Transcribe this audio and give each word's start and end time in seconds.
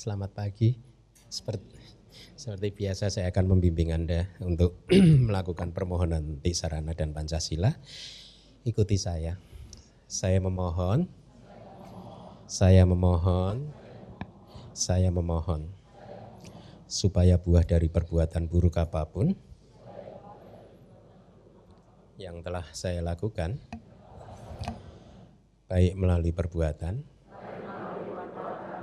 Selamat 0.00 0.32
pagi. 0.32 0.72
Seperti, 1.28 1.76
seperti 2.32 2.72
biasa 2.72 3.12
saya 3.12 3.28
akan 3.28 3.52
membimbing 3.52 3.92
Anda 3.92 4.32
untuk 4.40 4.88
melakukan 5.28 5.76
permohonan 5.76 6.40
Tisarana 6.40 6.96
dan 6.96 7.12
Pancasila. 7.12 7.68
Ikuti 8.64 8.96
saya. 8.96 9.36
Saya 10.08 10.40
memohon, 10.40 11.04
saya 12.48 12.88
memohon, 12.88 13.68
saya 14.72 15.12
memohon 15.12 15.68
supaya 16.88 17.36
buah 17.36 17.68
dari 17.68 17.92
perbuatan 17.92 18.48
buruk 18.48 18.80
apa 18.80 19.04
pun 19.04 19.36
yang 22.16 22.40
telah 22.40 22.64
saya 22.72 23.04
lakukan, 23.04 23.60
baik 25.68 25.92
melalui 25.92 26.32
perbuatan, 26.32 27.04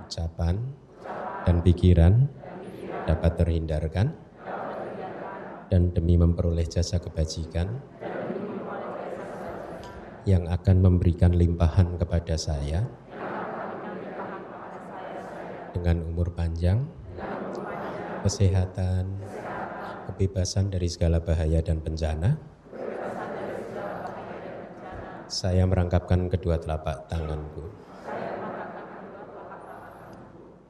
ucapan, 0.05 0.85
dan 1.47 1.63
pikiran 1.63 2.27
dapat 3.07 3.39
terhindarkan 3.39 4.11
dan 5.71 5.95
demi 5.95 6.19
memperoleh 6.19 6.67
jasa 6.67 6.99
kebajikan 6.99 7.71
yang 10.27 10.43
akan 10.51 10.83
memberikan 10.83 11.31
limpahan 11.31 11.95
kepada 11.95 12.35
saya 12.35 12.83
dengan 15.71 16.03
umur 16.03 16.35
panjang, 16.35 16.83
kesehatan, 18.27 19.07
kebebasan 20.11 20.67
dari 20.67 20.91
segala 20.91 21.23
bahaya 21.23 21.63
dan 21.63 21.79
bencana. 21.79 22.35
Saya 25.31 25.63
merangkapkan 25.63 26.27
kedua 26.27 26.59
telapak 26.59 27.07
tanganku 27.07 27.87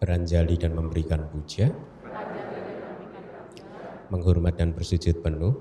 beranjali 0.08 0.56
dan 0.56 0.72
memberikan 0.72 1.28
puja, 1.28 1.68
menghormat 4.08 4.56
dan 4.56 4.72
bersujud 4.72 5.20
penuh, 5.20 5.52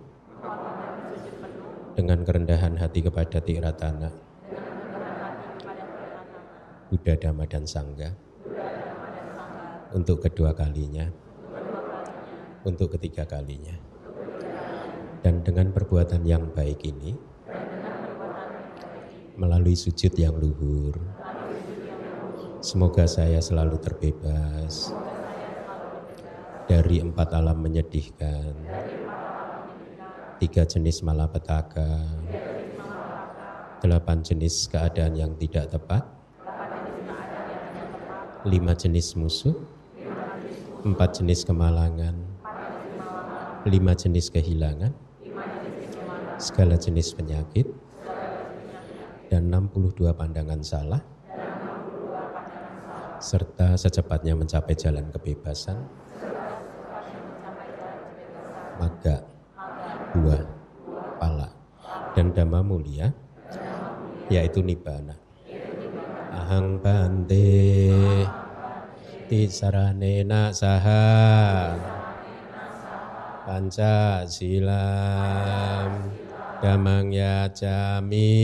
dengan 1.98 2.22
kerendahan 2.22 2.78
hati 2.78 3.02
kepada 3.02 3.42
Tiratana, 3.42 4.06
Buddha, 6.86 7.18
Dhamma, 7.18 7.42
dan 7.50 7.66
Sangga, 7.66 8.14
untuk 9.90 10.22
kedua 10.22 10.54
kalinya, 10.54 11.10
untuk 12.62 12.94
ketiga 12.94 13.26
kalinya. 13.26 13.74
Dan 15.26 15.42
dengan 15.42 15.74
perbuatan 15.74 16.22
yang 16.22 16.54
baik 16.54 16.86
ini, 16.86 17.18
melalui 19.34 19.74
sujud 19.74 20.14
yang 20.14 20.38
luhur, 20.38 21.25
Semoga 22.66 23.06
saya 23.06 23.38
selalu 23.38 23.78
terbebas 23.78 24.90
dari 26.66 26.98
empat 26.98 27.30
alam 27.38 27.62
menyedihkan, 27.62 28.58
tiga 30.42 30.66
jenis 30.66 31.06
malapetaka, 31.06 32.02
delapan 33.78 34.18
jenis 34.18 34.66
keadaan 34.66 35.14
yang 35.14 35.38
tidak 35.38 35.70
tepat, 35.70 36.10
lima 38.42 38.74
jenis 38.74 39.14
musuh, 39.14 39.54
empat 40.82 41.22
jenis 41.22 41.46
kemalangan, 41.46 42.18
lima 43.62 43.94
jenis 43.94 44.26
kehilangan, 44.26 44.90
segala 46.34 46.74
jenis 46.74 47.14
penyakit, 47.14 47.70
dan 49.30 49.54
62 49.54 50.10
pandangan 50.18 50.66
salah, 50.66 51.14
serta 53.26 53.74
secepatnya 53.74 54.38
mencapai 54.38 54.78
jalan 54.78 55.10
kebebasan, 55.10 55.74
maga, 58.78 59.26
buah, 60.14 60.46
pala, 61.18 61.50
dan 62.14 62.30
dhamma 62.30 62.62
mulia, 62.62 63.10
yaitu 64.30 64.62
nibbana. 64.62 65.18
Ahang 66.30 66.78
bante 66.78 67.42
tisaranena 69.26 70.54
saha 70.54 71.74
panca 73.42 74.22
silam 74.30 76.14
damang 76.62 77.10
yajami. 77.10 78.38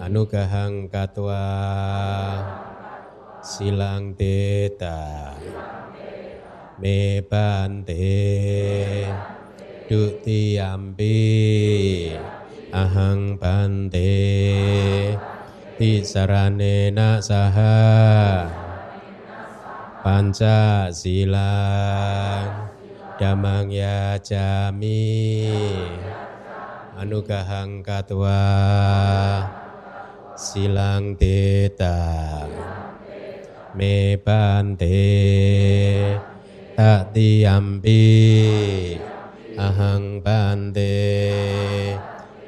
Anugahang 0.00 0.88
katwa 0.88 1.44
silang 3.50 4.14
teta. 4.14 5.34
Me 6.78 7.18
bante 7.26 8.06
duti 9.90 10.54
ampi 10.54 11.18
ahang 12.70 13.34
bante 13.42 14.14
tisaranena 15.74 17.18
saha 17.18 18.46
panca 19.98 20.86
silang 20.94 22.70
damang 23.18 23.74
ya 23.74 24.14
jami. 24.22 25.10
Anugahang 26.94 27.82
katwa. 27.82 28.38
Silang 30.40 31.18
teta 31.20 32.00
me 33.70 34.18
bante 34.18 34.98
tatiyampi 36.74 38.02
ahang 39.54 40.18
bante 40.26 40.90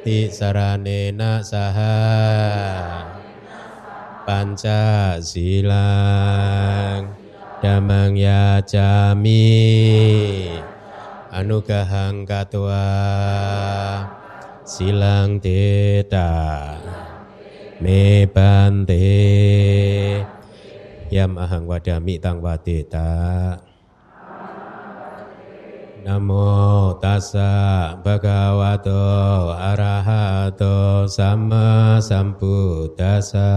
tisaranena 0.02 1.46
saha 1.46 1.94
panca 4.26 5.22
silang 5.22 7.14
damang 7.62 8.18
yajami 8.18 9.46
anugahang 11.30 12.26
katwa 12.26 12.82
silang 14.66 15.38
teta 15.38 16.30
me 17.78 18.26
bante 18.26 19.06
Yam 21.12 21.36
ahang 21.36 21.68
wadami 21.68 22.16
tang 22.16 22.40
wadeta 22.40 23.60
Namo 26.00 26.96
tassa 27.04 27.92
bhagavato 28.00 29.52
arahato 29.52 31.04
sama 31.04 32.00
sambuddhassa 32.00 33.52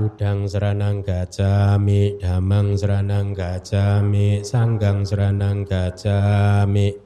Budang 0.00 0.48
seranang 0.48 1.04
gacami, 1.04 2.16
damang 2.16 2.72
seranang 2.72 3.36
gacami, 3.36 4.40
sanggang 4.40 5.04
seranang 5.04 5.68
gacami. 5.68 6.96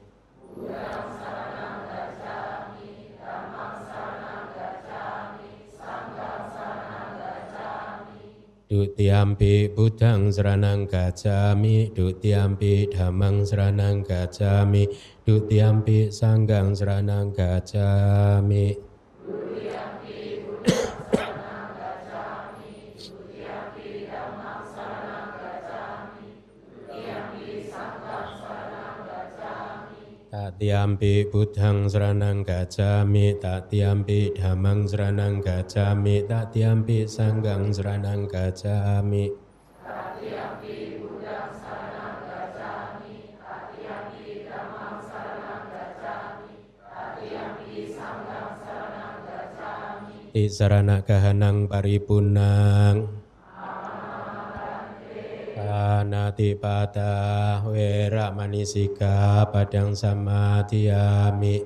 Dutiampi 8.71 9.75
budang 9.75 10.31
seranang 10.31 10.87
gacami, 10.87 11.91
dutiampi 11.91 12.87
damang 12.95 13.43
seranang 13.43 14.07
gacami, 14.07 14.87
dutiampi 15.27 16.07
sanggang 16.15 16.71
seranang 16.71 17.35
gacami. 17.35 18.95
Tatiampi 30.35 31.31
budhang 31.31 31.87
seranang 31.87 32.43
gajami, 32.43 33.39
tatiampi 33.39 34.35
damang 34.35 34.83
seranang 34.83 35.39
gajami, 35.39 36.27
tatiampi 36.27 37.07
sanggang 37.07 37.71
seranang 37.71 38.27
gajami. 38.27 39.31
Tatiampi 39.79 40.99
budhang 40.99 41.55
seranang 41.55 42.27
gacami, 42.27 43.31
tatiampi 43.39 44.43
damang 44.43 44.99
seranang 45.07 45.65
gacami, 45.71 46.55
tatiampi 46.83 47.79
sanggang 47.87 48.51
seranang 48.59 49.19
gacami. 49.23 50.51
seranak 50.51 51.07
kahanang 51.07 51.71
paripunang. 51.71 53.24
Sana 55.75 56.31
pada 56.31 57.59
wera 57.67 58.31
manisika 58.31 59.43
padang 59.51 59.91
sama 59.91 60.63
tiami. 60.63 61.59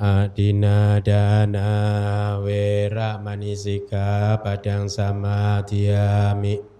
Adina 0.00 0.96
dana 1.04 1.68
wera 2.40 3.20
manisika 3.20 4.40
padang 4.40 4.88
sama 4.88 5.60
tiami. 5.68 6.56
Wera 6.56 6.64
manisika 6.64 6.64
padang 6.64 6.64
sama 6.64 6.64
tiami. 6.64 6.73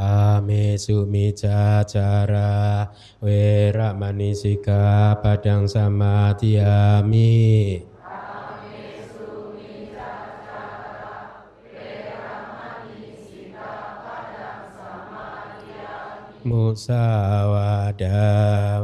Samadhiyami 0.00 0.80
Adina 0.80 1.84
dana 1.84 2.88
wera 3.20 3.92
manisika 3.92 5.12
padang 5.20 5.20
padang 5.20 5.68
samadhiyami 5.68 7.84
Musawada 16.40 18.16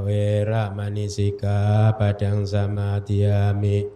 wera 0.04 0.68
manisika 0.76 1.96
padang 1.96 2.44
samadhiyami 2.44 3.88
Surame 3.88 3.95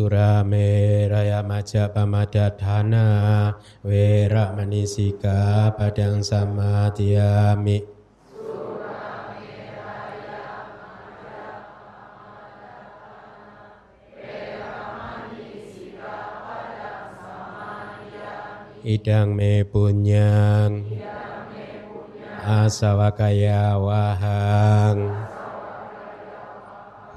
raya 0.00 1.44
maja 1.44 1.92
pamadatana 1.92 3.52
wera 3.84 4.56
manisika 4.56 5.68
padang 5.76 6.24
samadhiyami 6.24 7.84
idang 18.82 19.36
me 19.36 19.62
punyang 19.62 20.82
asawakaya 22.42 23.78
wahang 23.78 25.14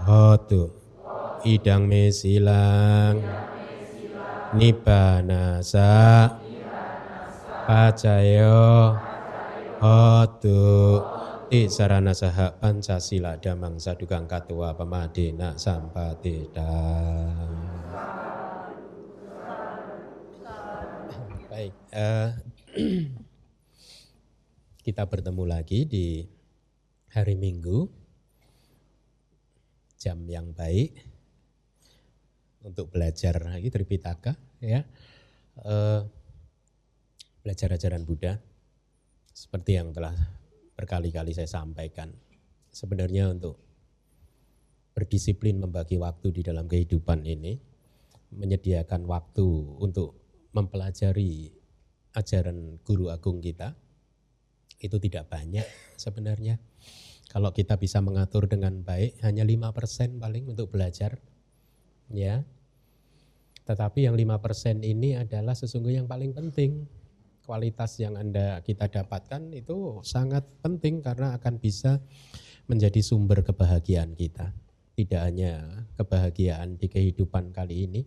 hotu 0.05 0.84
idang 1.45 1.85
me 1.85 2.09
silang. 2.09 3.21
Nibanasa 4.57 5.93
pacayo 7.69 8.97
hotu 9.77 10.65
ti 11.51 11.69
sarana 11.69 12.17
saha 12.17 12.57
pancasila 12.57 13.37
damang 13.37 13.77
sadukang 13.77 14.25
katua 14.25 14.73
pemadina 14.73 15.53
sampatida. 15.59 16.71
Baik, 21.51 21.73
uh, 21.93 22.29
kita 24.85 25.03
bertemu 25.07 25.43
lagi 25.45 25.87
di 25.87 26.25
hari 27.11 27.35
Minggu, 27.37 27.87
jam 29.99 30.19
yang 30.27 30.51
baik 30.51 31.14
untuk 32.65 32.89
belajar 32.89 33.37
lagi 33.45 33.69
Tripitaka, 33.69 34.33
ya, 34.57 34.81
uh, 35.61 36.01
belajar 37.45 37.77
ajaran 37.77 38.01
Buddha, 38.01 38.41
seperti 39.29 39.77
yang 39.77 39.93
telah 39.93 40.17
berkali-kali 40.73 41.31
saya 41.31 41.47
sampaikan. 41.47 42.09
Sebenarnya 42.73 43.29
untuk 43.29 43.61
berdisiplin 44.97 45.61
membagi 45.61 46.01
waktu 46.01 46.33
di 46.33 46.41
dalam 46.41 46.65
kehidupan 46.65 47.21
ini, 47.23 47.55
menyediakan 48.33 49.05
waktu 49.05 49.45
untuk 49.79 50.17
mempelajari 50.51 51.51
ajaran 52.15 52.79
guru 52.81 53.11
agung 53.11 53.43
kita 53.43 53.75
itu 54.79 54.97
tidak 54.99 55.27
banyak 55.31 55.67
sebenarnya. 55.95 56.59
Kalau 57.27 57.51
kita 57.51 57.75
bisa 57.75 57.99
mengatur 57.99 58.47
dengan 58.47 58.79
baik 58.83 59.19
hanya 59.27 59.43
lima 59.43 59.75
persen 59.75 60.19
paling 60.19 60.47
untuk 60.47 60.71
belajar. 60.71 61.19
Ya. 62.07 62.47
Tetapi 63.65 64.05
yang 64.05 64.13
lima 64.13 64.37
persen 64.37 64.85
ini 64.85 65.17
adalah 65.17 65.57
sesungguhnya 65.57 66.05
yang 66.05 66.09
paling 66.09 66.31
penting. 66.31 66.85
Kualitas 67.45 68.01
yang 68.01 68.17
Anda 68.17 68.61
kita 68.65 68.89
dapatkan 68.89 69.53
itu 69.53 70.01
sangat 70.01 70.45
penting 70.65 71.05
karena 71.05 71.37
akan 71.37 71.61
bisa 71.61 72.01
menjadi 72.65 73.01
sumber 73.05 73.45
kebahagiaan 73.45 74.17
kita. 74.17 74.49
Tidak 74.95 75.21
hanya 75.21 75.85
kebahagiaan 75.93 76.79
di 76.79 76.87
kehidupan 76.89 77.53
kali 77.53 77.85
ini, 77.85 78.01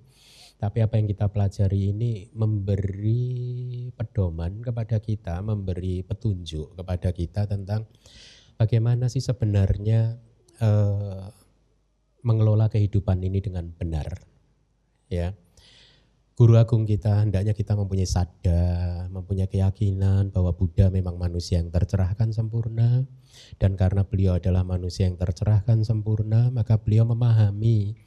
tapi 0.58 0.82
apa 0.82 0.98
yang 0.98 1.06
kita 1.06 1.30
pelajari 1.30 1.94
ini 1.94 2.26
memberi 2.34 3.86
pedoman 3.94 4.58
kepada 4.58 4.98
kita, 4.98 5.38
memberi 5.38 6.02
petunjuk 6.02 6.74
kepada 6.74 7.14
kita 7.14 7.46
tentang 7.46 7.86
bagaimana 8.58 9.06
sih 9.06 9.22
sebenarnya 9.22 10.18
uh, 10.58 11.30
mengelola 12.26 12.66
kehidupan 12.66 13.22
ini 13.22 13.38
dengan 13.38 13.70
benar. 13.70 14.18
Ya. 15.06 15.30
Guru 16.38 16.54
agung 16.54 16.86
kita 16.86 17.26
hendaknya 17.26 17.50
kita 17.50 17.74
mempunyai 17.74 18.06
sadar, 18.06 19.10
mempunyai 19.10 19.50
keyakinan 19.50 20.30
bahwa 20.30 20.54
Buddha 20.54 20.86
memang 20.86 21.18
manusia 21.18 21.58
yang 21.58 21.74
tercerahkan 21.74 22.30
sempurna. 22.30 23.02
Dan 23.58 23.74
karena 23.74 24.06
beliau 24.06 24.38
adalah 24.38 24.62
manusia 24.62 25.10
yang 25.10 25.18
tercerahkan 25.18 25.82
sempurna, 25.82 26.46
maka 26.54 26.78
beliau 26.78 27.02
memahami 27.10 27.98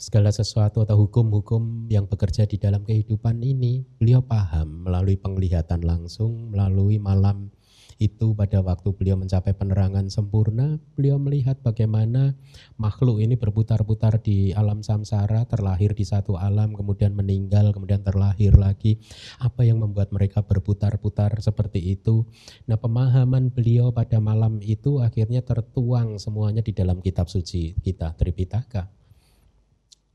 segala 0.00 0.32
sesuatu 0.32 0.88
atau 0.88 1.04
hukum-hukum 1.04 1.92
yang 1.92 2.08
bekerja 2.08 2.48
di 2.48 2.56
dalam 2.56 2.80
kehidupan 2.80 3.44
ini. 3.44 3.84
Beliau 4.00 4.24
paham 4.24 4.88
melalui 4.88 5.20
penglihatan 5.20 5.84
langsung 5.84 6.48
melalui 6.56 6.96
malam 6.96 7.52
itu 7.96 8.36
pada 8.36 8.60
waktu 8.60 8.92
beliau 8.92 9.16
mencapai 9.16 9.56
penerangan 9.56 10.12
sempurna 10.12 10.76
beliau 10.92 11.16
melihat 11.16 11.56
bagaimana 11.64 12.36
makhluk 12.76 13.24
ini 13.24 13.40
berputar-putar 13.40 14.20
di 14.20 14.52
alam 14.52 14.84
samsara 14.84 15.48
terlahir 15.48 15.96
di 15.96 16.04
satu 16.04 16.36
alam 16.36 16.76
kemudian 16.76 17.16
meninggal 17.16 17.72
kemudian 17.72 18.04
terlahir 18.04 18.52
lagi. 18.56 19.00
Apa 19.40 19.64
yang 19.64 19.80
membuat 19.80 20.12
mereka 20.12 20.44
berputar-putar 20.44 21.40
seperti 21.40 21.80
itu? 21.96 22.28
Nah 22.68 22.76
pemahaman 22.76 23.48
beliau 23.48 23.88
pada 23.92 24.20
malam 24.20 24.60
itu 24.60 25.00
akhirnya 25.00 25.40
tertuang 25.40 26.20
semuanya 26.20 26.60
di 26.60 26.76
dalam 26.76 27.00
kitab 27.00 27.32
suci 27.32 27.76
kita 27.80 28.12
Tripitaka 28.12 29.05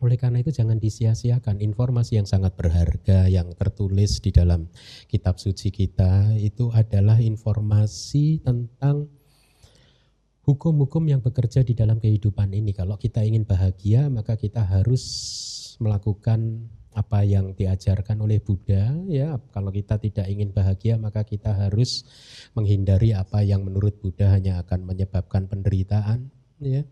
oleh 0.02 0.18
karena 0.18 0.42
itu 0.42 0.50
jangan 0.50 0.82
disia-siakan 0.82 1.62
informasi 1.62 2.18
yang 2.18 2.26
sangat 2.26 2.58
berharga 2.58 3.30
yang 3.30 3.54
tertulis 3.54 4.18
di 4.18 4.34
dalam 4.34 4.66
kitab 5.06 5.38
suci 5.38 5.70
kita 5.70 6.34
itu 6.42 6.74
adalah 6.74 7.22
informasi 7.22 8.42
tentang 8.42 9.06
hukum-hukum 10.42 11.06
yang 11.06 11.22
bekerja 11.22 11.62
di 11.62 11.78
dalam 11.78 12.02
kehidupan 12.02 12.50
ini. 12.50 12.74
Kalau 12.74 12.98
kita 12.98 13.22
ingin 13.22 13.46
bahagia 13.46 14.10
maka 14.10 14.34
kita 14.42 14.66
harus 14.66 15.06
melakukan 15.78 16.66
apa 16.92 17.24
yang 17.24 17.54
diajarkan 17.54 18.26
oleh 18.26 18.42
Buddha 18.42 18.98
ya. 19.06 19.38
Kalau 19.54 19.70
kita 19.70 20.02
tidak 20.02 20.26
ingin 20.28 20.50
bahagia 20.50 20.98
maka 20.98 21.22
kita 21.22 21.54
harus 21.54 22.10
menghindari 22.58 23.14
apa 23.14 23.46
yang 23.46 23.62
menurut 23.62 24.02
Buddha 24.02 24.34
hanya 24.34 24.66
akan 24.66 24.82
menyebabkan 24.82 25.46
penderitaan 25.46 26.34
ya 26.58 26.84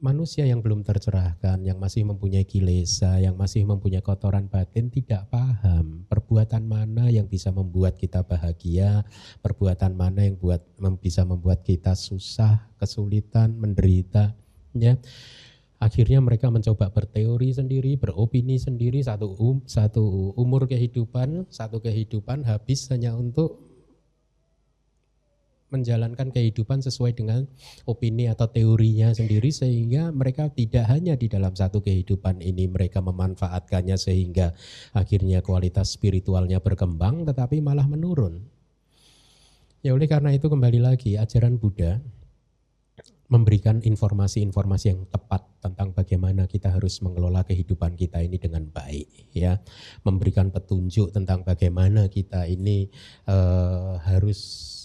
manusia 0.00 0.48
yang 0.48 0.64
belum 0.64 0.80
tercerahkan, 0.80 1.60
yang 1.60 1.76
masih 1.76 2.08
mempunyai 2.08 2.48
kilesa, 2.48 3.20
yang 3.20 3.36
masih 3.36 3.68
mempunyai 3.68 4.00
kotoran 4.00 4.48
batin 4.48 4.88
tidak 4.88 5.28
paham 5.28 6.08
perbuatan 6.08 6.64
mana 6.64 7.12
yang 7.12 7.28
bisa 7.28 7.52
membuat 7.52 8.00
kita 8.00 8.24
bahagia, 8.24 9.04
perbuatan 9.44 9.92
mana 9.92 10.24
yang 10.24 10.40
buat 10.40 10.64
bisa 10.98 11.22
membuat 11.28 11.62
kita 11.62 11.92
susah, 11.92 12.64
kesulitan, 12.80 13.54
menderita, 13.54 14.32
ya. 14.74 14.96
Akhirnya 15.80 16.20
mereka 16.20 16.52
mencoba 16.52 16.92
berteori 16.92 17.56
sendiri, 17.56 17.96
beropini 17.96 18.60
sendiri 18.60 19.00
satu 19.00 19.32
um, 19.40 19.64
satu 19.64 20.36
umur 20.36 20.68
kehidupan, 20.68 21.48
satu 21.48 21.80
kehidupan 21.80 22.44
habis 22.44 22.84
hanya 22.92 23.16
untuk 23.16 23.69
menjalankan 25.70 26.34
kehidupan 26.34 26.82
sesuai 26.82 27.16
dengan 27.16 27.46
opini 27.86 28.26
atau 28.26 28.50
teorinya 28.50 29.14
sendiri 29.14 29.48
sehingga 29.54 30.10
mereka 30.10 30.50
tidak 30.50 30.90
hanya 30.90 31.14
di 31.16 31.30
dalam 31.30 31.54
satu 31.54 31.80
kehidupan 31.80 32.42
ini 32.42 32.66
mereka 32.66 33.00
memanfaatkannya 33.00 33.96
sehingga 33.96 34.52
akhirnya 34.92 35.40
kualitas 35.40 35.94
spiritualnya 35.94 36.60
berkembang 36.60 37.24
tetapi 37.24 37.62
malah 37.62 37.86
menurun. 37.86 38.42
Ya 39.80 39.96
oleh 39.96 40.10
karena 40.10 40.36
itu 40.36 40.50
kembali 40.52 40.82
lagi 40.84 41.16
ajaran 41.16 41.56
Buddha 41.56 42.04
memberikan 43.30 43.78
informasi-informasi 43.78 44.86
yang 44.90 45.06
tepat 45.06 45.46
tentang 45.62 45.94
bagaimana 45.94 46.50
kita 46.50 46.74
harus 46.74 46.98
mengelola 46.98 47.46
kehidupan 47.46 47.94
kita 47.94 48.18
ini 48.18 48.42
dengan 48.42 48.66
baik 48.66 49.30
ya. 49.30 49.62
Memberikan 50.02 50.50
petunjuk 50.50 51.14
tentang 51.14 51.46
bagaimana 51.46 52.10
kita 52.10 52.50
ini 52.50 52.90
uh, 53.30 54.02
harus 54.02 54.38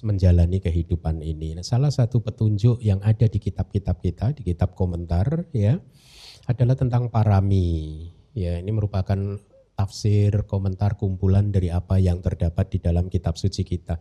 menjalani 0.05 0.61
kehidupan 0.61 1.25
ini. 1.25 1.57
Nah, 1.57 1.65
salah 1.65 1.89
satu 1.89 2.21
petunjuk 2.21 2.85
yang 2.85 3.01
ada 3.01 3.25
di 3.25 3.41
kitab-kitab 3.41 3.97
kita 3.97 4.37
di 4.37 4.45
kitab 4.45 4.77
komentar 4.77 5.49
ya 5.49 5.81
adalah 6.45 6.77
tentang 6.77 7.09
parami 7.09 8.05
ya. 8.37 8.61
Ini 8.61 8.69
merupakan 8.69 9.41
tafsir, 9.75 10.47
komentar, 10.47 10.95
kumpulan 10.95 11.51
dari 11.51 11.69
apa 11.69 11.99
yang 11.99 12.23
terdapat 12.23 12.71
di 12.71 12.79
dalam 12.79 13.11
kitab 13.11 13.35
suci 13.35 13.67
kita. 13.67 13.99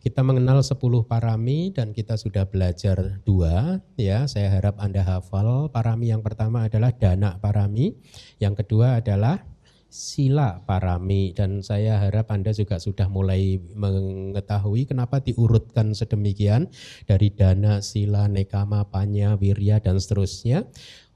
Kita 0.00 0.22
mengenal 0.22 0.62
10 0.62 0.78
parami 1.04 1.74
dan 1.74 1.90
kita 1.90 2.14
sudah 2.14 2.46
belajar 2.46 3.20
dua 3.26 3.82
ya. 3.98 4.24
Saya 4.30 4.48
harap 4.54 4.78
Anda 4.78 5.02
hafal. 5.02 5.68
Parami 5.74 6.14
yang 6.14 6.22
pertama 6.22 6.70
adalah 6.70 6.94
dana 6.94 7.36
parami, 7.42 7.98
yang 8.38 8.54
kedua 8.54 9.02
adalah 9.02 9.42
sila 9.86 10.60
parami 10.66 11.30
dan 11.32 11.62
saya 11.62 11.96
harap 12.02 12.28
Anda 12.34 12.50
juga 12.52 12.76
sudah 12.82 13.06
mulai 13.06 13.62
mengetahui 13.72 14.84
kenapa 14.90 15.22
diurutkan 15.22 15.94
sedemikian 15.94 16.68
dari 17.06 17.30
dana, 17.32 17.80
sila, 17.80 18.26
nekama, 18.26 18.86
panya, 18.90 19.38
wirya 19.38 19.78
dan 19.80 19.96
seterusnya. 20.02 20.66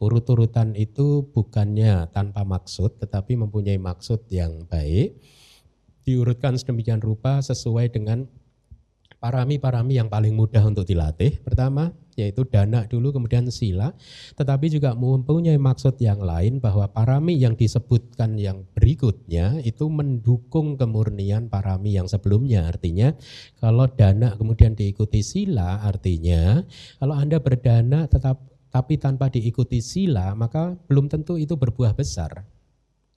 Urut-urutan 0.00 0.78
itu 0.78 1.28
bukannya 1.28 2.08
tanpa 2.14 2.46
maksud 2.46 2.96
tetapi 3.02 3.36
mempunyai 3.36 3.76
maksud 3.76 4.24
yang 4.32 4.64
baik. 4.64 5.18
Diurutkan 6.06 6.56
sedemikian 6.56 7.04
rupa 7.04 7.44
sesuai 7.44 7.92
dengan 7.92 8.24
parami-parami 9.20 10.00
yang 10.00 10.08
paling 10.08 10.32
mudah 10.32 10.64
untuk 10.64 10.88
dilatih. 10.88 11.36
Pertama 11.44 11.92
yaitu 12.20 12.44
dana 12.44 12.84
dulu 12.84 13.16
kemudian 13.16 13.48
sila, 13.48 13.96
tetapi 14.36 14.68
juga 14.68 14.92
mempunyai 14.92 15.56
maksud 15.56 15.96
yang 15.98 16.20
lain 16.20 16.60
bahwa 16.60 16.86
parami 16.92 17.40
yang 17.40 17.56
disebutkan 17.56 18.36
yang 18.36 18.68
berikutnya 18.76 19.64
itu 19.64 19.88
mendukung 19.88 20.76
kemurnian 20.76 21.48
parami 21.48 21.96
yang 21.96 22.06
sebelumnya. 22.06 22.68
Artinya 22.68 23.16
kalau 23.58 23.88
dana 23.88 24.36
kemudian 24.36 24.76
diikuti 24.76 25.24
sila 25.24 25.80
artinya 25.80 26.60
kalau 27.00 27.16
Anda 27.16 27.40
berdana 27.40 28.04
tetap 28.04 28.44
tapi 28.70 29.00
tanpa 29.02 29.26
diikuti 29.32 29.82
sila 29.82 30.36
maka 30.38 30.78
belum 30.86 31.10
tentu 31.10 31.34
itu 31.40 31.58
berbuah 31.58 31.96
besar. 31.96 32.59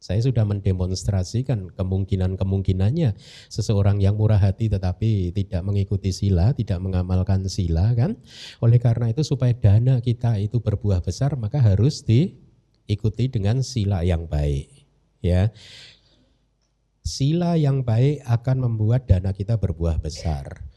Saya 0.03 0.19
sudah 0.19 0.43
mendemonstrasikan 0.43 1.71
kemungkinan-kemungkinannya 1.79 3.15
seseorang 3.47 4.03
yang 4.03 4.19
murah 4.19 4.35
hati 4.35 4.67
tetapi 4.67 5.31
tidak 5.31 5.63
mengikuti 5.63 6.11
sila, 6.11 6.51
tidak 6.51 6.83
mengamalkan 6.83 7.47
sila 7.47 7.95
kan. 7.95 8.19
Oleh 8.59 8.83
karena 8.83 9.15
itu 9.15 9.23
supaya 9.23 9.55
dana 9.55 10.03
kita 10.03 10.43
itu 10.43 10.59
berbuah 10.59 10.99
besar 10.99 11.39
maka 11.39 11.63
harus 11.63 12.03
diikuti 12.03 13.31
dengan 13.31 13.63
sila 13.63 14.03
yang 14.03 14.27
baik. 14.27 14.67
Ya. 15.23 15.55
Sila 16.99 17.55
yang 17.55 17.87
baik 17.87 18.27
akan 18.27 18.59
membuat 18.59 19.07
dana 19.07 19.31
kita 19.31 19.55
berbuah 19.55 20.03
besar. 20.03 20.67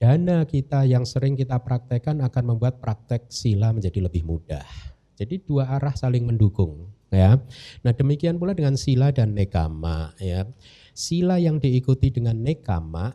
Dana 0.00 0.48
kita 0.48 0.88
yang 0.88 1.04
sering 1.04 1.36
kita 1.36 1.60
praktekkan 1.60 2.24
akan 2.24 2.56
membuat 2.56 2.80
praktek 2.80 3.28
sila 3.28 3.76
menjadi 3.76 4.08
lebih 4.08 4.24
mudah. 4.24 4.64
Jadi 5.20 5.44
dua 5.44 5.68
arah 5.68 5.92
saling 5.92 6.24
mendukung 6.24 6.88
ya. 7.14 7.38
Nah, 7.86 7.92
demikian 7.94 8.36
pula 8.36 8.52
dengan 8.52 8.74
sila 8.74 9.14
dan 9.14 9.38
nekama 9.38 10.12
ya. 10.18 10.44
Sila 10.94 11.38
yang 11.38 11.62
diikuti 11.62 12.10
dengan 12.10 12.42
nekama 12.42 13.14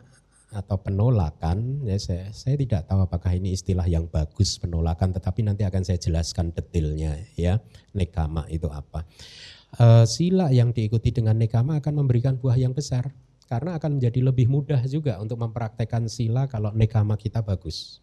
atau 0.50 0.82
penolakan 0.82 1.86
ya 1.86 2.01
saya, 2.01 2.34
saya 2.34 2.58
tidak 2.58 2.89
tahu 2.89 3.06
apakah 3.06 3.38
ini 3.38 3.53
istilah 3.53 3.86
yang 3.86 4.10
bagus 4.10 4.58
penolakan 4.58 5.13
tetapi 5.13 5.46
nanti 5.46 5.62
akan 5.62 5.86
saya 5.86 6.01
jelaskan 6.01 6.50
detailnya 6.50 7.22
ya 7.38 7.62
nekama 7.94 8.50
itu 8.50 8.65
apa 8.65 9.06
e, 9.77 10.10
sila 10.10 10.50
yang 10.50 10.74
diikuti 10.74 11.13
dengan 11.13 11.38
nekama 11.38 11.77
akan 11.77 12.01
memberikan 12.01 12.34
buah 12.34 12.58
yang 12.58 12.74
besar 12.74 13.13
karena 13.46 13.77
akan 13.77 14.01
menjadi 14.01 14.25
lebih 14.25 14.50
mudah 14.50 14.82
juga 14.89 15.22
untuk 15.22 15.38
mempraktekkan 15.38 16.10
sila 16.10 16.50
kalau 16.50 16.74
nekama 16.74 17.13
kita 17.13 17.46
bagus 17.46 18.01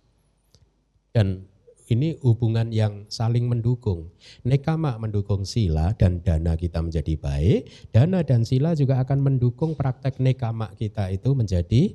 dan 1.10 1.50
ini 1.86 2.18
hubungan 2.22 2.74
yang 2.74 3.06
saling 3.06 3.46
mendukung. 3.46 4.10
Nekama 4.42 4.98
mendukung 4.98 5.46
sila 5.46 5.94
dan 5.94 6.18
dana 6.22 6.58
kita 6.58 6.82
menjadi 6.82 7.14
baik. 7.14 7.90
Dana 7.94 8.26
dan 8.26 8.42
sila 8.42 8.74
juga 8.74 8.98
akan 9.02 9.22
mendukung 9.22 9.78
praktek 9.78 10.18
nekama 10.18 10.74
kita 10.74 11.14
itu 11.14 11.30
menjadi 11.38 11.94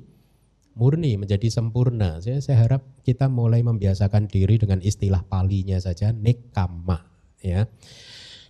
murni, 0.72 1.20
menjadi 1.20 1.52
sempurna. 1.52 2.24
Saya, 2.24 2.40
saya 2.40 2.64
harap 2.64 2.82
kita 3.04 3.28
mulai 3.28 3.60
membiasakan 3.60 4.32
diri 4.32 4.56
dengan 4.56 4.80
istilah 4.80 5.20
palinya 5.28 5.76
saja, 5.76 6.16
nekama. 6.16 7.04
Ya. 7.44 7.68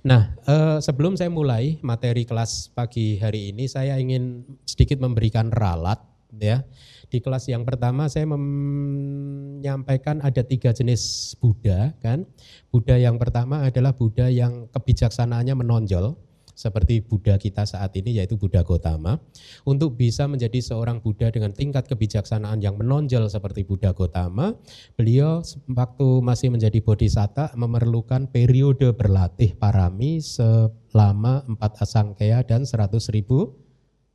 Nah, 0.07 0.35
eh, 0.47 0.79
sebelum 0.79 1.19
saya 1.19 1.31
mulai 1.31 1.83
materi 1.83 2.23
kelas 2.23 2.71
pagi 2.71 3.19
hari 3.19 3.51
ini, 3.51 3.67
saya 3.67 3.99
ingin 3.99 4.47
sedikit 4.67 5.03
memberikan 5.03 5.51
ralat 5.51 5.99
ya 6.39 6.65
di 7.13 7.21
kelas 7.21 7.45
yang 7.53 7.69
pertama 7.69 8.09
saya 8.09 8.25
menyampaikan 8.25 10.25
ada 10.25 10.41
tiga 10.41 10.73
jenis 10.73 11.37
Buddha 11.37 11.93
kan. 12.01 12.25
Buddha 12.73 12.97
yang 12.97 13.21
pertama 13.21 13.69
adalah 13.69 13.93
Buddha 13.93 14.33
yang 14.33 14.73
kebijaksanaannya 14.73 15.53
menonjol 15.53 16.17
seperti 16.57 17.05
Buddha 17.05 17.37
kita 17.37 17.69
saat 17.69 17.93
ini 18.01 18.17
yaitu 18.17 18.41
Buddha 18.41 18.65
Gotama. 18.65 19.21
Untuk 19.69 20.01
bisa 20.01 20.25
menjadi 20.25 20.65
seorang 20.65 21.05
Buddha 21.05 21.29
dengan 21.29 21.53
tingkat 21.53 21.85
kebijaksanaan 21.85 22.65
yang 22.65 22.81
menonjol 22.81 23.29
seperti 23.29 23.69
Buddha 23.69 23.93
Gotama, 23.93 24.57
beliau 24.97 25.45
waktu 25.69 26.09
masih 26.25 26.49
menjadi 26.49 26.81
bodhisatta 26.81 27.53
memerlukan 27.61 28.33
periode 28.33 28.89
berlatih 28.97 29.53
parami 29.61 30.25
selama 30.25 31.45
empat 31.45 31.85
asangkaya 31.85 32.41
dan 32.41 32.65
seratus 32.65 33.13
ribu 33.13 33.53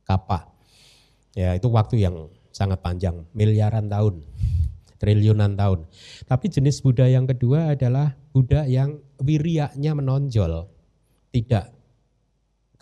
kapa. 0.02 0.50
Ya 1.38 1.54
itu 1.54 1.70
waktu 1.70 2.02
yang 2.02 2.34
sangat 2.58 2.82
panjang, 2.82 3.22
miliaran 3.30 3.86
tahun, 3.86 4.26
triliunan 4.98 5.54
tahun. 5.54 5.86
Tapi 6.26 6.50
jenis 6.50 6.82
Buddha 6.82 7.06
yang 7.06 7.30
kedua 7.30 7.78
adalah 7.78 8.18
Buddha 8.34 8.66
yang 8.66 8.98
wiriaknya 9.22 9.94
menonjol, 9.94 10.66
tidak 11.30 11.70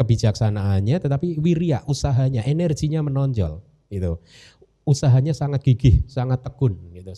kebijaksanaannya, 0.00 0.96
tetapi 0.96 1.36
wirya, 1.36 1.84
usahanya, 1.84 2.40
energinya 2.48 3.04
menonjol. 3.04 3.60
Gitu. 3.92 4.16
Usahanya 4.88 5.36
sangat 5.36 5.60
gigih, 5.60 6.08
sangat 6.08 6.40
tekun. 6.40 6.76
Gitu 6.96 7.12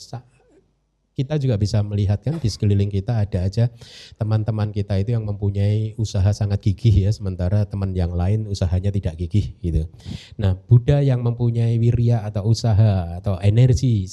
kita 1.18 1.34
juga 1.42 1.58
bisa 1.58 1.82
melihat 1.82 2.22
kan 2.22 2.38
di 2.38 2.46
sekeliling 2.46 2.86
kita 2.86 3.26
ada 3.26 3.42
aja 3.42 3.66
teman-teman 4.14 4.70
kita 4.70 4.94
itu 5.02 5.18
yang 5.18 5.26
mempunyai 5.26 5.98
usaha 5.98 6.30
sangat 6.30 6.62
gigih 6.62 6.94
ya 6.94 7.10
sementara 7.10 7.66
teman 7.66 7.90
yang 7.90 8.14
lain 8.14 8.46
usahanya 8.46 8.94
tidak 8.94 9.18
gigih 9.18 9.58
gitu. 9.58 9.90
Nah, 10.38 10.54
Buddha 10.54 11.02
yang 11.02 11.26
mempunyai 11.26 11.74
wirya 11.82 12.22
atau 12.22 12.46
usaha 12.46 13.18
atau 13.18 13.34
energi 13.42 14.06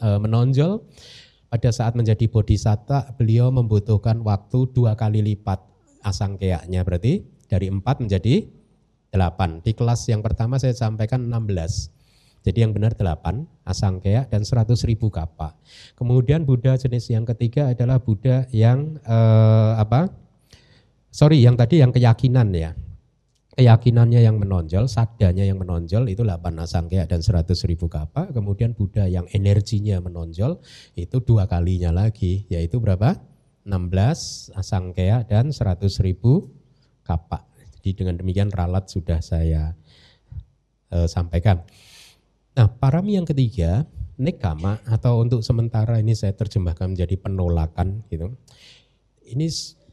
e, 0.00 0.08
menonjol 0.16 0.80
pada 1.52 1.68
saat 1.68 1.92
menjadi 1.92 2.24
bodhisatta 2.32 3.12
beliau 3.20 3.52
membutuhkan 3.52 4.24
waktu 4.24 4.72
dua 4.72 4.96
kali 4.96 5.20
lipat 5.20 5.60
asangkeanya 6.00 6.80
berarti 6.80 7.28
dari 7.44 7.68
empat 7.68 8.00
menjadi 8.00 8.48
delapan. 9.12 9.60
Di 9.60 9.76
kelas 9.76 10.08
yang 10.08 10.24
pertama 10.24 10.56
saya 10.56 10.72
sampaikan 10.72 11.28
16. 11.28 11.97
Jadi 12.48 12.64
yang 12.64 12.72
benar 12.72 12.96
8 12.96 13.44
asangkaya 13.68 14.24
dan 14.24 14.40
100 14.40 14.72
ribu 14.88 15.12
kapa. 15.12 15.52
Kemudian 16.00 16.48
Buddha 16.48 16.80
jenis 16.80 17.12
yang 17.12 17.28
ketiga 17.28 17.68
adalah 17.68 18.00
Buddha 18.00 18.48
yang 18.56 18.96
eh, 19.04 19.72
apa? 19.76 20.08
Sorry, 21.12 21.44
yang 21.44 21.60
tadi 21.60 21.84
yang 21.84 21.92
keyakinan 21.92 22.48
ya. 22.56 22.72
Keyakinannya 23.52 24.24
yang 24.24 24.40
menonjol, 24.40 24.88
sadanya 24.88 25.44
yang 25.44 25.60
menonjol 25.60 26.08
itu 26.08 26.24
8 26.24 26.40
asangkaya 26.64 27.04
dan 27.04 27.20
100 27.20 27.52
ribu 27.68 27.84
kapa. 27.92 28.32
Kemudian 28.32 28.72
Buddha 28.72 29.04
yang 29.04 29.28
energinya 29.28 30.00
menonjol 30.00 30.56
itu 30.96 31.20
dua 31.20 31.44
kalinya 31.44 31.92
lagi, 31.92 32.48
yaitu 32.48 32.80
berapa? 32.80 33.20
16 33.68 34.56
asangkaya 34.56 35.20
dan 35.28 35.52
100 35.52 35.84
ribu 36.00 36.48
kapa. 37.04 37.44
Jadi 37.76 37.92
dengan 37.92 38.16
demikian 38.16 38.48
ralat 38.48 38.88
sudah 38.88 39.20
saya 39.20 39.76
eh, 40.96 41.04
sampaikan. 41.04 41.60
Nah, 42.58 42.66
parami 42.66 43.14
yang 43.14 43.22
ketiga, 43.22 43.86
nekama 44.18 44.82
atau 44.82 45.22
untuk 45.22 45.46
sementara 45.46 46.02
ini 46.02 46.10
saya 46.18 46.34
terjemahkan 46.34 46.90
menjadi 46.90 47.14
penolakan 47.14 48.02
gitu. 48.10 48.34
Ini 49.30 49.46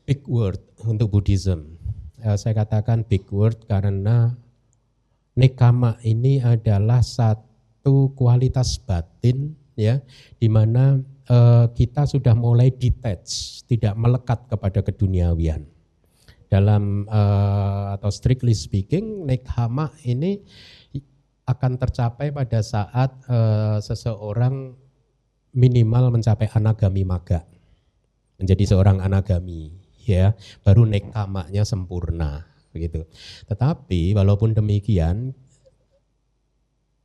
big 0.10 0.26
word 0.26 0.58
untuk 0.82 1.14
Buddhism. 1.14 1.78
Eh, 2.26 2.34
saya 2.34 2.58
katakan 2.66 3.06
big 3.06 3.30
word 3.30 3.70
karena 3.70 4.34
nekama 5.38 6.02
ini 6.02 6.42
adalah 6.42 7.06
satu 7.06 8.10
kualitas 8.18 8.82
batin 8.82 9.54
ya 9.78 10.02
di 10.42 10.50
mana 10.50 11.06
uh, 11.30 11.70
kita 11.70 12.10
sudah 12.10 12.34
mulai 12.34 12.74
detach, 12.74 13.62
tidak 13.70 13.94
melekat 13.94 14.42
kepada 14.50 14.82
keduniawian. 14.82 15.70
Dalam 16.50 17.06
uh, 17.14 17.94
atau 17.94 18.10
strictly 18.10 18.58
speaking, 18.58 19.28
nekama 19.30 19.94
ini 20.02 20.42
akan 21.46 21.78
tercapai 21.78 22.34
pada 22.34 22.60
saat 22.66 23.14
uh, 23.30 23.78
seseorang 23.78 24.74
minimal 25.56 26.12
mencapai 26.12 26.50
anagami 26.52 27.06
maga. 27.06 27.46
menjadi 28.36 28.76
seorang 28.76 29.00
anagami 29.00 29.72
ya 30.04 30.36
baru 30.68 30.84
nekamaknya 30.84 31.64
sempurna 31.64 32.44
begitu 32.76 33.08
tetapi 33.48 34.12
walaupun 34.12 34.52
demikian 34.52 35.32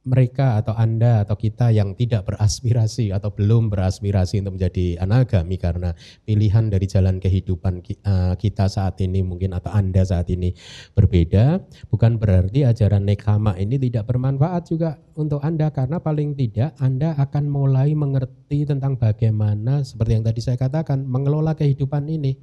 mereka 0.01 0.57
atau 0.57 0.73
Anda 0.73 1.29
atau 1.29 1.37
kita 1.37 1.69
yang 1.77 1.93
tidak 1.93 2.33
beraspirasi 2.33 3.13
atau 3.13 3.29
belum 3.37 3.69
beraspirasi 3.69 4.41
untuk 4.41 4.57
menjadi 4.57 4.97
anagami 4.97 5.61
karena 5.61 5.93
pilihan 6.25 6.73
dari 6.73 6.87
jalan 6.89 7.21
kehidupan 7.21 7.85
eh, 7.85 8.35
kita 8.41 8.65
saat 8.73 8.97
ini 9.05 9.21
mungkin 9.21 9.53
atau 9.53 9.69
Anda 9.69 10.01
saat 10.01 10.33
ini 10.33 10.57
berbeda, 10.97 11.61
bukan 11.93 12.17
berarti 12.17 12.65
ajaran 12.65 13.05
nekama 13.05 13.61
ini 13.61 13.77
tidak 13.77 14.09
bermanfaat 14.09 14.73
juga 14.73 14.97
untuk 15.21 15.45
Anda 15.45 15.69
karena 15.69 16.01
paling 16.01 16.33
tidak 16.33 16.81
Anda 16.81 17.13
akan 17.21 17.45
mulai 17.53 17.93
mengerti 17.93 18.65
tentang 18.65 18.97
bagaimana 18.97 19.85
seperti 19.85 20.17
yang 20.17 20.25
tadi 20.25 20.41
saya 20.41 20.57
katakan 20.57 21.05
mengelola 21.05 21.53
kehidupan 21.53 22.09
ini. 22.09 22.41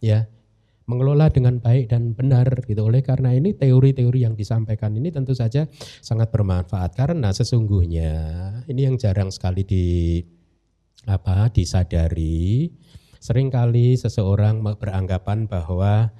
Ya, 0.00 0.28
mengelola 0.90 1.30
dengan 1.30 1.62
baik 1.62 1.94
dan 1.94 2.18
benar 2.18 2.66
gitu. 2.66 2.90
Oleh 2.90 3.06
karena 3.06 3.30
ini 3.30 3.54
teori-teori 3.54 4.26
yang 4.26 4.34
disampaikan 4.34 4.90
ini 4.98 5.14
tentu 5.14 5.30
saja 5.30 5.70
sangat 6.02 6.34
bermanfaat 6.34 6.98
karena 6.98 7.30
sesungguhnya 7.30 8.10
ini 8.66 8.90
yang 8.90 8.98
jarang 8.98 9.30
sekali 9.30 9.62
di 9.62 9.86
apa 11.06 11.48
disadari. 11.54 12.66
Seringkali 13.20 13.94
seseorang 14.00 14.64
beranggapan 14.80 15.46
bahwa 15.46 16.10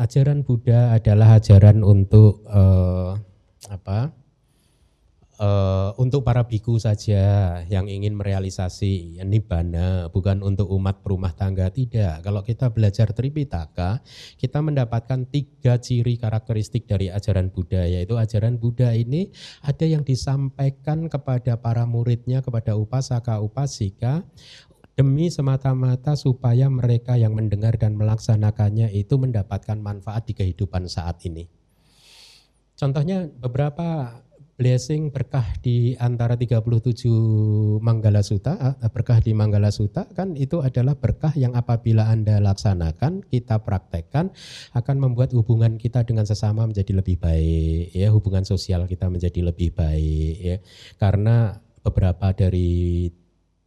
ajaran 0.00 0.42
Buddha 0.42 0.96
adalah 0.96 1.36
ajaran 1.38 1.84
untuk 1.84 2.42
eh, 2.48 3.12
apa? 3.70 4.19
Uh, 5.40 5.90
untuk 5.96 6.22
para 6.22 6.44
biku 6.44 6.76
saja 6.76 7.58
yang 7.66 7.88
ingin 7.88 8.14
merealisasi 8.14 9.24
nibbana, 9.24 10.12
bukan 10.12 10.44
untuk 10.44 10.68
umat 10.76 11.00
perumah 11.00 11.32
tangga 11.32 11.72
tidak. 11.72 12.20
Kalau 12.20 12.44
kita 12.44 12.68
belajar 12.70 13.10
Tripitaka, 13.16 14.04
kita 14.36 14.60
mendapatkan 14.60 15.26
tiga 15.32 15.80
ciri 15.80 16.20
karakteristik 16.20 16.84
dari 16.84 17.08
ajaran 17.08 17.48
Buddha, 17.48 17.88
yaitu 17.88 18.20
ajaran 18.20 18.60
Buddha 18.60 18.92
ini 18.92 19.32
ada 19.64 19.88
yang 19.88 20.04
disampaikan 20.04 21.08
kepada 21.08 21.56
para 21.56 21.88
muridnya, 21.88 22.44
kepada 22.44 22.76
upasaka 22.76 23.40
upasika 23.40 24.22
demi 24.94 25.32
semata-mata 25.32 26.12
supaya 26.12 26.68
mereka 26.68 27.16
yang 27.16 27.32
mendengar 27.32 27.80
dan 27.80 27.96
melaksanakannya 27.96 28.92
itu 28.92 29.16
mendapatkan 29.16 29.80
manfaat 29.80 30.28
di 30.28 30.36
kehidupan 30.36 30.92
saat 30.92 31.24
ini. 31.24 31.48
Contohnya 32.76 33.28
beberapa 33.28 34.20
blessing 34.60 35.08
berkah 35.08 35.56
di 35.64 35.96
antara 35.96 36.36
37 36.36 37.80
Manggala 37.80 38.20
Sutta, 38.20 38.76
eh, 38.76 38.92
berkah 38.92 39.16
di 39.24 39.32
Manggala 39.32 39.72
Sutta 39.72 40.04
kan 40.12 40.36
itu 40.36 40.60
adalah 40.60 41.00
berkah 41.00 41.32
yang 41.32 41.56
apabila 41.56 42.12
Anda 42.12 42.44
laksanakan, 42.44 43.24
kita 43.24 43.64
praktekkan 43.64 44.28
akan 44.76 44.96
membuat 45.00 45.32
hubungan 45.32 45.80
kita 45.80 46.04
dengan 46.04 46.28
sesama 46.28 46.68
menjadi 46.68 46.92
lebih 46.92 47.16
baik 47.16 47.96
ya, 47.96 48.12
hubungan 48.12 48.44
sosial 48.44 48.84
kita 48.84 49.08
menjadi 49.08 49.40
lebih 49.48 49.72
baik 49.72 50.34
ya. 50.36 50.56
Karena 51.00 51.56
beberapa 51.80 52.36
dari 52.36 53.08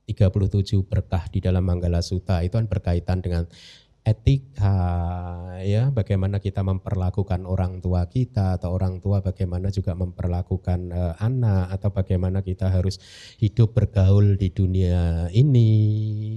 37 0.06 0.86
berkah 0.86 1.26
di 1.34 1.42
dalam 1.42 1.66
Manggala 1.66 2.06
Sutta 2.06 2.46
itu 2.46 2.54
kan 2.54 2.70
berkaitan 2.70 3.26
dengan 3.26 3.50
etika 4.04 4.76
ya 5.64 5.88
bagaimana 5.96 6.44
kita 6.44 6.60
memperlakukan 6.60 7.48
orang 7.48 7.80
tua 7.80 8.12
kita 8.12 8.60
atau 8.60 8.76
orang 8.76 9.00
tua 9.00 9.24
bagaimana 9.24 9.72
juga 9.72 9.96
memperlakukan 9.96 10.92
uh, 10.92 11.16
anak 11.24 11.72
atau 11.72 11.90
bagaimana 11.96 12.44
kita 12.44 12.68
harus 12.68 13.00
hidup 13.40 13.72
bergaul 13.72 14.36
di 14.36 14.52
dunia 14.52 15.32
ini 15.32 15.72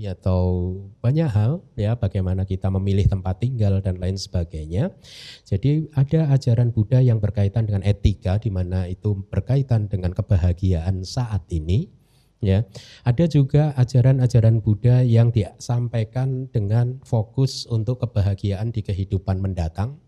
atau 0.06 0.72
banyak 1.02 1.26
hal 1.26 1.66
ya 1.74 1.98
bagaimana 1.98 2.46
kita 2.46 2.70
memilih 2.70 3.10
tempat 3.10 3.42
tinggal 3.42 3.82
dan 3.82 3.98
lain 3.98 4.14
sebagainya. 4.14 4.94
Jadi 5.42 5.90
ada 5.98 6.30
ajaran 6.30 6.70
Buddha 6.70 7.02
yang 7.02 7.18
berkaitan 7.18 7.66
dengan 7.66 7.82
etika 7.82 8.38
di 8.38 8.54
mana 8.54 8.86
itu 8.86 9.26
berkaitan 9.26 9.90
dengan 9.90 10.14
kebahagiaan 10.14 11.02
saat 11.02 11.42
ini 11.50 11.95
ya. 12.40 12.64
Ada 13.04 13.28
juga 13.30 13.72
ajaran-ajaran 13.76 14.60
Buddha 14.60 15.02
yang 15.04 15.32
disampaikan 15.32 16.50
dengan 16.50 17.00
fokus 17.04 17.64
untuk 17.68 18.02
kebahagiaan 18.04 18.72
di 18.72 18.84
kehidupan 18.84 19.40
mendatang. 19.40 20.00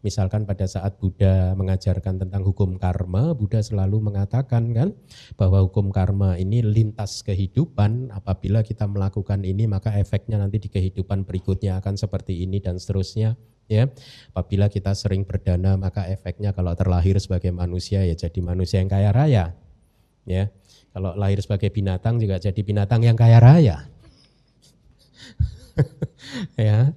Misalkan 0.00 0.48
pada 0.48 0.64
saat 0.64 0.96
Buddha 0.96 1.52
mengajarkan 1.52 2.24
tentang 2.24 2.40
hukum 2.40 2.80
karma, 2.80 3.36
Buddha 3.36 3.60
selalu 3.60 4.00
mengatakan 4.00 4.72
kan 4.72 4.96
bahwa 5.36 5.60
hukum 5.60 5.92
karma 5.92 6.40
ini 6.40 6.64
lintas 6.64 7.20
kehidupan. 7.20 8.08
Apabila 8.08 8.64
kita 8.64 8.88
melakukan 8.88 9.44
ini 9.44 9.68
maka 9.68 9.92
efeknya 10.00 10.40
nanti 10.40 10.56
di 10.56 10.72
kehidupan 10.72 11.28
berikutnya 11.28 11.76
akan 11.84 12.00
seperti 12.00 12.40
ini 12.40 12.64
dan 12.64 12.80
seterusnya 12.80 13.36
ya. 13.68 13.92
Apabila 14.32 14.72
kita 14.72 14.96
sering 14.96 15.28
berdana 15.28 15.76
maka 15.76 16.08
efeknya 16.08 16.56
kalau 16.56 16.72
terlahir 16.72 17.20
sebagai 17.20 17.52
manusia 17.52 18.00
ya 18.00 18.16
jadi 18.16 18.40
manusia 18.40 18.80
yang 18.80 18.88
kaya 18.88 19.12
raya. 19.12 19.52
Ya. 20.28 20.52
Kalau 20.90 21.14
lahir 21.14 21.38
sebagai 21.38 21.70
binatang 21.70 22.18
juga 22.18 22.42
jadi 22.42 22.60
binatang 22.60 23.06
yang 23.06 23.14
kaya 23.14 23.38
raya. 23.38 23.86
ya. 26.58 26.92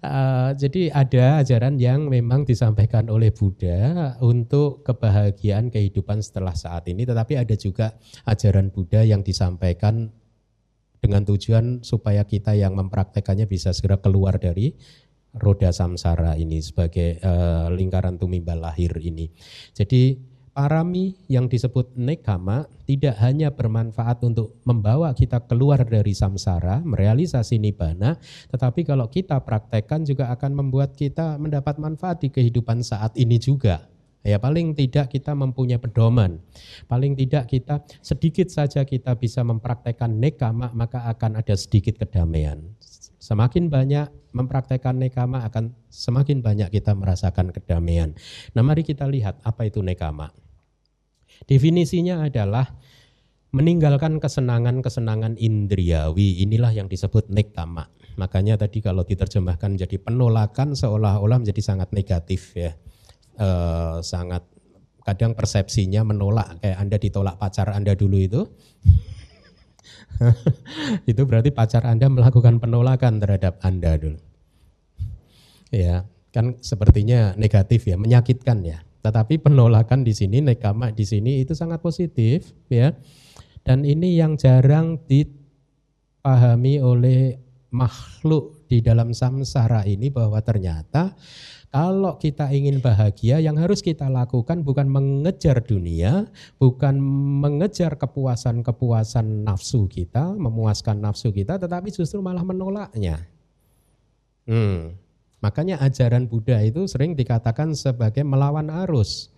Uh, 0.00 0.56
jadi 0.56 0.88
ada 0.96 1.44
ajaran 1.44 1.76
yang 1.76 2.08
memang 2.08 2.48
disampaikan 2.48 3.12
oleh 3.12 3.28
Buddha 3.30 4.16
untuk 4.24 4.80
kebahagiaan 4.80 5.68
kehidupan 5.68 6.24
setelah 6.24 6.56
saat 6.56 6.88
ini, 6.88 7.04
tetapi 7.04 7.36
ada 7.36 7.52
juga 7.54 7.92
ajaran 8.24 8.72
Buddha 8.72 9.04
yang 9.04 9.20
disampaikan 9.20 10.08
dengan 11.00 11.24
tujuan 11.24 11.80
supaya 11.80 12.24
kita 12.24 12.56
yang 12.56 12.76
mempraktekannya 12.76 13.48
bisa 13.48 13.72
segera 13.72 14.00
keluar 14.00 14.36
dari 14.36 14.76
roda 15.36 15.70
samsara 15.70 16.34
ini 16.36 16.58
sebagai 16.60 17.22
uh, 17.22 17.70
lingkaran 17.72 18.18
tumimbal 18.20 18.60
lahir 18.60 18.92
ini. 19.00 19.30
Jadi 19.72 20.29
Parami 20.50 21.14
yang 21.30 21.46
disebut 21.46 21.94
nekama 21.94 22.66
tidak 22.82 23.14
hanya 23.22 23.54
bermanfaat 23.54 24.18
untuk 24.26 24.58
membawa 24.66 25.14
kita 25.14 25.46
keluar 25.46 25.86
dari 25.86 26.10
samsara, 26.10 26.82
merealisasi 26.82 27.62
nibbana, 27.62 28.18
tetapi 28.50 28.82
kalau 28.82 29.06
kita 29.06 29.38
praktekkan 29.46 30.02
juga 30.02 30.26
akan 30.34 30.58
membuat 30.58 30.98
kita 30.98 31.38
mendapat 31.38 31.78
manfaat 31.78 32.26
di 32.26 32.34
kehidupan 32.34 32.82
saat 32.82 33.14
ini 33.14 33.38
juga. 33.38 33.86
Ya 34.20 34.36
paling 34.36 34.76
tidak 34.76 35.14
kita 35.14 35.32
mempunyai 35.32 35.80
pedoman. 35.80 36.42
Paling 36.90 37.16
tidak 37.16 37.48
kita 37.48 37.80
sedikit 38.04 38.52
saja 38.52 38.84
kita 38.84 39.16
bisa 39.16 39.40
mempraktekkan 39.40 40.12
nekama 40.18 40.74
maka 40.76 41.08
akan 41.08 41.40
ada 41.40 41.56
sedikit 41.56 41.96
kedamaian. 41.96 42.60
Semakin 43.20 43.68
banyak 43.68 44.08
mempraktekkan 44.32 44.96
nekama 44.96 45.44
akan 45.44 45.76
semakin 45.92 46.40
banyak 46.40 46.72
kita 46.72 46.96
merasakan 46.96 47.52
kedamaian. 47.52 48.16
Nah 48.56 48.64
mari 48.64 48.80
kita 48.80 49.04
lihat 49.04 49.44
apa 49.44 49.68
itu 49.68 49.84
nekama. 49.84 50.32
Definisinya 51.44 52.24
adalah 52.24 52.80
meninggalkan 53.52 54.22
kesenangan-kesenangan 54.22 55.36
indriawi. 55.36 56.40
Inilah 56.40 56.72
yang 56.72 56.88
disebut 56.88 57.28
nekama. 57.28 57.92
Makanya 58.16 58.56
tadi 58.56 58.80
kalau 58.80 59.04
diterjemahkan 59.04 59.76
menjadi 59.76 60.00
penolakan 60.00 60.72
seolah-olah 60.72 61.44
menjadi 61.44 61.60
sangat 61.60 61.92
negatif 61.92 62.56
ya. 62.56 62.72
E, 63.36 63.48
sangat 64.00 64.48
kadang 65.04 65.36
persepsinya 65.36 66.06
menolak 66.06 66.60
kayak 66.62 66.78
Anda 66.78 66.96
ditolak 66.96 67.36
pacar 67.36 67.68
Anda 67.74 67.92
dulu 67.92 68.16
itu. 68.16 68.42
itu 71.10 71.22
berarti 71.24 71.54
pacar 71.54 71.86
Anda 71.86 72.10
melakukan 72.10 72.58
penolakan 72.58 73.20
terhadap 73.22 73.60
Anda 73.62 73.96
dulu. 73.96 74.18
Ya, 75.70 76.04
kan 76.34 76.58
sepertinya 76.58 77.34
negatif 77.38 77.86
ya, 77.86 77.94
menyakitkan 77.94 78.66
ya. 78.66 78.82
Tetapi 79.00 79.40
penolakan 79.40 80.04
di 80.04 80.12
sini, 80.12 80.44
nekama 80.44 80.92
di 80.92 81.08
sini 81.08 81.40
itu 81.40 81.56
sangat 81.56 81.80
positif 81.80 82.52
ya. 82.68 82.92
Dan 83.64 83.84
ini 83.84 84.16
yang 84.16 84.36
jarang 84.36 85.00
dipahami 85.08 86.80
oleh 86.80 87.38
makhluk 87.70 88.66
di 88.66 88.82
dalam 88.82 89.14
samsara 89.14 89.86
ini 89.86 90.10
bahwa 90.10 90.42
ternyata 90.42 91.14
kalau 91.70 92.18
kita 92.18 92.50
ingin 92.50 92.82
bahagia 92.82 93.38
yang 93.38 93.54
harus 93.54 93.78
kita 93.78 94.10
lakukan 94.10 94.66
bukan 94.66 94.90
mengejar 94.90 95.62
dunia, 95.62 96.26
bukan 96.58 96.98
mengejar 97.38 97.94
kepuasan-kepuasan 97.94 99.46
nafsu 99.46 99.86
kita, 99.86 100.34
memuaskan 100.34 100.98
nafsu 100.98 101.30
kita, 101.30 101.62
tetapi 101.62 101.94
justru 101.94 102.18
malah 102.18 102.42
menolaknya. 102.42 103.22
Hmm. 104.50 104.98
Makanya 105.38 105.78
ajaran 105.78 106.26
Buddha 106.26 106.58
itu 106.58 106.90
sering 106.90 107.14
dikatakan 107.14 107.72
sebagai 107.78 108.26
melawan 108.26 108.66
arus, 108.84 109.30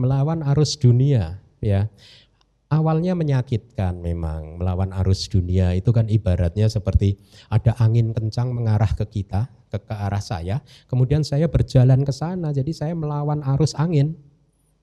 melawan 0.00 0.40
arus 0.56 0.80
dunia, 0.80 1.44
ya. 1.60 1.92
Awalnya 2.66 3.14
menyakitkan 3.14 4.02
memang 4.02 4.58
melawan 4.58 4.90
arus 5.02 5.30
dunia 5.30 5.70
itu 5.78 5.94
kan 5.94 6.10
ibaratnya 6.10 6.66
seperti 6.66 7.14
ada 7.46 7.78
angin 7.78 8.10
kencang 8.10 8.50
mengarah 8.50 8.90
ke 8.90 9.06
kita, 9.06 9.46
ke, 9.70 9.78
ke 9.78 9.94
arah 9.94 10.18
saya, 10.18 10.58
kemudian 10.90 11.22
saya 11.22 11.46
berjalan 11.46 12.02
ke 12.02 12.10
sana, 12.10 12.50
jadi 12.50 12.72
saya 12.74 12.94
melawan 12.98 13.38
arus 13.54 13.70
angin, 13.78 14.18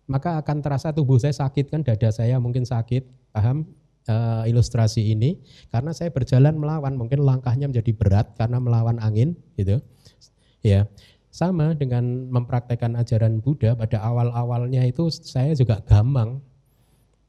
maka 0.07 0.39
akan 0.39 0.63
terasa 0.63 0.95
tubuh 0.95 1.19
saya 1.19 1.35
sakit 1.35 1.75
kan, 1.75 1.83
dada 1.83 2.07
saya 2.07 2.39
mungkin 2.39 2.63
sakit, 2.63 3.03
paham? 3.35 3.67
uh, 4.07 4.43
ilustrasi 4.47 5.15
ini 5.15 5.39
karena 5.71 5.91
saya 5.95 6.11
berjalan 6.11 6.55
melawan 6.57 6.95
mungkin 6.95 7.23
langkahnya 7.23 7.69
menjadi 7.69 7.91
berat 7.95 8.27
karena 8.35 8.59
melawan 8.59 8.99
angin 8.99 9.35
gitu. 9.55 9.79
Ya. 10.63 10.87
Sama 11.33 11.73
dengan 11.73 12.29
mempraktekkan 12.29 12.93
ajaran 12.93 13.41
Buddha 13.41 13.73
pada 13.73 14.05
awal-awalnya 14.05 14.85
itu 14.85 15.09
saya 15.09 15.57
juga 15.57 15.81
gampang. 15.81 16.39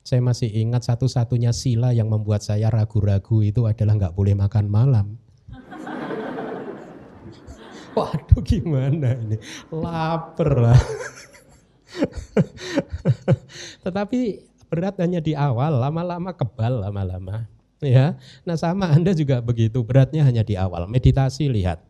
Saya 0.04 0.20
masih 0.20 0.52
ingat 0.52 0.84
satu-satunya 0.84 1.56
sila 1.56 1.96
yang 1.96 2.12
membuat 2.12 2.44
saya 2.44 2.68
ragu-ragu 2.68 3.40
itu 3.40 3.64
adalah 3.64 3.96
nggak 3.96 4.12
boleh 4.12 4.36
makan 4.36 4.68
malam. 4.68 5.16
Waduh 7.96 8.44
gimana 8.44 9.16
ini, 9.16 9.40
lapar 9.72 10.60
lah. 10.60 10.76
Tetapi 13.84 14.44
berat 14.68 15.00
hanya 15.00 15.24
di 15.24 15.32
awal, 15.32 15.80
lama-lama 15.80 16.36
kebal 16.36 16.84
lama-lama. 16.84 17.48
Ya, 17.80 18.20
nah 18.44 18.60
sama 18.60 18.92
Anda 18.92 19.16
juga 19.16 19.40
begitu, 19.40 19.80
beratnya 19.80 20.20
hanya 20.20 20.44
di 20.44 20.52
awal. 20.52 20.84
Meditasi 20.84 21.48
lihat, 21.48 21.80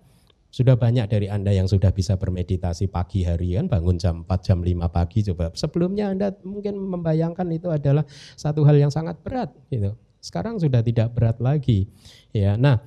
sudah 0.54 0.78
banyak 0.78 1.10
dari 1.10 1.26
Anda 1.26 1.50
yang 1.50 1.66
sudah 1.66 1.90
bisa 1.90 2.14
bermeditasi 2.14 2.86
pagi 2.86 3.26
hari 3.26 3.58
kan 3.58 3.66
bangun 3.66 3.98
jam 3.98 4.22
4 4.22 4.38
jam 4.38 4.62
5 4.62 4.86
pagi 4.86 5.26
coba. 5.26 5.50
Sebelumnya 5.50 6.14
Anda 6.14 6.30
mungkin 6.46 6.78
membayangkan 6.78 7.50
itu 7.50 7.74
adalah 7.74 8.06
satu 8.38 8.62
hal 8.62 8.78
yang 8.78 8.94
sangat 8.94 9.18
berat 9.26 9.50
gitu. 9.74 9.98
Sekarang 10.22 10.62
sudah 10.62 10.78
tidak 10.78 11.10
berat 11.10 11.42
lagi. 11.42 11.90
Ya. 12.30 12.54
Nah, 12.54 12.78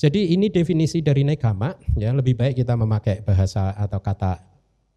jadi 0.00 0.32
ini 0.32 0.48
definisi 0.48 1.04
dari 1.04 1.28
nekama 1.28 1.76
ya 2.00 2.08
lebih 2.16 2.40
baik 2.40 2.64
kita 2.64 2.72
memakai 2.72 3.20
bahasa 3.20 3.76
atau 3.76 4.00
kata 4.00 4.40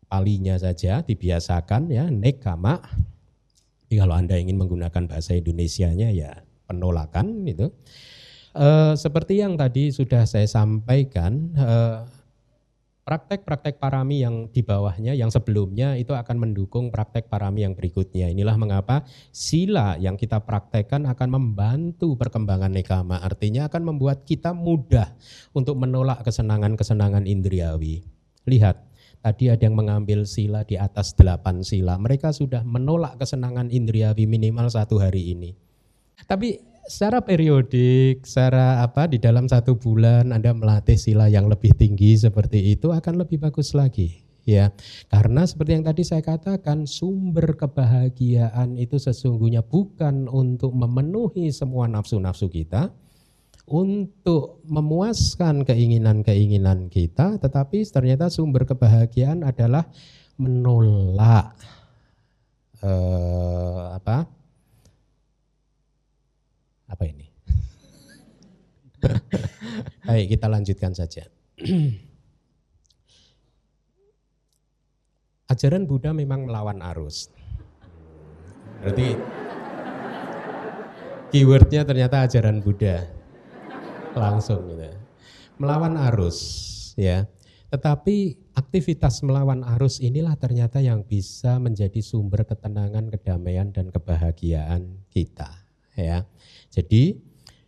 palinya 0.08 0.56
saja 0.56 1.04
dibiasakan 1.04 1.92
ya 1.92 2.08
nekama. 2.08 2.80
Jadi 3.84 4.00
kalau 4.00 4.16
Anda 4.16 4.40
ingin 4.40 4.56
menggunakan 4.56 5.12
bahasa 5.12 5.36
Indonesianya 5.36 6.08
ya 6.16 6.40
penolakan 6.72 7.44
gitu. 7.52 7.76
Uh, 8.56 8.96
seperti 8.96 9.44
yang 9.44 9.60
tadi 9.60 9.92
sudah 9.92 10.24
saya 10.24 10.48
sampaikan, 10.48 11.52
uh, 11.60 12.08
praktek-praktek 13.06 13.78
parami 13.78 14.24
yang 14.24 14.50
di 14.50 14.66
bawahnya, 14.66 15.14
yang 15.14 15.30
sebelumnya 15.30 15.94
itu 16.00 16.16
akan 16.16 16.42
mendukung 16.42 16.90
praktek 16.90 17.30
parami 17.30 17.62
yang 17.68 17.78
berikutnya. 17.78 18.34
Inilah 18.34 18.58
mengapa 18.58 19.06
sila 19.30 20.00
yang 20.02 20.18
kita 20.18 20.42
praktekkan 20.42 21.06
akan 21.06 21.30
membantu 21.36 22.18
perkembangan 22.18 22.74
nekama. 22.74 23.22
Artinya 23.22 23.70
akan 23.70 23.94
membuat 23.94 24.26
kita 24.26 24.58
mudah 24.58 25.14
untuk 25.54 25.78
menolak 25.78 26.26
kesenangan-kesenangan 26.26 27.30
indriawi. 27.30 28.02
Lihat, 28.50 28.82
tadi 29.22 29.54
ada 29.54 29.62
yang 29.68 29.78
mengambil 29.78 30.26
sila 30.26 30.66
di 30.66 30.80
atas 30.80 31.14
delapan 31.14 31.62
sila. 31.62 32.02
Mereka 32.02 32.34
sudah 32.34 32.66
menolak 32.66 33.22
kesenangan 33.22 33.70
indriawi 33.70 34.26
minimal 34.26 34.66
satu 34.72 34.98
hari 34.98 35.36
ini. 35.38 35.54
Tapi 36.26 36.58
secara 36.86 37.22
periodik, 37.26 38.26
secara 38.26 38.86
apa 38.86 39.10
di 39.10 39.18
dalam 39.18 39.50
satu 39.50 39.78
bulan 39.78 40.30
Anda 40.30 40.54
melatih 40.54 40.98
sila 40.98 41.30
yang 41.30 41.50
lebih 41.50 41.74
tinggi 41.74 42.18
seperti 42.18 42.78
itu 42.78 42.94
akan 42.94 43.26
lebih 43.26 43.42
bagus 43.42 43.74
lagi 43.74 44.22
ya. 44.46 44.70
Karena 45.10 45.44
seperti 45.44 45.72
yang 45.76 45.86
tadi 45.86 46.06
saya 46.06 46.22
katakan 46.22 46.86
sumber 46.86 47.58
kebahagiaan 47.58 48.78
itu 48.78 49.02
sesungguhnya 49.02 49.66
bukan 49.66 50.30
untuk 50.30 50.72
memenuhi 50.72 51.50
semua 51.50 51.90
nafsu-nafsu 51.90 52.48
kita, 52.48 52.94
untuk 53.66 54.62
memuaskan 54.70 55.66
keinginan-keinginan 55.66 56.94
kita, 56.94 57.42
tetapi 57.42 57.82
ternyata 57.90 58.30
sumber 58.30 58.70
kebahagiaan 58.70 59.42
adalah 59.42 59.90
menolak 60.38 61.58
eh, 62.86 63.86
apa 63.98 64.30
apa 66.86 67.04
ini? 67.06 67.28
Baik, 70.08 70.38
kita 70.38 70.48
lanjutkan 70.50 70.94
saja. 70.94 71.26
Ajaran 75.46 75.86
Buddha 75.86 76.10
memang 76.10 76.50
melawan 76.50 76.82
arus. 76.82 77.30
Berarti 78.82 79.14
keywordnya 81.30 81.86
ternyata 81.86 82.26
ajaran 82.26 82.66
Buddha. 82.66 83.06
Langsung 84.18 84.66
gitu. 84.74 84.90
Melawan 85.62 86.02
arus 86.12 86.40
ya. 86.98 87.30
Tetapi 87.70 88.40
aktivitas 88.58 89.22
melawan 89.22 89.62
arus 89.78 90.00
inilah 90.02 90.34
ternyata 90.40 90.80
yang 90.82 91.04
bisa 91.06 91.60
menjadi 91.62 92.00
sumber 92.02 92.48
ketenangan, 92.48 93.12
kedamaian 93.14 93.70
dan 93.70 93.94
kebahagiaan 93.94 95.06
kita 95.14 95.50
ya. 95.94 96.26
Jadi 96.76 97.16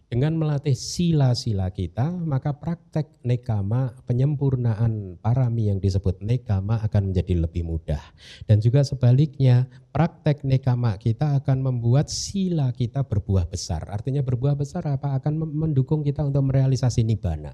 dengan 0.08 0.40
melatih 0.40 0.72
sila-sila 0.72 1.68
kita, 1.76 2.16
maka 2.24 2.56
praktek 2.56 3.28
nekama, 3.28 3.92
penyempurnaan 4.08 5.20
parami 5.20 5.68
yang 5.68 5.84
disebut 5.84 6.24
nekama 6.24 6.80
akan 6.80 7.12
menjadi 7.12 7.44
lebih 7.44 7.68
mudah. 7.68 8.00
Dan 8.48 8.64
juga 8.64 8.88
sebaliknya, 8.88 9.68
praktek 9.92 10.48
nekama 10.48 10.96
kita 10.96 11.36
akan 11.44 11.60
membuat 11.60 12.08
sila 12.08 12.72
kita 12.72 13.04
berbuah 13.04 13.52
besar. 13.52 13.84
Artinya 13.92 14.24
berbuah 14.24 14.56
besar 14.56 14.88
apa? 14.88 15.12
Akan 15.20 15.36
mendukung 15.44 16.08
kita 16.08 16.24
untuk 16.24 16.56
merealisasi 16.56 17.04
nibbana. 17.04 17.52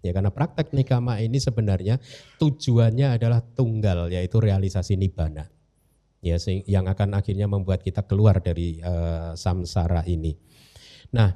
Ya 0.00 0.16
karena 0.16 0.32
praktek 0.32 0.72
nekama 0.72 1.20
ini 1.20 1.36
sebenarnya 1.36 2.00
tujuannya 2.40 3.20
adalah 3.20 3.44
tunggal 3.44 4.08
yaitu 4.08 4.40
realisasi 4.40 4.96
nibbana. 4.96 5.52
Ya 6.24 6.40
yang 6.64 6.88
akan 6.88 7.12
akhirnya 7.12 7.44
membuat 7.44 7.84
kita 7.84 8.08
keluar 8.08 8.40
dari 8.40 8.80
uh, 8.80 9.36
samsara 9.36 10.08
ini. 10.08 10.32
Nah, 11.10 11.34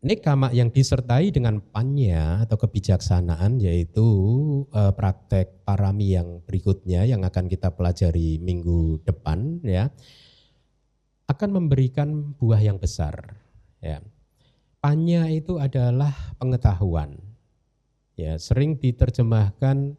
nekama 0.00 0.48
yang 0.50 0.72
disertai 0.72 1.28
dengan 1.30 1.60
panya 1.60 2.40
atau 2.42 2.56
kebijaksanaan 2.56 3.60
yaitu 3.60 4.06
uh, 4.72 4.90
praktek 4.96 5.62
parami 5.62 6.16
yang 6.16 6.40
berikutnya 6.48 7.04
yang 7.04 7.20
akan 7.22 7.46
kita 7.46 7.68
pelajari 7.76 8.40
minggu 8.40 9.04
depan 9.04 9.60
ya 9.60 9.92
akan 11.28 11.50
memberikan 11.62 12.34
buah 12.34 12.58
yang 12.58 12.80
besar 12.80 13.38
ya. 13.78 14.02
Panya 14.80 15.28
itu 15.28 15.60
adalah 15.60 16.10
pengetahuan. 16.40 17.20
Ya, 18.16 18.40
sering 18.40 18.80
diterjemahkan 18.80 19.92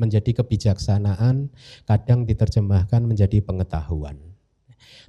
menjadi 0.00 0.40
kebijaksanaan, 0.40 1.52
kadang 1.84 2.24
diterjemahkan 2.24 3.04
menjadi 3.04 3.44
pengetahuan. 3.44 4.33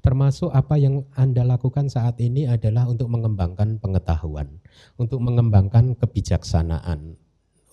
Termasuk 0.05 0.53
apa 0.53 0.77
yang 0.77 1.01
Anda 1.17 1.41
lakukan 1.41 1.89
saat 1.89 2.21
ini 2.21 2.45
adalah 2.45 2.85
untuk 2.85 3.09
mengembangkan 3.09 3.81
pengetahuan, 3.81 4.61
untuk 5.01 5.17
mengembangkan 5.17 5.97
kebijaksanaan, 5.97 7.17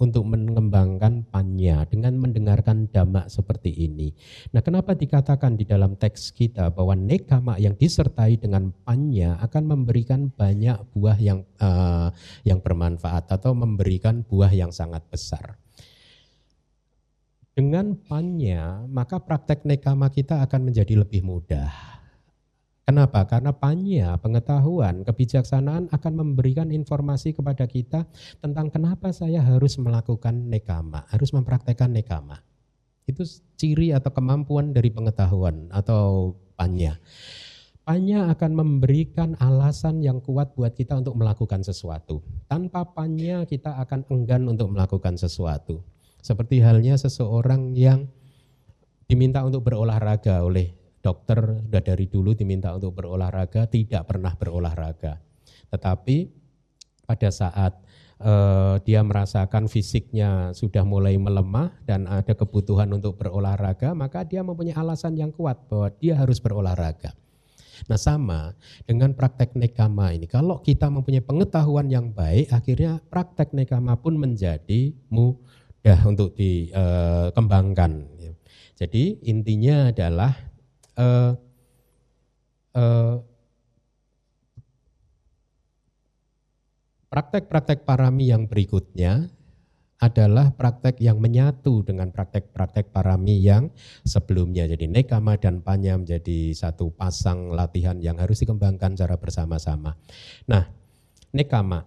untuk 0.03 0.27
mengembangkan 0.27 1.23
panya 1.31 1.87
dengan 1.87 2.19
mendengarkan 2.19 2.91
dhamma 2.91 3.31
seperti 3.31 3.71
ini. 3.71 4.11
Nah, 4.51 4.59
kenapa 4.59 4.99
dikatakan 4.99 5.55
di 5.55 5.63
dalam 5.63 5.95
teks 5.95 6.35
kita 6.35 6.75
bahwa 6.75 6.99
nekama 6.99 7.61
yang 7.63 7.79
disertai 7.79 8.41
dengan 8.41 8.75
panya 8.83 9.39
akan 9.45 9.63
memberikan 9.79 10.33
banyak 10.35 10.75
buah 10.91 11.19
yang 11.23 11.47
uh, 11.63 12.11
yang 12.43 12.59
bermanfaat 12.59 13.31
atau 13.31 13.55
memberikan 13.55 14.27
buah 14.27 14.51
yang 14.51 14.75
sangat 14.75 15.07
besar. 15.07 15.55
Dengan 17.53 17.93
panya, 18.09 18.81
maka 18.89 19.21
praktek 19.21 19.69
nekama 19.69 20.09
kita 20.09 20.41
akan 20.41 20.73
menjadi 20.73 20.97
lebih 20.97 21.21
mudah 21.21 21.92
Kenapa? 22.83 23.23
Karena 23.31 23.55
panya, 23.55 24.19
pengetahuan, 24.19 25.07
kebijaksanaan 25.07 25.87
akan 25.95 26.13
memberikan 26.19 26.75
informasi 26.75 27.31
kepada 27.31 27.63
kita 27.71 28.11
tentang 28.43 28.75
kenapa 28.75 29.15
saya 29.15 29.39
harus 29.39 29.79
melakukan 29.79 30.51
nekama, 30.51 31.07
harus 31.07 31.31
mempraktekkan 31.31 31.95
nekama. 31.95 32.43
Itu 33.07 33.23
ciri 33.55 33.95
atau 33.95 34.11
kemampuan 34.11 34.75
dari 34.75 34.91
pengetahuan 34.91 35.71
atau 35.71 36.35
panya. 36.59 36.99
Panya 37.87 38.31
akan 38.35 38.51
memberikan 38.55 39.39
alasan 39.39 40.03
yang 40.03 40.19
kuat 40.19 40.55
buat 40.59 40.75
kita 40.75 40.99
untuk 41.03 41.19
melakukan 41.19 41.63
sesuatu. 41.63 42.23
Tanpa 42.51 42.83
panya 42.87 43.47
kita 43.47 43.79
akan 43.79 44.07
enggan 44.11 44.47
untuk 44.51 44.71
melakukan 44.75 45.15
sesuatu. 45.19 45.83
Seperti 46.23 46.63
halnya 46.63 46.95
seseorang 46.99 47.75
yang 47.75 48.07
diminta 49.11 49.43
untuk 49.43 49.67
berolahraga 49.67 50.47
oleh 50.47 50.82
dokter 51.03 51.67
sudah 51.67 51.83
dari 51.83 52.07
dulu 52.07 52.33
diminta 52.33 52.71
untuk 52.73 52.95
berolahraga, 52.95 53.67
tidak 53.67 54.07
pernah 54.07 54.33
berolahraga. 54.39 55.19
Tetapi 55.69 56.31
pada 57.05 57.29
saat 57.35 57.75
uh, 58.23 58.79
dia 58.87 59.03
merasakan 59.03 59.67
fisiknya 59.67 60.55
sudah 60.55 60.87
mulai 60.87 61.19
melemah 61.19 61.75
dan 61.83 62.07
ada 62.07 62.33
kebutuhan 62.33 62.87
untuk 62.95 63.19
berolahraga, 63.19 63.93
maka 63.99 64.23
dia 64.23 64.47
mempunyai 64.47 64.79
alasan 64.79 65.19
yang 65.19 65.35
kuat 65.35 65.59
bahwa 65.67 65.91
dia 65.99 66.15
harus 66.15 66.39
berolahraga. 66.39 67.13
Nah 67.91 67.99
sama 67.99 68.55
dengan 68.87 69.11
praktek 69.11 69.59
nekama 69.59 70.15
ini, 70.15 70.31
kalau 70.31 70.63
kita 70.63 70.87
mempunyai 70.87 71.25
pengetahuan 71.25 71.91
yang 71.91 72.15
baik, 72.15 72.47
akhirnya 72.55 73.03
praktek 73.11 73.51
nekama 73.51 73.99
pun 73.99 74.15
menjadi 74.15 74.95
mudah 75.11 75.99
untuk 76.07 76.39
dikembangkan. 76.39 78.07
Jadi 78.79 79.19
intinya 79.27 79.91
adalah 79.91 80.52
uh, 80.99 81.33
uh, 82.77 83.15
praktek-praktek 87.13 87.85
parami 87.85 88.33
yang 88.33 88.49
berikutnya 88.49 89.29
adalah 90.03 90.51
praktek 90.51 90.99
yang 90.99 91.23
menyatu 91.23 91.87
dengan 91.87 92.11
praktek-praktek 92.11 92.91
parami 92.91 93.39
yang 93.39 93.71
sebelumnya. 94.03 94.67
Jadi 94.67 94.91
nekama 94.91 95.39
dan 95.39 95.63
panya 95.63 95.95
menjadi 95.95 96.51
satu 96.51 96.91
pasang 96.91 97.55
latihan 97.55 98.03
yang 98.03 98.19
harus 98.19 98.43
dikembangkan 98.43 98.99
secara 98.99 99.15
bersama-sama. 99.15 99.95
Nah, 100.51 100.67
nekama 101.31 101.87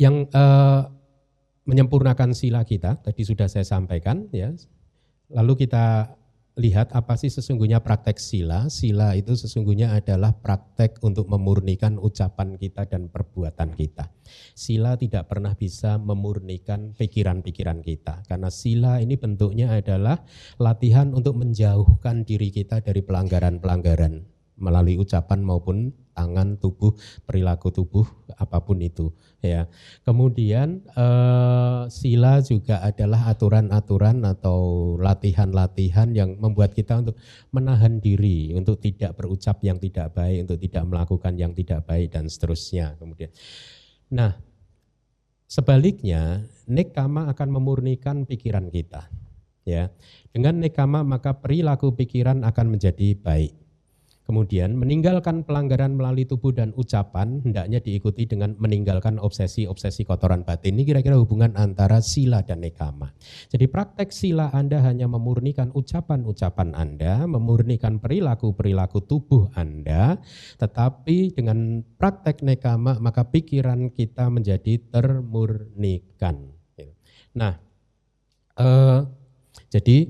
yang 0.00 0.24
uh, 0.32 0.88
menyempurnakan 1.68 2.32
sila 2.32 2.64
kita 2.64 2.96
tadi 3.04 3.20
sudah 3.20 3.44
saya 3.44 3.68
sampaikan 3.68 4.32
ya. 4.32 4.56
Lalu 5.28 5.68
kita 5.68 6.16
lihat 6.56 6.96
apa 6.96 7.20
sih 7.20 7.28
sesungguhnya 7.28 7.84
praktek 7.84 8.16
sila. 8.16 8.72
Sila 8.72 9.12
itu 9.12 9.36
sesungguhnya 9.36 9.92
adalah 9.92 10.32
praktek 10.32 11.04
untuk 11.04 11.28
memurnikan 11.28 12.00
ucapan 12.00 12.56
kita 12.56 12.88
dan 12.88 13.12
perbuatan 13.12 13.76
kita. 13.76 14.08
Sila 14.56 14.96
tidak 14.96 15.28
pernah 15.28 15.52
bisa 15.52 16.00
memurnikan 16.00 16.96
pikiran-pikiran 16.96 17.84
kita. 17.84 18.24
Karena 18.24 18.48
sila 18.48 19.04
ini 19.04 19.20
bentuknya 19.20 19.76
adalah 19.76 20.24
latihan 20.56 21.12
untuk 21.12 21.36
menjauhkan 21.36 22.24
diri 22.24 22.48
kita 22.48 22.80
dari 22.80 23.04
pelanggaran-pelanggaran 23.04 24.24
melalui 24.56 24.96
ucapan 24.96 25.44
maupun 25.44 25.92
tangan, 26.16 26.56
tubuh, 26.56 26.96
perilaku 27.28 27.68
tubuh, 27.68 28.08
apa 28.40 28.64
pun 28.64 28.80
itu. 28.80 29.12
Ya. 29.44 29.68
Kemudian 30.08 30.80
eh, 30.88 31.82
sila 31.92 32.40
juga 32.40 32.80
adalah 32.80 33.28
aturan-aturan 33.28 34.24
atau 34.24 34.60
latihan-latihan 34.96 36.16
yang 36.16 36.40
membuat 36.40 36.72
kita 36.72 37.04
untuk 37.04 37.20
menahan 37.52 38.00
diri, 38.00 38.56
untuk 38.56 38.80
tidak 38.80 39.12
berucap 39.20 39.60
yang 39.60 39.76
tidak 39.76 40.16
baik, 40.16 40.48
untuk 40.48 40.58
tidak 40.64 40.84
melakukan 40.88 41.36
yang 41.36 41.52
tidak 41.52 41.84
baik 41.84 42.08
dan 42.08 42.32
seterusnya. 42.32 42.96
Kemudian, 42.96 43.28
nah 44.08 44.40
sebaliknya 45.44 46.48
nekama 46.64 47.28
akan 47.28 47.48
memurnikan 47.60 48.24
pikiran 48.24 48.72
kita. 48.72 49.12
Ya, 49.66 49.90
dengan 50.30 50.62
nekama 50.62 51.02
maka 51.02 51.42
perilaku 51.42 51.90
pikiran 51.90 52.46
akan 52.46 52.78
menjadi 52.78 53.18
baik 53.18 53.65
Kemudian 54.26 54.74
meninggalkan 54.74 55.46
pelanggaran 55.46 55.94
melalui 55.94 56.26
tubuh 56.26 56.50
dan 56.50 56.74
ucapan 56.74 57.46
hendaknya 57.46 57.78
diikuti 57.78 58.26
dengan 58.26 58.58
meninggalkan 58.58 59.22
obsesi-obsesi 59.22 60.02
kotoran 60.02 60.42
batin. 60.42 60.74
Ini 60.74 60.82
kira-kira 60.82 61.14
hubungan 61.14 61.54
antara 61.54 62.02
sila 62.02 62.42
dan 62.42 62.66
nekama. 62.66 63.14
Jadi 63.46 63.70
praktek 63.70 64.10
sila 64.10 64.50
Anda 64.50 64.82
hanya 64.82 65.06
memurnikan 65.06 65.70
ucapan-ucapan 65.70 66.74
Anda, 66.74 67.22
memurnikan 67.30 68.02
perilaku-perilaku 68.02 69.06
tubuh 69.06 69.54
Anda, 69.54 70.18
tetapi 70.58 71.38
dengan 71.38 71.86
praktek 71.94 72.42
nekama 72.42 72.98
maka 72.98 73.30
pikiran 73.30 73.94
kita 73.94 74.26
menjadi 74.26 74.82
termurnikan. 74.90 76.50
Nah, 77.36 77.54
eh, 78.58 79.00
jadi 79.70 80.08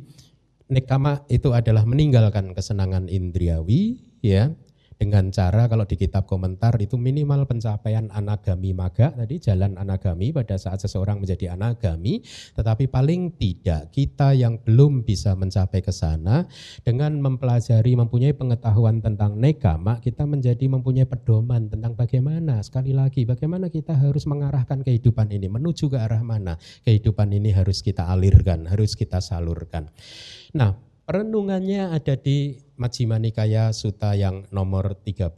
nekama 0.67 1.23
itu 1.31 1.55
adalah 1.55 1.87
meninggalkan 1.87 2.51
kesenangan 2.53 3.07
indriawi 3.07 4.03
ya 4.21 4.51
dengan 4.97 5.29
cara 5.29 5.69
kalau 5.69 5.85
di 5.85 5.97
kitab 6.01 6.25
komentar 6.25 6.77
itu 6.81 6.97
minimal 6.97 7.45
pencapaian 7.45 8.09
anagami 8.13 8.73
maga 8.73 9.13
tadi 9.13 9.37
jalan 9.37 9.77
anagami 9.77 10.33
pada 10.33 10.57
saat 10.57 10.81
seseorang 10.81 11.21
menjadi 11.21 11.53
anagami. 11.53 12.25
Tetapi 12.57 12.89
paling 12.89 13.37
tidak 13.37 13.93
kita 13.93 14.33
yang 14.33 14.57
belum 14.65 15.05
bisa 15.05 15.37
mencapai 15.37 15.85
ke 15.85 15.93
sana 15.93 16.49
dengan 16.81 17.21
mempelajari 17.21 17.93
mempunyai 17.93 18.33
pengetahuan 18.33 19.05
tentang 19.05 19.37
nekama 19.37 20.01
kita 20.01 20.25
menjadi 20.25 20.65
mempunyai 20.65 21.05
pedoman 21.05 21.69
tentang 21.69 21.93
bagaimana 21.93 22.65
sekali 22.65 22.97
lagi 22.97 23.29
bagaimana 23.29 23.69
kita 23.69 23.93
harus 23.93 24.25
mengarahkan 24.25 24.81
kehidupan 24.81 25.29
ini 25.29 25.53
menuju 25.53 25.93
ke 25.93 26.01
arah 26.01 26.25
mana 26.25 26.57
kehidupan 26.89 27.31
ini 27.37 27.53
harus 27.53 27.85
kita 27.85 28.09
alirkan 28.09 28.65
harus 28.65 28.97
kita 28.97 29.21
salurkan. 29.21 29.93
Nah 30.57 30.87
Perenungannya 31.07 31.95
ada 31.95 32.19
di 32.19 32.59
Majjhima 32.77 33.17
Nikaya 33.17 33.73
Suta 33.73 34.13
yang 34.13 34.45
nomor 34.53 35.01
13. 35.01 35.33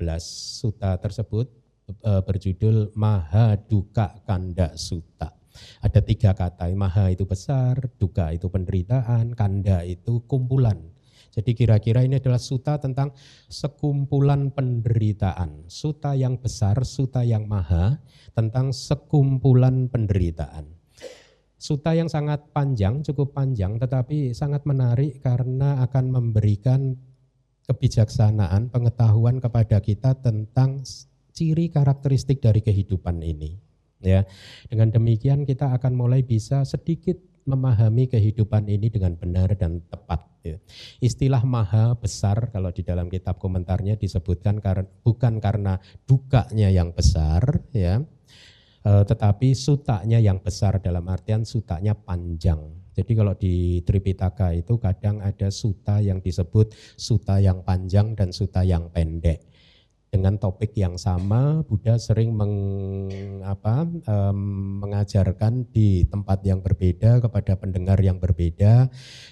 Suta 0.59 0.99
tersebut 0.99 1.47
e, 1.87 2.13
berjudul 2.27 2.99
Maha 2.99 3.55
Duka 3.55 4.19
Kanda 4.27 4.75
Suta. 4.75 5.31
Ada 5.79 6.03
tiga 6.03 6.35
kata, 6.35 6.67
Maha 6.75 7.15
itu 7.15 7.31
besar, 7.31 7.79
Duka 7.95 8.35
itu 8.35 8.51
penderitaan, 8.51 9.39
Kanda 9.39 9.87
itu 9.87 10.27
kumpulan. 10.27 10.83
Jadi 11.31 11.55
kira-kira 11.55 12.03
ini 12.03 12.19
adalah 12.19 12.43
suta 12.43 12.83
tentang 12.83 13.15
sekumpulan 13.47 14.51
penderitaan. 14.51 15.71
Suta 15.71 16.19
yang 16.19 16.43
besar, 16.43 16.83
suta 16.83 17.23
yang 17.23 17.47
maha, 17.47 18.03
tentang 18.35 18.75
sekumpulan 18.75 19.87
penderitaan. 19.87 20.67
Suta 21.55 21.95
yang 21.95 22.11
sangat 22.11 22.51
panjang, 22.51 23.07
cukup 23.07 23.35
panjang, 23.35 23.79
tetapi 23.79 24.35
sangat 24.35 24.67
menarik 24.67 25.23
karena 25.23 25.79
akan 25.87 26.11
memberikan 26.11 26.99
kebijaksanaan, 27.69 28.73
pengetahuan 28.73 29.39
kepada 29.39 29.79
kita 29.85 30.17
tentang 30.19 30.83
ciri 31.37 31.69
karakteristik 31.69 32.41
dari 32.41 32.65
kehidupan 32.65 33.21
ini. 33.21 33.61
Ya, 33.99 34.25
dengan 34.71 34.95
demikian 34.95 35.43
kita 35.45 35.75
akan 35.75 35.93
mulai 35.93 36.23
bisa 36.23 36.63
sedikit 36.63 37.19
memahami 37.45 38.07
kehidupan 38.07 38.71
ini 38.71 38.89
dengan 38.89 39.19
benar 39.19 39.53
dan 39.59 39.83
tepat. 39.91 40.25
Ya. 40.47 40.57
Istilah 41.03 41.43
maha 41.43 41.99
besar 41.99 42.49
kalau 42.55 42.71
di 42.71 42.87
dalam 42.87 43.11
kitab 43.11 43.43
komentarnya 43.43 43.99
disebutkan 43.99 44.63
karena 44.63 44.87
bukan 45.03 45.43
karena 45.43 45.83
dukanya 46.07 46.71
yang 46.71 46.95
besar, 46.95 47.67
ya, 47.75 48.01
Eh, 48.89 49.05
tetapi 49.05 49.53
sutanya 49.53 50.17
yang 50.17 50.41
besar 50.41 50.81
dalam 50.81 51.05
artian 51.11 51.45
sutanya 51.45 51.93
panjang. 51.93 52.63
Jadi 52.99 53.13
kalau 53.15 53.39
di 53.39 53.79
Tripitaka 53.87 54.59
itu 54.59 54.75
kadang 54.83 55.23
ada 55.23 55.55
suta 55.55 56.03
yang 56.03 56.19
disebut 56.19 56.75
suta 56.99 57.39
yang 57.39 57.63
panjang 57.63 58.19
dan 58.19 58.35
suta 58.35 58.67
yang 58.67 58.91
pendek. 58.91 59.47
Dengan 60.09 60.41
topik 60.41 60.73
yang 60.73 60.97
sama, 60.97 61.61
Buddha 61.69 62.01
sering 62.01 62.33
meng, 62.33 62.55
apa, 63.45 63.85
um, 63.85 64.81
mengajarkan 64.81 65.69
di 65.69 66.09
tempat 66.09 66.41
yang 66.49 66.65
berbeda 66.65 67.21
kepada 67.21 67.61
pendengar 67.61 68.01
yang 68.01 68.17
berbeda. 68.17 68.89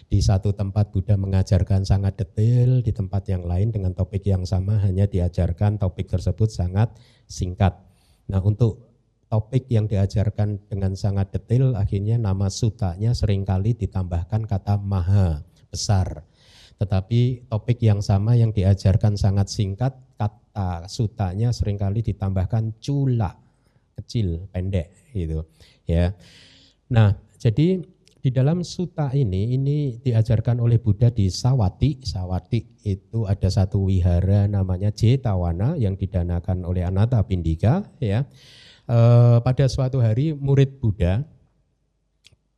Di 0.07 0.20
satu 0.20 0.52
tempat 0.52 0.92
Buddha 0.92 1.16
mengajarkan 1.16 1.88
sangat 1.88 2.20
detail, 2.20 2.85
di 2.85 2.92
tempat 2.92 3.24
yang 3.26 3.48
lain 3.48 3.72
dengan 3.72 3.96
topik 3.96 4.20
yang 4.29 4.44
sama 4.44 4.76
hanya 4.85 5.09
diajarkan 5.09 5.81
topik 5.81 6.12
tersebut 6.12 6.52
sangat 6.52 6.92
singkat. 7.24 7.72
Nah 8.29 8.44
untuk 8.44 8.86
topik 9.27 9.67
yang 9.67 9.91
diajarkan 9.91 10.71
dengan 10.71 10.95
sangat 10.95 11.35
detail 11.35 11.75
akhirnya 11.75 12.17
nama 12.17 12.47
sutanya 12.47 13.11
sering 13.12 13.43
kali 13.43 13.75
ditambahkan 13.75 14.47
kata 14.47 14.79
maha 14.79 15.43
besar. 15.71 16.23
Tetapi 16.77 17.49
topik 17.49 17.81
yang 17.83 18.05
sama 18.05 18.37
yang 18.37 18.53
diajarkan 18.53 19.17
sangat 19.19 19.51
singkat 19.51 19.97
kata 20.15 20.87
sutanya 20.87 21.51
sering 21.51 21.81
kali 21.81 22.05
ditambahkan 22.05 22.79
cula 22.79 23.35
kecil 23.97 24.47
pendek 24.53 24.93
gitu 25.11 25.49
ya. 25.89 26.12
Nah 26.93 27.17
jadi 27.41 27.83
di 28.27 28.35
dalam 28.35 28.67
suta 28.67 29.15
ini 29.15 29.55
ini 29.55 30.03
diajarkan 30.03 30.59
oleh 30.59 30.83
Buddha 30.83 31.15
di 31.15 31.31
Sawati. 31.31 32.03
Sawati 32.03 32.83
itu 32.83 33.23
ada 33.23 33.47
satu 33.47 33.87
wihara 33.87 34.51
namanya 34.51 34.91
Jetawana 34.91 35.79
yang 35.79 35.95
didanakan 35.95 36.67
oleh 36.67 36.83
Anata 36.83 37.23
Pindika 37.23 37.87
ya 38.03 38.27
eh, 38.87 39.38
pada 39.42 39.64
suatu 39.66 39.99
hari 40.03 40.35
murid 40.35 40.79
Buddha 40.79 41.22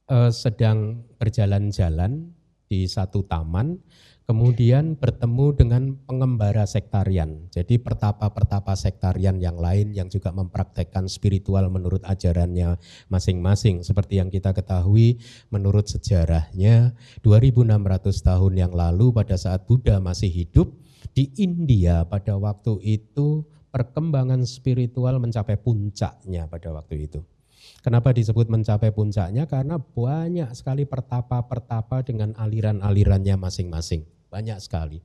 eh, 0.08 0.30
sedang 0.32 1.04
berjalan-jalan 1.18 2.32
di 2.68 2.84
satu 2.84 3.24
taman, 3.24 3.80
kemudian 4.28 4.92
bertemu 5.00 5.56
dengan 5.56 5.96
pengembara 6.04 6.68
sektarian. 6.68 7.48
Jadi 7.48 7.80
pertapa-pertapa 7.80 8.76
sektarian 8.76 9.40
yang 9.40 9.56
lain 9.56 9.96
yang 9.96 10.12
juga 10.12 10.36
mempraktekkan 10.36 11.08
spiritual 11.08 11.72
menurut 11.72 12.04
ajarannya 12.04 12.76
masing-masing. 13.08 13.80
Seperti 13.80 14.20
yang 14.20 14.28
kita 14.28 14.52
ketahui 14.52 15.16
menurut 15.48 15.88
sejarahnya 15.88 16.92
2600 17.24 18.20
tahun 18.20 18.52
yang 18.68 18.72
lalu 18.76 19.16
pada 19.16 19.40
saat 19.40 19.64
Buddha 19.64 19.96
masih 19.96 20.28
hidup 20.28 20.76
di 21.16 21.32
India 21.40 22.04
pada 22.04 22.36
waktu 22.36 22.76
itu 22.84 23.48
perkembangan 23.78 24.42
spiritual 24.42 25.22
mencapai 25.22 25.54
puncaknya 25.54 26.50
pada 26.50 26.74
waktu 26.74 27.06
itu. 27.06 27.22
Kenapa 27.78 28.10
disebut 28.10 28.50
mencapai 28.50 28.90
puncaknya? 28.90 29.46
Karena 29.46 29.78
banyak 29.78 30.50
sekali 30.50 30.82
pertapa-pertapa 30.82 32.02
dengan 32.02 32.34
aliran-alirannya 32.34 33.38
masing-masing. 33.38 34.02
Banyak 34.28 34.58
sekali. 34.58 34.98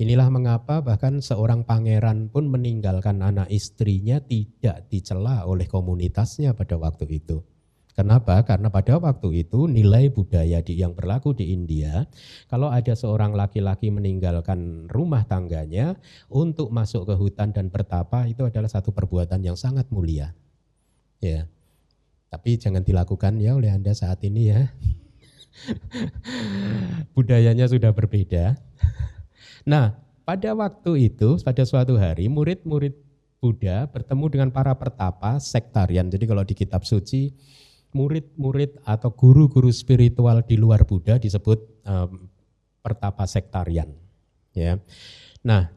Inilah 0.00 0.32
mengapa 0.32 0.80
bahkan 0.80 1.20
seorang 1.20 1.62
pangeran 1.62 2.32
pun 2.32 2.50
meninggalkan 2.50 3.22
anak 3.22 3.46
istrinya 3.52 4.18
tidak 4.18 4.88
dicela 4.90 5.46
oleh 5.46 5.68
komunitasnya 5.68 6.56
pada 6.56 6.80
waktu 6.80 7.06
itu. 7.22 7.44
Kenapa? 7.94 8.42
Karena 8.42 8.74
pada 8.74 8.98
waktu 8.98 9.46
itu 9.46 9.70
nilai 9.70 10.10
budaya 10.10 10.58
di, 10.66 10.82
yang 10.82 10.98
berlaku 10.98 11.30
di 11.30 11.54
India, 11.54 12.10
kalau 12.50 12.66
ada 12.66 12.90
seorang 12.98 13.38
laki-laki 13.38 13.94
meninggalkan 13.94 14.90
rumah 14.90 15.22
tangganya 15.22 15.94
untuk 16.26 16.74
masuk 16.74 17.06
ke 17.06 17.14
hutan 17.14 17.54
dan 17.54 17.70
bertapa 17.70 18.26
itu 18.26 18.42
adalah 18.42 18.66
satu 18.66 18.90
perbuatan 18.90 19.46
yang 19.46 19.54
sangat 19.54 19.86
mulia. 19.94 20.34
Ya. 21.22 21.46
Tapi 22.34 22.58
jangan 22.58 22.82
dilakukan 22.82 23.38
ya 23.38 23.54
oleh 23.54 23.70
Anda 23.70 23.94
saat 23.94 24.26
ini 24.26 24.50
ya. 24.50 24.74
Budayanya 27.14 27.70
sudah 27.70 27.94
berbeda. 27.94 28.58
Nah, 29.70 29.94
pada 30.26 30.50
waktu 30.58 31.14
itu, 31.14 31.38
pada 31.46 31.62
suatu 31.62 31.94
hari, 31.94 32.26
murid-murid 32.26 32.98
Buddha 33.38 33.86
bertemu 33.86 34.26
dengan 34.32 34.48
para 34.48 34.72
pertapa 34.72 35.36
sektarian. 35.36 36.08
Jadi 36.08 36.24
kalau 36.24 36.42
di 36.48 36.56
kitab 36.56 36.88
suci, 36.88 37.28
murid-murid 37.94 38.82
atau 38.82 39.14
guru-guru 39.14 39.70
spiritual 39.70 40.42
di 40.42 40.58
luar 40.58 40.82
Buddha 40.82 41.16
disebut 41.16 41.62
um, 41.86 42.26
pertapa 42.82 43.22
sektarian. 43.24 43.94
Ya. 44.50 44.82
Nah, 45.46 45.70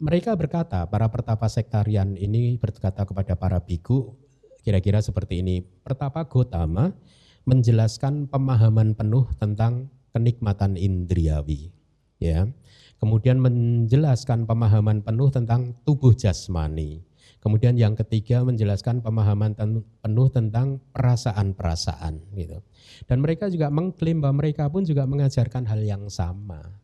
mereka 0.00 0.32
berkata, 0.34 0.88
para 0.88 1.06
pertapa 1.12 1.46
sektarian 1.46 2.16
ini 2.16 2.56
berkata 2.56 3.04
kepada 3.04 3.36
para 3.36 3.60
biku, 3.60 4.16
kira-kira 4.64 5.04
seperti 5.04 5.44
ini. 5.44 5.60
Pertapa 5.60 6.24
Gotama 6.24 6.96
menjelaskan 7.44 8.28
pemahaman 8.28 8.96
penuh 8.96 9.28
tentang 9.36 9.92
kenikmatan 10.16 10.80
indriawi. 10.80 11.70
Ya. 12.18 12.48
Kemudian 12.98 13.38
menjelaskan 13.38 14.48
pemahaman 14.48 15.06
penuh 15.06 15.30
tentang 15.30 15.76
tubuh 15.86 16.16
jasmani. 16.16 17.07
Kemudian 17.38 17.78
yang 17.78 17.94
ketiga 17.94 18.42
menjelaskan 18.42 18.98
pemahaman 18.98 19.54
ten, 19.54 19.86
penuh 20.02 20.28
tentang 20.28 20.82
perasaan-perasaan 20.90 22.34
gitu. 22.34 22.58
Dan 23.06 23.22
mereka 23.22 23.46
juga 23.46 23.70
mengklaim 23.70 24.18
bahwa 24.18 24.42
mereka 24.42 24.66
pun 24.66 24.82
juga 24.82 25.06
mengajarkan 25.06 25.62
hal 25.70 25.80
yang 25.86 26.10
sama. 26.10 26.82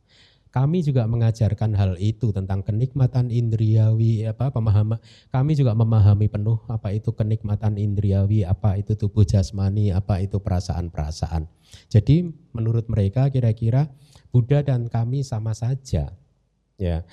Kami 0.54 0.86
juga 0.86 1.10
mengajarkan 1.10 1.74
hal 1.74 1.98
itu 1.98 2.30
tentang 2.30 2.62
kenikmatan 2.62 3.26
indriawi 3.26 4.22
apa 4.22 4.54
pemahaman 4.54 5.02
kami 5.34 5.58
juga 5.58 5.74
memahami 5.74 6.30
penuh 6.30 6.62
apa 6.70 6.94
itu 6.94 7.10
kenikmatan 7.10 7.74
indriawi, 7.74 8.46
apa 8.46 8.78
itu 8.78 8.94
tubuh 8.94 9.26
jasmani, 9.26 9.90
apa 9.90 10.22
itu 10.22 10.38
perasaan-perasaan. 10.38 11.50
Jadi 11.90 12.30
menurut 12.54 12.86
mereka 12.86 13.26
kira-kira 13.34 13.90
Buddha 14.30 14.62
dan 14.62 14.86
kami 14.86 15.26
sama 15.26 15.58
saja. 15.58 16.14
Ya, 16.74 17.06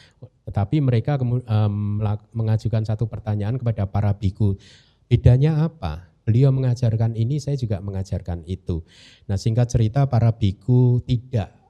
tetapi 0.50 0.82
mereka 0.82 1.21
um, 1.21 2.02
mengajukan 2.34 2.82
satu 2.82 3.06
pertanyaan 3.06 3.62
kepada 3.62 3.86
para 3.86 4.10
biku. 4.17 4.58
Bedanya 5.06 5.69
apa? 5.69 6.10
Beliau 6.26 6.50
mengajarkan 6.50 7.13
ini, 7.13 7.38
saya 7.38 7.58
juga 7.58 7.78
mengajarkan 7.78 8.45
itu. 8.50 8.82
Nah, 9.30 9.38
singkat 9.38 9.69
cerita 9.69 10.10
para 10.10 10.34
biku 10.34 11.02
tidak 11.06 11.62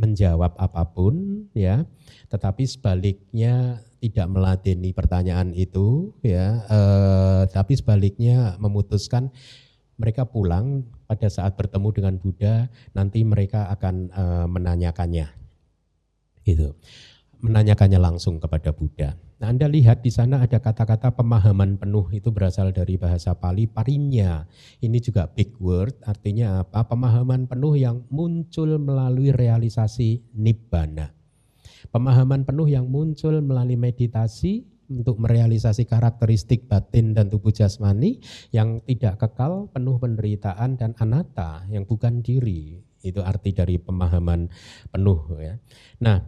menjawab 0.00 0.56
apa 0.56 0.88
pun 0.88 1.46
ya 1.52 1.84
tetapi 2.32 2.64
sebaliknya 2.64 3.84
tidak 4.00 4.26
meladeni 4.32 4.96
pertanyaan 4.96 5.52
itu 5.52 6.16
ya 6.24 6.64
eh, 6.64 7.42
tapi 7.52 7.76
sebaliknya 7.76 8.56
memutuskan 8.56 9.28
mereka 10.00 10.24
pulang 10.24 10.88
pada 11.04 11.28
saat 11.28 11.52
bertemu 11.60 11.88
dengan 11.92 12.14
Buddha 12.16 12.72
nanti 12.96 13.20
mereka 13.28 13.68
akan 13.68 14.08
eh, 14.08 14.46
menanyakannya 14.48 15.39
itu 16.52 16.74
menanyakannya 17.40 18.00
langsung 18.00 18.36
kepada 18.36 18.70
Buddha. 18.76 19.16
Nah, 19.40 19.48
Anda 19.48 19.72
lihat 19.72 20.04
di 20.04 20.12
sana 20.12 20.44
ada 20.44 20.60
kata-kata 20.60 21.16
pemahaman 21.16 21.80
penuh 21.80 22.04
itu 22.12 22.28
berasal 22.28 22.76
dari 22.76 23.00
bahasa 23.00 23.32
Pali 23.32 23.64
parinya. 23.64 24.44
Ini 24.84 25.00
juga 25.00 25.32
big 25.32 25.56
word, 25.56 25.96
artinya 26.04 26.60
apa? 26.60 26.84
Pemahaman 26.84 27.48
penuh 27.48 27.72
yang 27.80 28.04
muncul 28.12 28.76
melalui 28.76 29.32
realisasi 29.32 30.20
nibbana. 30.36 31.16
Pemahaman 31.88 32.44
penuh 32.44 32.68
yang 32.68 32.84
muncul 32.92 33.40
melalui 33.40 33.80
meditasi 33.80 34.68
untuk 34.92 35.16
merealisasi 35.16 35.88
karakteristik 35.88 36.68
batin 36.68 37.16
dan 37.16 37.32
tubuh 37.32 37.48
jasmani 37.48 38.20
yang 38.52 38.84
tidak 38.84 39.24
kekal, 39.24 39.72
penuh 39.72 39.96
penderitaan 39.96 40.76
dan 40.76 40.92
anatta 41.00 41.64
yang 41.72 41.88
bukan 41.88 42.20
diri. 42.20 42.84
Itu 43.00 43.24
arti 43.24 43.56
dari 43.56 43.80
pemahaman 43.80 44.52
penuh 44.92 45.20
ya. 45.40 45.56
Nah, 46.04 46.20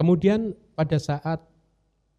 Kemudian 0.00 0.56
pada 0.72 0.96
saat 0.96 1.44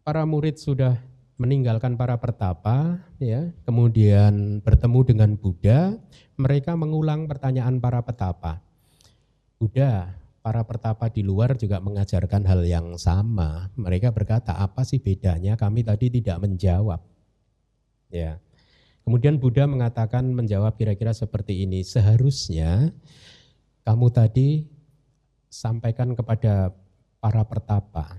para 0.06 0.22
murid 0.22 0.54
sudah 0.54 1.02
meninggalkan 1.34 1.98
para 1.98 2.14
pertapa, 2.14 3.02
ya, 3.18 3.50
kemudian 3.66 4.62
bertemu 4.62 5.00
dengan 5.02 5.30
Buddha, 5.34 5.98
mereka 6.38 6.78
mengulang 6.78 7.26
pertanyaan 7.26 7.82
para 7.82 7.98
petapa. 8.06 8.62
Buddha, 9.58 10.14
para 10.46 10.62
pertapa 10.62 11.10
di 11.10 11.26
luar 11.26 11.58
juga 11.58 11.82
mengajarkan 11.82 12.46
hal 12.46 12.62
yang 12.62 12.94
sama. 13.02 13.74
Mereka 13.74 14.14
berkata, 14.14 14.54
apa 14.62 14.86
sih 14.86 15.02
bedanya? 15.02 15.58
Kami 15.58 15.82
tadi 15.82 16.06
tidak 16.22 16.38
menjawab. 16.38 17.02
Ya. 18.14 18.38
Kemudian 19.02 19.42
Buddha 19.42 19.66
mengatakan 19.66 20.30
menjawab 20.30 20.78
kira-kira 20.78 21.10
seperti 21.10 21.66
ini. 21.66 21.82
Seharusnya 21.82 22.94
kamu 23.82 24.06
tadi 24.14 24.70
sampaikan 25.50 26.14
kepada 26.14 26.70
para 27.22 27.46
pertapa. 27.46 28.18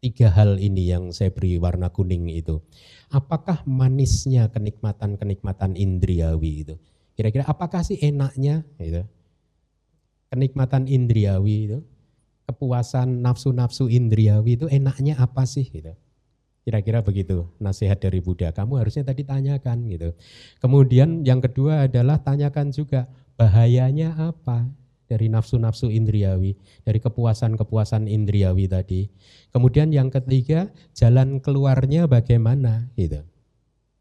Tiga 0.00 0.32
hal 0.32 0.56
ini 0.58 0.88
yang 0.88 1.12
saya 1.12 1.30
beri 1.30 1.60
warna 1.60 1.92
kuning 1.92 2.32
itu. 2.32 2.58
Apakah 3.12 3.62
manisnya 3.68 4.48
kenikmatan-kenikmatan 4.50 5.76
indriawi 5.76 6.66
itu? 6.66 6.74
Kira-kira 7.12 7.44
apakah 7.44 7.84
sih 7.84 8.00
enaknya 8.00 8.64
itu? 8.80 9.04
Kenikmatan 10.32 10.88
indriawi 10.88 11.70
itu, 11.70 11.78
kepuasan 12.48 13.20
nafsu-nafsu 13.20 13.86
indriawi 13.92 14.56
itu 14.58 14.66
enaknya 14.66 15.20
apa 15.20 15.44
sih 15.44 15.68
gitu? 15.68 15.92
Kira-kira 16.64 17.04
begitu 17.04 17.46
nasihat 17.60 18.00
dari 18.00 18.18
Buddha. 18.18 18.50
Kamu 18.50 18.80
harusnya 18.80 19.06
tadi 19.06 19.22
tanyakan 19.22 19.86
gitu. 19.92 20.16
Kemudian 20.58 21.22
yang 21.22 21.38
kedua 21.38 21.86
adalah 21.86 22.18
tanyakan 22.18 22.72
juga 22.74 23.06
bahayanya 23.36 24.18
apa 24.18 24.66
dari 25.12 25.28
nafsu-nafsu 25.28 25.92
indriawi, 25.92 26.56
dari 26.88 26.96
kepuasan-kepuasan 26.96 28.08
indriawi 28.08 28.64
tadi. 28.64 29.12
Kemudian 29.52 29.92
yang 29.92 30.08
ketiga, 30.08 30.72
jalan 30.96 31.36
keluarnya 31.44 32.08
bagaimana 32.08 32.88
gitu. 32.96 33.20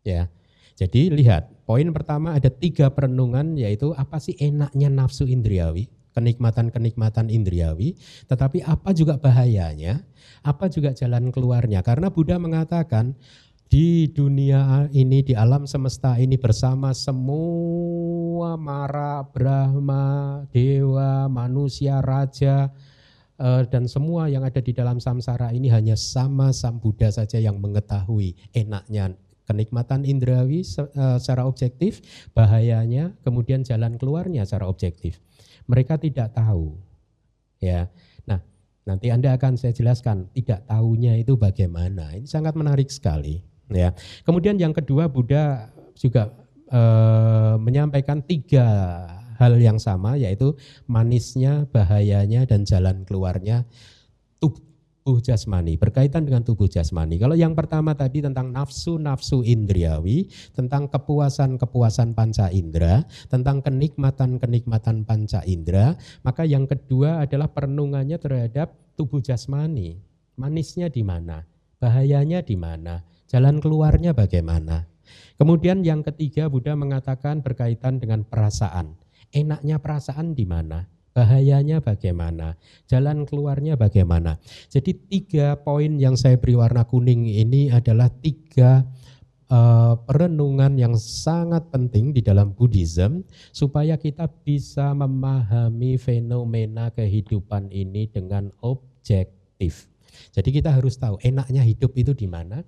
Ya. 0.07 0.31
Jadi 0.79 1.11
lihat, 1.13 1.51
poin 1.67 1.85
pertama 1.93 2.33
ada 2.33 2.47
tiga 2.47 2.89
perenungan 2.89 3.53
yaitu 3.59 3.91
apa 3.93 4.17
sih 4.17 4.33
enaknya 4.39 4.89
nafsu 4.89 5.29
indriawi, 5.29 5.91
kenikmatan-kenikmatan 6.15 7.29
indriawi, 7.29 7.99
tetapi 8.25 8.65
apa 8.65 8.89
juga 8.95 9.19
bahayanya, 9.19 10.01
apa 10.41 10.71
juga 10.71 10.95
jalan 10.95 11.29
keluarnya. 11.29 11.85
Karena 11.85 12.09
Buddha 12.09 12.41
mengatakan 12.41 13.13
di 13.71 14.11
dunia 14.11 14.91
ini, 14.91 15.23
di 15.23 15.31
alam 15.31 15.63
semesta 15.63 16.19
ini 16.19 16.35
bersama 16.35 16.91
semua 16.91 18.59
mara, 18.59 19.23
Brahma, 19.23 20.43
Dewa, 20.51 21.31
manusia, 21.31 22.03
Raja, 22.03 22.67
eh, 23.39 23.63
dan 23.71 23.87
semua 23.87 24.27
yang 24.27 24.43
ada 24.43 24.59
di 24.59 24.75
dalam 24.75 24.99
samsara 24.99 25.55
ini 25.55 25.71
hanya 25.71 25.95
sama 25.95 26.51
Sang 26.51 26.83
Buddha 26.83 27.15
saja 27.15 27.39
yang 27.39 27.63
mengetahui 27.63 28.35
enaknya 28.51 29.15
kenikmatan 29.47 30.03
indrawi 30.03 30.67
eh, 30.67 31.17
secara 31.23 31.47
objektif, 31.47 32.03
bahayanya, 32.35 33.15
kemudian 33.23 33.63
jalan 33.63 33.95
keluarnya 33.95 34.43
secara 34.43 34.67
objektif. 34.67 35.23
Mereka 35.71 35.95
tidak 35.95 36.35
tahu. 36.35 36.75
Ya. 37.63 37.87
Nah, 38.27 38.43
nanti 38.83 39.15
Anda 39.15 39.31
akan 39.39 39.55
saya 39.55 39.71
jelaskan 39.71 40.27
tidak 40.35 40.67
tahunya 40.67 41.23
itu 41.23 41.39
bagaimana. 41.39 42.19
Ini 42.19 42.27
sangat 42.27 42.51
menarik 42.59 42.91
sekali. 42.91 43.50
Ya. 43.71 43.95
Kemudian 44.27 44.59
yang 44.59 44.75
kedua 44.75 45.07
Buddha 45.07 45.71
juga 45.95 46.35
e, 46.67 46.81
menyampaikan 47.57 48.19
tiga 48.23 48.67
hal 49.41 49.57
yang 49.57 49.81
sama 49.81 50.19
yaitu 50.19 50.53
manisnya, 50.85 51.65
bahayanya 51.73 52.45
dan 52.45 52.61
jalan 52.67 53.01
keluarnya 53.07 53.65
tubuh 55.01 55.17
jasmani 55.17 55.81
berkaitan 55.81 56.29
dengan 56.29 56.45
tubuh 56.45 56.69
jasmani. 56.69 57.17
Kalau 57.17 57.33
yang 57.33 57.57
pertama 57.57 57.97
tadi 57.97 58.21
tentang 58.21 58.53
nafsu-nafsu 58.53 59.41
indriawi, 59.41 60.29
tentang 60.53 60.85
kepuasan-kepuasan 60.93 62.13
panca 62.13 62.53
indera, 62.53 63.01
tentang 63.25 63.65
kenikmatan-kenikmatan 63.65 65.01
panca 65.09 65.41
indera, 65.49 65.97
maka 66.21 66.45
yang 66.45 66.69
kedua 66.69 67.25
adalah 67.25 67.49
perenungannya 67.49 68.21
terhadap 68.21 68.77
tubuh 68.93 69.25
jasmani. 69.25 69.97
Manisnya 70.37 70.93
di 70.93 71.01
mana? 71.01 71.49
Bahayanya 71.81 72.45
di 72.45 72.53
mana? 72.53 73.01
Jalan 73.31 73.63
keluarnya 73.63 74.11
bagaimana? 74.11 74.91
Kemudian 75.39 75.87
yang 75.87 76.03
ketiga 76.03 76.51
Buddha 76.51 76.75
mengatakan 76.75 77.39
berkaitan 77.39 77.95
dengan 78.03 78.27
perasaan. 78.27 78.99
Enaknya 79.31 79.79
perasaan 79.79 80.35
di 80.35 80.43
mana? 80.43 80.91
Bahayanya 81.15 81.79
bagaimana? 81.79 82.59
Jalan 82.91 83.23
keluarnya 83.23 83.79
bagaimana? 83.79 84.35
Jadi 84.67 84.99
tiga 85.07 85.55
poin 85.63 85.95
yang 85.95 86.19
saya 86.19 86.35
beri 86.35 86.59
warna 86.59 86.83
kuning 86.83 87.23
ini 87.23 87.71
adalah 87.71 88.11
tiga 88.11 88.83
uh, 89.47 89.95
perenungan 90.03 90.75
yang 90.75 90.99
sangat 90.99 91.71
penting 91.71 92.11
di 92.11 92.19
dalam 92.19 92.51
Buddhism 92.51 93.23
supaya 93.55 93.95
kita 93.95 94.27
bisa 94.43 94.91
memahami 94.91 95.95
fenomena 95.95 96.91
kehidupan 96.91 97.71
ini 97.71 98.11
dengan 98.11 98.51
objektif. 98.59 99.87
Jadi 100.35 100.49
kita 100.51 100.75
harus 100.75 100.99
tahu 100.99 101.15
enaknya 101.23 101.63
hidup 101.63 101.95
itu 101.95 102.11
di 102.11 102.27
mana, 102.27 102.63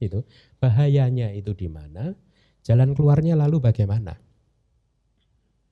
Itu 0.00 0.24
bahayanya 0.56 1.30
itu 1.36 1.52
di 1.52 1.68
mana? 1.68 2.16
Jalan 2.64 2.96
keluarnya 2.96 3.36
lalu 3.36 3.60
bagaimana? 3.60 4.16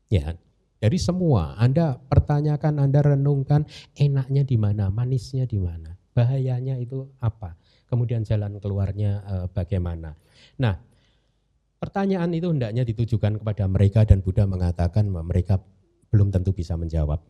Ya, 0.09 0.37
dari 0.79 0.99
semua 1.01 1.57
Anda 1.57 1.99
pertanyakan, 1.99 2.81
Anda 2.81 3.01
renungkan 3.03 3.67
enaknya 3.97 4.47
di 4.47 4.57
mana, 4.57 4.89
manisnya 4.89 5.45
di 5.45 5.59
mana, 5.61 5.97
bahayanya 6.17 6.81
itu 6.81 7.09
apa? 7.21 7.59
Kemudian 7.89 8.25
jalan 8.25 8.57
keluarnya 8.61 9.25
eh, 9.25 9.47
bagaimana? 9.53 10.17
Nah, 10.61 10.77
pertanyaan 11.81 12.33
itu 12.37 12.49
hendaknya 12.53 12.85
ditujukan 12.85 13.41
kepada 13.41 13.65
mereka 13.69 14.05
dan 14.05 14.21
Buddha 14.21 14.45
mengatakan 14.45 15.09
mereka 15.09 15.61
belum 16.09 16.33
tentu 16.33 16.57
bisa 16.57 16.77
menjawab. 16.77 17.21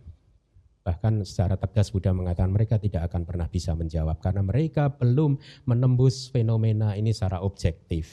Bahkan 0.89 1.21
secara 1.29 1.61
tegas 1.61 1.93
Buddha 1.93 2.17
mengatakan 2.17 2.49
mereka 2.49 2.81
tidak 2.81 3.13
akan 3.13 3.29
pernah 3.29 3.45
bisa 3.45 3.77
menjawab 3.77 4.25
karena 4.25 4.41
mereka 4.41 4.89
belum 4.89 5.37
menembus 5.69 6.33
fenomena 6.33 6.97
ini 6.97 7.13
secara 7.13 7.45
objektif. 7.45 8.09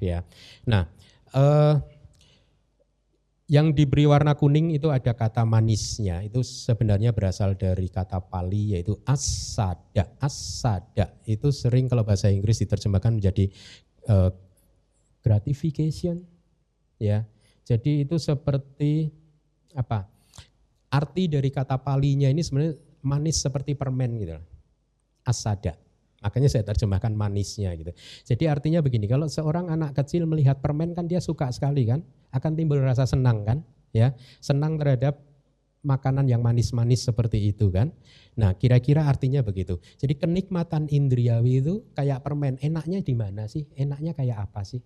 Ya, 0.00 0.24
nah 0.64 0.88
eh, 1.36 1.76
yang 3.46 3.70
diberi 3.70 4.10
warna 4.10 4.34
kuning 4.34 4.74
itu 4.74 4.90
ada 4.90 5.14
kata 5.14 5.46
manisnya. 5.46 6.24
Itu 6.24 6.42
sebenarnya 6.42 7.14
berasal 7.14 7.54
dari 7.54 7.86
kata 7.86 8.18
Pali 8.24 8.74
yaitu 8.74 8.98
asada. 9.06 10.10
Asada 10.18 11.14
itu 11.28 11.52
sering 11.54 11.86
kalau 11.86 12.02
bahasa 12.02 12.26
Inggris 12.32 12.58
diterjemahkan 12.64 13.14
menjadi 13.14 13.46
uh, 14.10 14.34
gratification. 15.22 16.26
Ya, 16.98 17.28
jadi 17.62 18.02
itu 18.02 18.18
seperti 18.18 19.14
apa? 19.78 20.10
Arti 20.96 21.28
dari 21.28 21.52
kata 21.52 21.76
palinya 21.84 22.32
ini 22.32 22.40
sebenarnya 22.40 22.80
manis 23.04 23.44
seperti 23.44 23.76
permen 23.76 24.16
gitu. 24.16 24.40
Asada. 25.28 25.76
Makanya 26.24 26.48
saya 26.48 26.64
terjemahkan 26.64 27.12
manisnya 27.12 27.70
gitu. 27.76 27.92
Jadi 28.24 28.48
artinya 28.48 28.80
begini, 28.80 29.04
kalau 29.04 29.28
seorang 29.28 29.68
anak 29.68 29.92
kecil 29.94 30.24
melihat 30.24 30.58
permen 30.64 30.96
kan 30.96 31.04
dia 31.04 31.20
suka 31.20 31.52
sekali 31.52 31.84
kan, 31.84 32.00
akan 32.32 32.52
timbul 32.56 32.80
rasa 32.80 33.04
senang 33.04 33.44
kan, 33.44 33.60
ya, 33.92 34.16
senang 34.40 34.80
terhadap 34.80 35.20
makanan 35.86 36.26
yang 36.26 36.42
manis-manis 36.42 37.06
seperti 37.06 37.54
itu 37.54 37.70
kan. 37.70 37.94
Nah, 38.34 38.58
kira-kira 38.58 39.06
artinya 39.06 39.44
begitu. 39.44 39.78
Jadi 40.02 40.18
kenikmatan 40.18 40.90
indriawi 40.90 41.62
itu 41.62 41.86
kayak 41.94 42.26
permen, 42.26 42.58
enaknya 42.58 43.06
di 43.06 43.14
mana 43.14 43.46
sih? 43.46 43.68
Enaknya 43.78 44.16
kayak 44.16 44.50
apa 44.50 44.66
sih? 44.66 44.82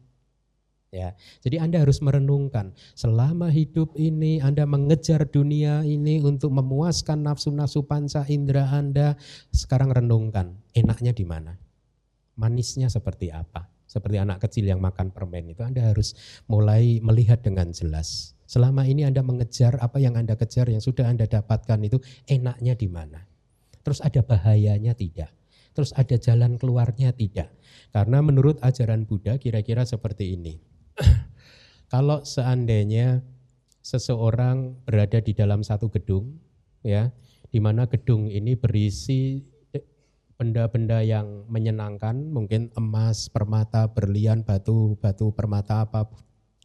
Ya, 0.90 1.14
jadi 1.38 1.62
Anda 1.62 1.86
harus 1.86 2.02
merenungkan 2.02 2.74
selama 2.98 3.46
hidup 3.46 3.94
ini 3.94 4.42
Anda 4.42 4.66
mengejar 4.66 5.22
dunia 5.22 5.86
ini 5.86 6.18
untuk 6.18 6.50
memuaskan 6.50 7.22
nafsu-nafsu 7.22 7.86
panca 7.86 8.26
indera 8.26 8.66
Anda. 8.66 9.14
Sekarang 9.54 9.94
renungkan, 9.94 10.58
enaknya 10.74 11.14
di 11.14 11.22
mana? 11.22 11.54
Manisnya 12.34 12.90
seperti 12.90 13.30
apa? 13.30 13.70
Seperti 13.86 14.18
anak 14.18 14.42
kecil 14.42 14.66
yang 14.66 14.82
makan 14.82 15.14
permen 15.14 15.54
itu 15.54 15.62
Anda 15.62 15.94
harus 15.94 16.18
mulai 16.50 16.98
melihat 16.98 17.38
dengan 17.46 17.70
jelas. 17.70 18.34
Selama 18.50 18.82
ini 18.82 19.06
Anda 19.06 19.22
mengejar 19.22 19.78
apa 19.78 20.02
yang 20.02 20.18
Anda 20.18 20.34
kejar 20.34 20.74
yang 20.74 20.82
sudah 20.82 21.06
Anda 21.06 21.30
dapatkan 21.30 21.86
itu 21.86 22.02
enaknya 22.26 22.74
di 22.74 22.90
mana? 22.90 23.30
Terus 23.86 24.02
ada 24.02 24.26
bahayanya 24.26 24.98
tidak? 24.98 25.30
Terus 25.70 25.94
ada 25.94 26.18
jalan 26.18 26.58
keluarnya 26.58 27.14
tidak? 27.14 27.54
Karena 27.94 28.18
menurut 28.26 28.58
ajaran 28.58 29.06
Buddha 29.06 29.38
kira-kira 29.38 29.86
seperti 29.86 30.34
ini 30.34 30.69
kalau 31.92 32.24
seandainya 32.24 33.22
seseorang 33.80 34.78
berada 34.86 35.18
di 35.18 35.32
dalam 35.34 35.64
satu 35.64 35.90
gedung, 35.90 36.38
ya, 36.84 37.10
di 37.50 37.58
mana 37.58 37.86
gedung 37.90 38.30
ini 38.30 38.54
berisi 38.54 39.42
benda-benda 40.40 41.04
yang 41.04 41.44
menyenangkan, 41.52 42.16
mungkin 42.32 42.72
emas, 42.72 43.28
permata, 43.28 43.84
berlian, 43.92 44.40
batu, 44.40 44.96
batu 44.96 45.36
permata 45.36 45.84
apa 45.84 46.08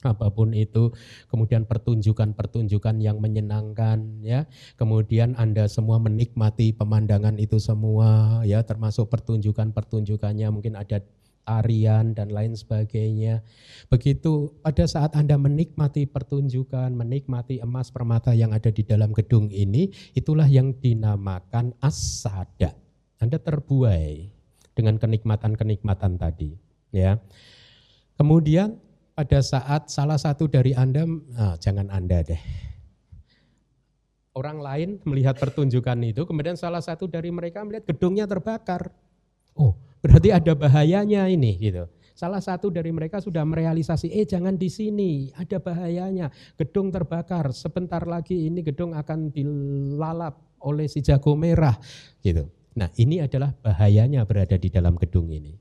apa 0.06 0.30
pun 0.30 0.54
itu, 0.54 0.94
kemudian 1.28 1.66
pertunjukan-pertunjukan 1.66 2.96
yang 3.02 3.18
menyenangkan 3.18 4.22
ya. 4.22 4.46
Kemudian 4.78 5.34
Anda 5.36 5.66
semua 5.66 5.98
menikmati 5.98 6.78
pemandangan 6.78 7.42
itu 7.42 7.58
semua 7.58 8.40
ya, 8.46 8.62
termasuk 8.62 9.10
pertunjukan-pertunjukannya 9.10 10.48
mungkin 10.54 10.78
ada 10.78 11.02
tarian 11.46 12.18
dan 12.18 12.34
lain 12.34 12.58
sebagainya. 12.58 13.46
Begitu 13.88 14.52
pada 14.66 14.84
saat 14.90 15.14
Anda 15.14 15.38
menikmati 15.38 16.10
pertunjukan, 16.10 16.92
menikmati 16.92 17.62
emas 17.62 17.94
permata 17.94 18.34
yang 18.34 18.52
ada 18.52 18.74
di 18.74 18.82
dalam 18.82 19.14
gedung 19.14 19.54
ini, 19.54 19.94
itulah 20.18 20.50
yang 20.50 20.74
dinamakan 20.82 21.78
asada. 21.80 22.74
Anda 23.22 23.38
terbuai 23.40 24.28
dengan 24.76 25.00
kenikmatan-kenikmatan 25.00 26.20
tadi, 26.20 26.52
ya. 26.92 27.16
Kemudian 28.20 28.76
pada 29.16 29.40
saat 29.40 29.88
salah 29.88 30.20
satu 30.20 30.52
dari 30.52 30.76
Anda, 30.76 31.08
ah, 31.40 31.56
jangan 31.56 31.88
Anda 31.88 32.20
deh, 32.26 32.42
orang 34.36 34.60
lain 34.60 34.90
melihat 35.08 35.40
pertunjukan 35.40 35.96
itu, 36.04 36.28
kemudian 36.28 36.60
salah 36.60 36.84
satu 36.84 37.08
dari 37.08 37.32
mereka 37.32 37.64
melihat 37.64 37.88
gedungnya 37.88 38.28
terbakar. 38.28 38.92
Oh, 39.56 39.80
Berarti 40.06 40.30
ada 40.30 40.54
bahayanya 40.54 41.26
ini 41.26 41.58
gitu. 41.58 41.90
Salah 42.14 42.38
satu 42.38 42.70
dari 42.70 42.94
mereka 42.94 43.18
sudah 43.18 43.42
merealisasi, 43.42 44.14
eh 44.14 44.24
jangan 44.24 44.54
di 44.54 44.70
sini, 44.70 45.34
ada 45.34 45.58
bahayanya. 45.58 46.30
Gedung 46.56 46.94
terbakar, 46.94 47.50
sebentar 47.52 48.06
lagi 48.06 48.46
ini 48.46 48.62
gedung 48.62 48.94
akan 48.94 49.34
dilalap 49.34 50.38
oleh 50.62 50.86
si 50.86 51.02
jago 51.02 51.34
merah 51.34 51.74
gitu. 52.22 52.46
Nah 52.78 52.94
ini 53.02 53.18
adalah 53.20 53.50
bahayanya 53.58 54.22
berada 54.30 54.62
di 54.62 54.70
dalam 54.70 54.94
gedung 54.94 55.34
ini. 55.34 55.58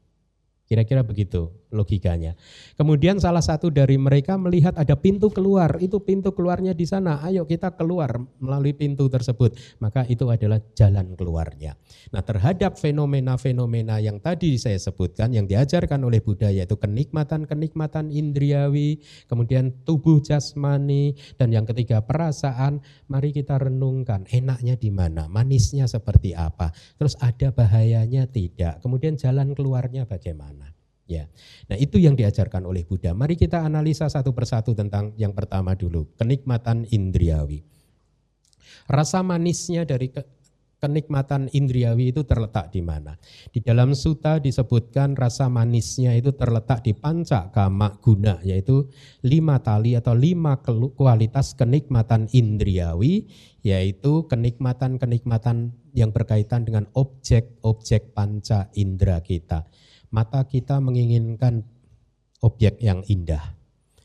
Kira-kira 0.68 1.00
begitu 1.00 1.48
logikanya. 1.74 2.38
Kemudian 2.78 3.18
salah 3.18 3.42
satu 3.42 3.68
dari 3.68 3.98
mereka 3.98 4.38
melihat 4.38 4.78
ada 4.78 4.94
pintu 4.94 5.28
keluar, 5.28 5.76
itu 5.82 5.98
pintu 6.00 6.30
keluarnya 6.30 6.72
di 6.72 6.86
sana. 6.86 7.20
Ayo 7.26 7.44
kita 7.44 7.74
keluar 7.74 8.16
melalui 8.38 8.72
pintu 8.72 9.10
tersebut. 9.10 9.58
Maka 9.82 10.06
itu 10.06 10.30
adalah 10.30 10.62
jalan 10.78 11.18
keluarnya. 11.18 11.74
Nah, 12.14 12.22
terhadap 12.22 12.78
fenomena-fenomena 12.78 13.98
yang 13.98 14.22
tadi 14.22 14.54
saya 14.56 14.78
sebutkan 14.78 15.34
yang 15.34 15.50
diajarkan 15.50 16.00
oleh 16.06 16.22
Buddha 16.22 16.54
yaitu 16.54 16.78
kenikmatan-kenikmatan 16.78 18.14
indriawi, 18.14 19.02
kemudian 19.26 19.72
tubuh 19.82 20.22
jasmani 20.22 21.16
dan 21.40 21.50
yang 21.50 21.66
ketiga 21.66 22.04
perasaan, 22.04 22.84
mari 23.08 23.32
kita 23.32 23.56
renungkan 23.56 24.28
enaknya 24.30 24.76
di 24.76 24.90
mana, 24.92 25.26
manisnya 25.26 25.88
seperti 25.88 26.36
apa, 26.36 26.70
terus 27.00 27.16
ada 27.18 27.50
bahayanya 27.50 28.28
tidak, 28.28 28.84
kemudian 28.84 29.16
jalan 29.16 29.56
keluarnya 29.56 30.04
bagaimana. 30.04 30.73
Ya. 31.04 31.28
Nah, 31.68 31.76
itu 31.76 32.00
yang 32.00 32.16
diajarkan 32.16 32.64
oleh 32.64 32.88
Buddha. 32.88 33.12
Mari 33.12 33.36
kita 33.36 33.60
analisa 33.60 34.08
satu 34.08 34.32
persatu 34.32 34.72
tentang 34.72 35.12
yang 35.20 35.36
pertama 35.36 35.76
dulu, 35.76 36.08
kenikmatan 36.16 36.88
indriawi. 36.88 37.60
Rasa 38.88 39.20
manisnya 39.20 39.84
dari 39.84 40.08
ke, 40.08 40.24
kenikmatan 40.80 41.52
indriawi 41.52 42.12
itu 42.12 42.24
terletak 42.24 42.72
di 42.72 42.80
mana? 42.80 43.20
Di 43.52 43.60
dalam 43.60 43.92
suta 43.92 44.40
disebutkan 44.40 45.12
rasa 45.12 45.52
manisnya 45.52 46.16
itu 46.16 46.32
terletak 46.32 46.80
di 46.80 46.96
panca 46.96 47.52
kama 47.52 48.00
guna, 48.00 48.40
yaitu 48.40 48.88
lima 49.24 49.60
tali 49.60 49.96
atau 49.96 50.16
lima 50.16 50.56
kualitas 50.96 51.52
kenikmatan 51.52 52.32
indriawi, 52.32 53.28
yaitu 53.60 54.24
kenikmatan-kenikmatan 54.24 55.72
yang 55.92 56.16
berkaitan 56.16 56.64
dengan 56.64 56.88
objek-objek 56.96 58.16
panca 58.16 58.72
indera 58.72 59.20
kita 59.20 59.68
Mata 60.14 60.46
kita 60.46 60.78
menginginkan 60.78 61.66
objek 62.38 62.78
yang 62.78 63.02
indah, 63.10 63.58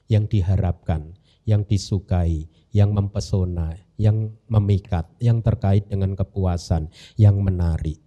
yang 0.09 0.25
diharapkan, 0.25 1.13
yang 1.45 1.61
disukai, 1.69 2.49
yang 2.73 2.97
mempesona, 2.97 3.77
yang 3.93 4.33
memikat, 4.49 5.05
yang 5.21 5.45
terkait 5.45 5.85
dengan 5.85 6.17
kepuasan, 6.17 6.89
yang 7.13 7.37
menarik. 7.45 8.01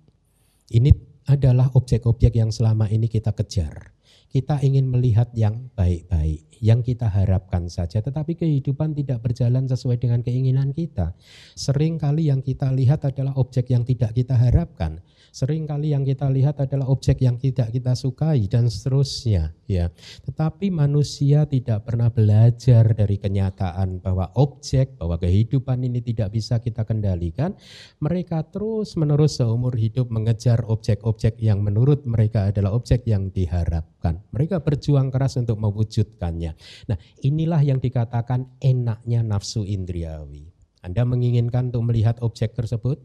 Ini 0.67 0.91
adalah 1.31 1.71
objek-objek 1.79 2.35
yang 2.35 2.51
selama 2.51 2.91
ini 2.91 3.07
kita 3.07 3.31
kejar. 3.39 3.95
Kita 4.33 4.59
ingin 4.67 4.91
melihat 4.91 5.31
yang 5.39 5.71
baik-baik, 5.79 6.59
yang 6.59 6.83
kita 6.83 7.07
harapkan 7.07 7.71
saja, 7.71 8.03
tetapi 8.03 8.35
kehidupan 8.35 8.99
tidak 8.99 9.23
berjalan 9.23 9.71
sesuai 9.71 10.03
dengan 10.03 10.27
keinginan 10.27 10.75
kita. 10.75 11.15
Sering 11.55 12.03
kali 12.03 12.35
yang 12.35 12.43
kita 12.43 12.75
lihat 12.75 13.07
adalah 13.07 13.39
objek 13.39 13.71
yang 13.71 13.87
tidak 13.87 14.11
kita 14.17 14.35
harapkan. 14.35 15.05
Sering 15.33 15.65
kali 15.65 15.97
yang 15.97 16.05
kita 16.05 16.29
lihat 16.29 16.61
adalah 16.61 16.93
objek 16.93 17.25
yang 17.25 17.41
tidak 17.41 17.73
kita 17.73 17.97
sukai 17.97 18.45
dan 18.53 18.69
seterusnya, 18.69 19.57
ya. 19.65 19.89
Tetapi 20.29 20.69
manusia 20.69 21.49
tidak 21.49 21.89
pernah 21.89 22.13
belajar 22.13 22.93
dari 22.93 23.17
kenyataan 23.17 24.05
bahwa 24.05 24.29
objek, 24.37 25.01
bahwa 25.01 25.17
kehidupan 25.17 25.89
ini 25.89 26.05
tidak 26.05 26.37
bisa 26.37 26.61
kita 26.61 26.85
kendalikan. 26.85 27.57
Mereka 28.05 28.53
terus-menerus 28.53 29.41
seumur 29.41 29.73
hidup 29.73 30.13
mengejar 30.13 30.69
objek-objek 30.69 31.41
yang 31.41 31.65
menurut 31.65 32.05
mereka 32.05 32.53
adalah 32.53 32.77
objek 32.77 33.09
yang 33.09 33.33
diharapkan. 33.33 34.21
Mereka 34.37 34.61
berjuang 34.61 35.09
keras 35.09 35.41
untuk 35.41 35.57
mewujudkannya. 35.57 36.53
Nah, 36.93 36.99
inilah 37.25 37.65
yang 37.65 37.81
dikatakan 37.81 38.61
enaknya 38.61 39.25
nafsu 39.25 39.65
indriawi. 39.65 40.53
Anda 40.85 41.09
menginginkan 41.09 41.71
untuk 41.73 41.89
melihat 41.89 42.19
objek 42.21 42.59
tersebut, 42.59 42.99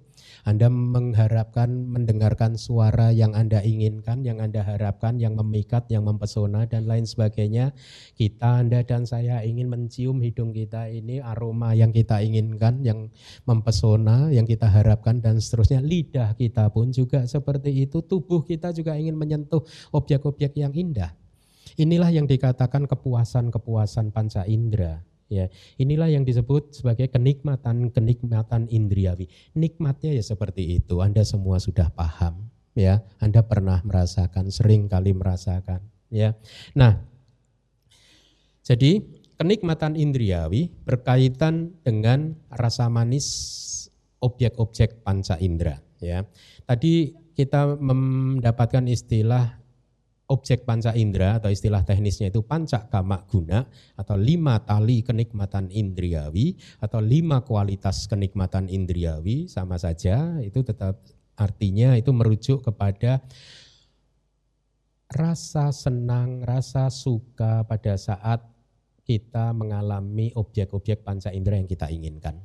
Anda 0.48 0.72
mengharapkan 0.72 1.68
mendengarkan 1.92 2.56
suara 2.56 3.12
yang 3.12 3.36
Anda 3.36 3.60
inginkan, 3.60 4.24
yang 4.24 4.40
Anda 4.40 4.64
harapkan, 4.64 5.20
yang 5.20 5.36
memikat, 5.36 5.92
yang 5.92 6.08
mempesona 6.08 6.64
dan 6.64 6.88
lain 6.88 7.04
sebagainya. 7.04 7.76
Kita, 8.16 8.64
Anda 8.64 8.80
dan 8.88 9.04
saya 9.04 9.44
ingin 9.44 9.68
mencium 9.68 10.24
hidung 10.24 10.56
kita 10.56 10.88
ini 10.88 11.20
aroma 11.20 11.76
yang 11.76 11.92
kita 11.92 12.24
inginkan, 12.24 12.80
yang 12.80 13.12
mempesona, 13.44 14.32
yang 14.32 14.48
kita 14.48 14.72
harapkan 14.72 15.20
dan 15.20 15.44
seterusnya. 15.44 15.84
Lidah 15.84 16.32
kita 16.40 16.72
pun 16.72 16.96
juga 16.96 17.28
seperti 17.28 17.84
itu, 17.84 18.00
tubuh 18.00 18.48
kita 18.48 18.72
juga 18.72 18.96
ingin 18.96 19.20
menyentuh 19.20 19.68
objek-objek 19.92 20.56
yang 20.56 20.72
indah. 20.72 21.12
Inilah 21.76 22.08
yang 22.08 22.24
dikatakan 22.24 22.88
kepuasan-kepuasan 22.88 24.16
panca 24.16 24.48
indera 24.48 25.04
Ya, 25.28 25.52
inilah 25.76 26.08
yang 26.08 26.24
disebut 26.24 26.72
sebagai 26.72 27.12
kenikmatan-kenikmatan 27.12 28.72
indriawi. 28.72 29.28
Nikmatnya 29.52 30.16
ya 30.16 30.24
seperti 30.24 30.80
itu. 30.80 31.04
Anda 31.04 31.28
semua 31.28 31.60
sudah 31.60 31.92
paham, 31.92 32.48
ya. 32.72 33.04
Anda 33.20 33.44
pernah 33.44 33.84
merasakan, 33.84 34.48
sering 34.56 34.88
kali 34.88 35.12
merasakan, 35.12 35.84
ya. 36.08 36.32
Nah, 36.80 37.04
jadi 38.64 39.04
kenikmatan 39.36 40.00
indriawi 40.00 40.72
berkaitan 40.88 41.76
dengan 41.84 42.40
rasa 42.48 42.88
manis 42.88 43.28
objek-objek 44.24 45.04
panca 45.04 45.36
indera, 45.44 45.84
ya. 46.00 46.24
Tadi 46.64 47.12
kita 47.36 47.76
mendapatkan 47.76 48.88
istilah 48.88 49.60
objek 50.28 50.68
panca 50.68 50.92
indera 50.92 51.40
atau 51.40 51.48
istilah 51.48 51.88
teknisnya 51.88 52.28
itu 52.28 52.44
panca 52.44 52.84
kama 52.92 53.24
guna 53.32 53.64
atau 53.96 54.20
lima 54.20 54.60
tali 54.60 55.00
kenikmatan 55.00 55.72
indriawi 55.72 56.60
atau 56.84 57.00
lima 57.00 57.48
kualitas 57.48 58.12
kenikmatan 58.12 58.68
indriawi 58.68 59.48
sama 59.48 59.80
saja 59.80 60.36
itu 60.44 60.60
tetap 60.68 61.00
artinya 61.40 61.96
itu 61.96 62.12
merujuk 62.12 62.66
kepada 62.66 63.24
rasa 65.08 65.72
senang, 65.72 66.44
rasa 66.44 66.92
suka 66.92 67.64
pada 67.64 67.96
saat 67.96 68.44
kita 69.08 69.56
mengalami 69.56 70.36
objek-objek 70.36 71.08
panca 71.08 71.32
indera 71.32 71.56
yang 71.56 71.72
kita 71.72 71.88
inginkan 71.88 72.44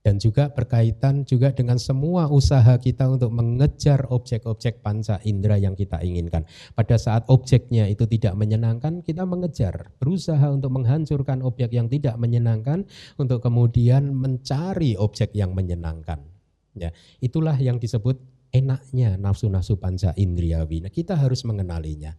dan 0.00 0.16
juga 0.16 0.48
berkaitan 0.48 1.28
juga 1.28 1.52
dengan 1.52 1.76
semua 1.76 2.32
usaha 2.32 2.72
kita 2.80 3.04
untuk 3.08 3.32
mengejar 3.36 4.08
objek-objek 4.08 4.80
panca 4.80 5.20
indera 5.28 5.60
yang 5.60 5.76
kita 5.76 6.00
inginkan. 6.00 6.48
Pada 6.72 6.96
saat 6.96 7.28
objeknya 7.28 7.84
itu 7.84 8.08
tidak 8.08 8.32
menyenangkan, 8.36 9.04
kita 9.04 9.28
mengejar, 9.28 9.92
berusaha 10.00 10.48
untuk 10.48 10.72
menghancurkan 10.72 11.44
objek 11.44 11.76
yang 11.76 11.92
tidak 11.92 12.16
menyenangkan 12.16 12.88
untuk 13.20 13.44
kemudian 13.44 14.16
mencari 14.16 14.96
objek 14.96 15.36
yang 15.36 15.52
menyenangkan. 15.52 16.24
Ya, 16.72 16.94
itulah 17.20 17.58
yang 17.60 17.76
disebut 17.76 18.16
enaknya 18.50 19.20
nafsu-nafsu 19.20 19.78
panca 19.78 20.14
indriawi. 20.16 20.82
Nah, 20.82 20.92
kita 20.92 21.14
harus 21.18 21.44
mengenalinya. 21.46 22.14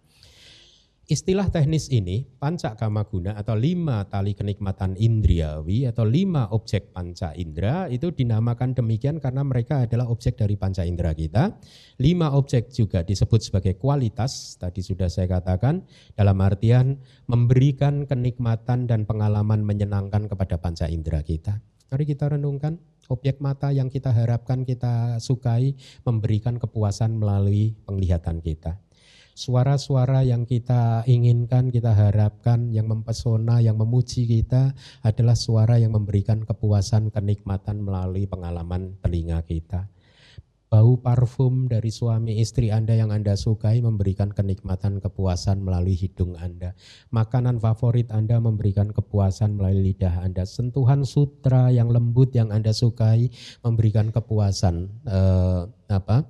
Istilah 1.09 1.49
teknis 1.49 1.89
ini, 1.89 2.29
panca 2.37 2.77
kama 2.77 3.01
guna 3.09 3.33
atau 3.33 3.57
lima 3.57 4.05
tali 4.05 4.37
kenikmatan 4.37 4.93
indriawi 4.93 5.89
atau 5.89 6.05
lima 6.05 6.45
objek 6.53 6.93
panca 6.93 7.33
indera 7.33 7.89
itu 7.89 8.13
dinamakan 8.13 8.77
demikian 8.77 9.17
karena 9.17 9.41
mereka 9.41 9.89
adalah 9.89 10.05
objek 10.13 10.37
dari 10.37 10.53
panca 10.61 10.85
indera 10.85 11.17
kita. 11.17 11.57
Lima 11.97 12.37
objek 12.37 12.69
juga 12.69 13.01
disebut 13.01 13.41
sebagai 13.41 13.81
kualitas, 13.81 14.61
tadi 14.61 14.85
sudah 14.85 15.09
saya 15.09 15.25
katakan, 15.25 15.81
dalam 16.13 16.37
artian 16.37 17.01
memberikan 17.25 18.05
kenikmatan 18.05 18.85
dan 18.85 19.09
pengalaman 19.09 19.65
menyenangkan 19.65 20.29
kepada 20.29 20.61
panca 20.61 20.85
indera 20.85 21.25
kita. 21.25 21.57
Mari 21.89 22.07
kita 22.07 22.29
renungkan, 22.29 22.77
objek 23.09 23.41
mata 23.41 23.73
yang 23.73 23.89
kita 23.89 24.13
harapkan, 24.13 24.63
kita 24.63 25.17
sukai, 25.17 25.73
memberikan 26.05 26.61
kepuasan 26.61 27.17
melalui 27.17 27.73
penglihatan 27.89 28.39
kita 28.39 28.77
Suara-suara 29.31 30.21
yang 30.27 30.43
kita 30.43 31.07
inginkan, 31.07 31.71
kita 31.71 31.95
harapkan, 31.95 32.69
yang 32.69 32.91
mempesona, 32.91 33.63
yang 33.63 33.79
memuji 33.79 34.27
kita 34.27 34.75
adalah 35.01 35.39
suara 35.39 35.79
yang 35.79 35.95
memberikan 35.95 36.43
kepuasan, 36.43 37.09
kenikmatan 37.09 37.79
melalui 37.79 38.27
pengalaman 38.27 38.99
telinga 38.99 39.39
kita. 39.47 39.87
Bau 40.71 40.95
parfum 40.95 41.67
dari 41.67 41.91
suami 41.91 42.39
istri 42.39 42.71
Anda 42.71 42.95
yang 42.95 43.11
Anda 43.11 43.35
sukai 43.35 43.83
memberikan 43.83 44.31
kenikmatan 44.31 45.03
kepuasan 45.03 45.67
melalui 45.67 45.99
hidung 45.99 46.39
Anda. 46.39 46.79
Makanan 47.11 47.59
favorit 47.59 48.07
Anda 48.07 48.39
memberikan 48.39 48.95
kepuasan 48.95 49.59
melalui 49.59 49.91
lidah 49.91 50.23
Anda. 50.23 50.47
Sentuhan 50.47 51.03
sutra 51.03 51.75
yang 51.75 51.91
lembut 51.91 52.31
yang 52.31 52.55
Anda 52.55 52.71
sukai 52.71 53.27
memberikan 53.67 54.15
kepuasan 54.15 55.03
eh, 55.11 55.61
apa? 55.91 56.23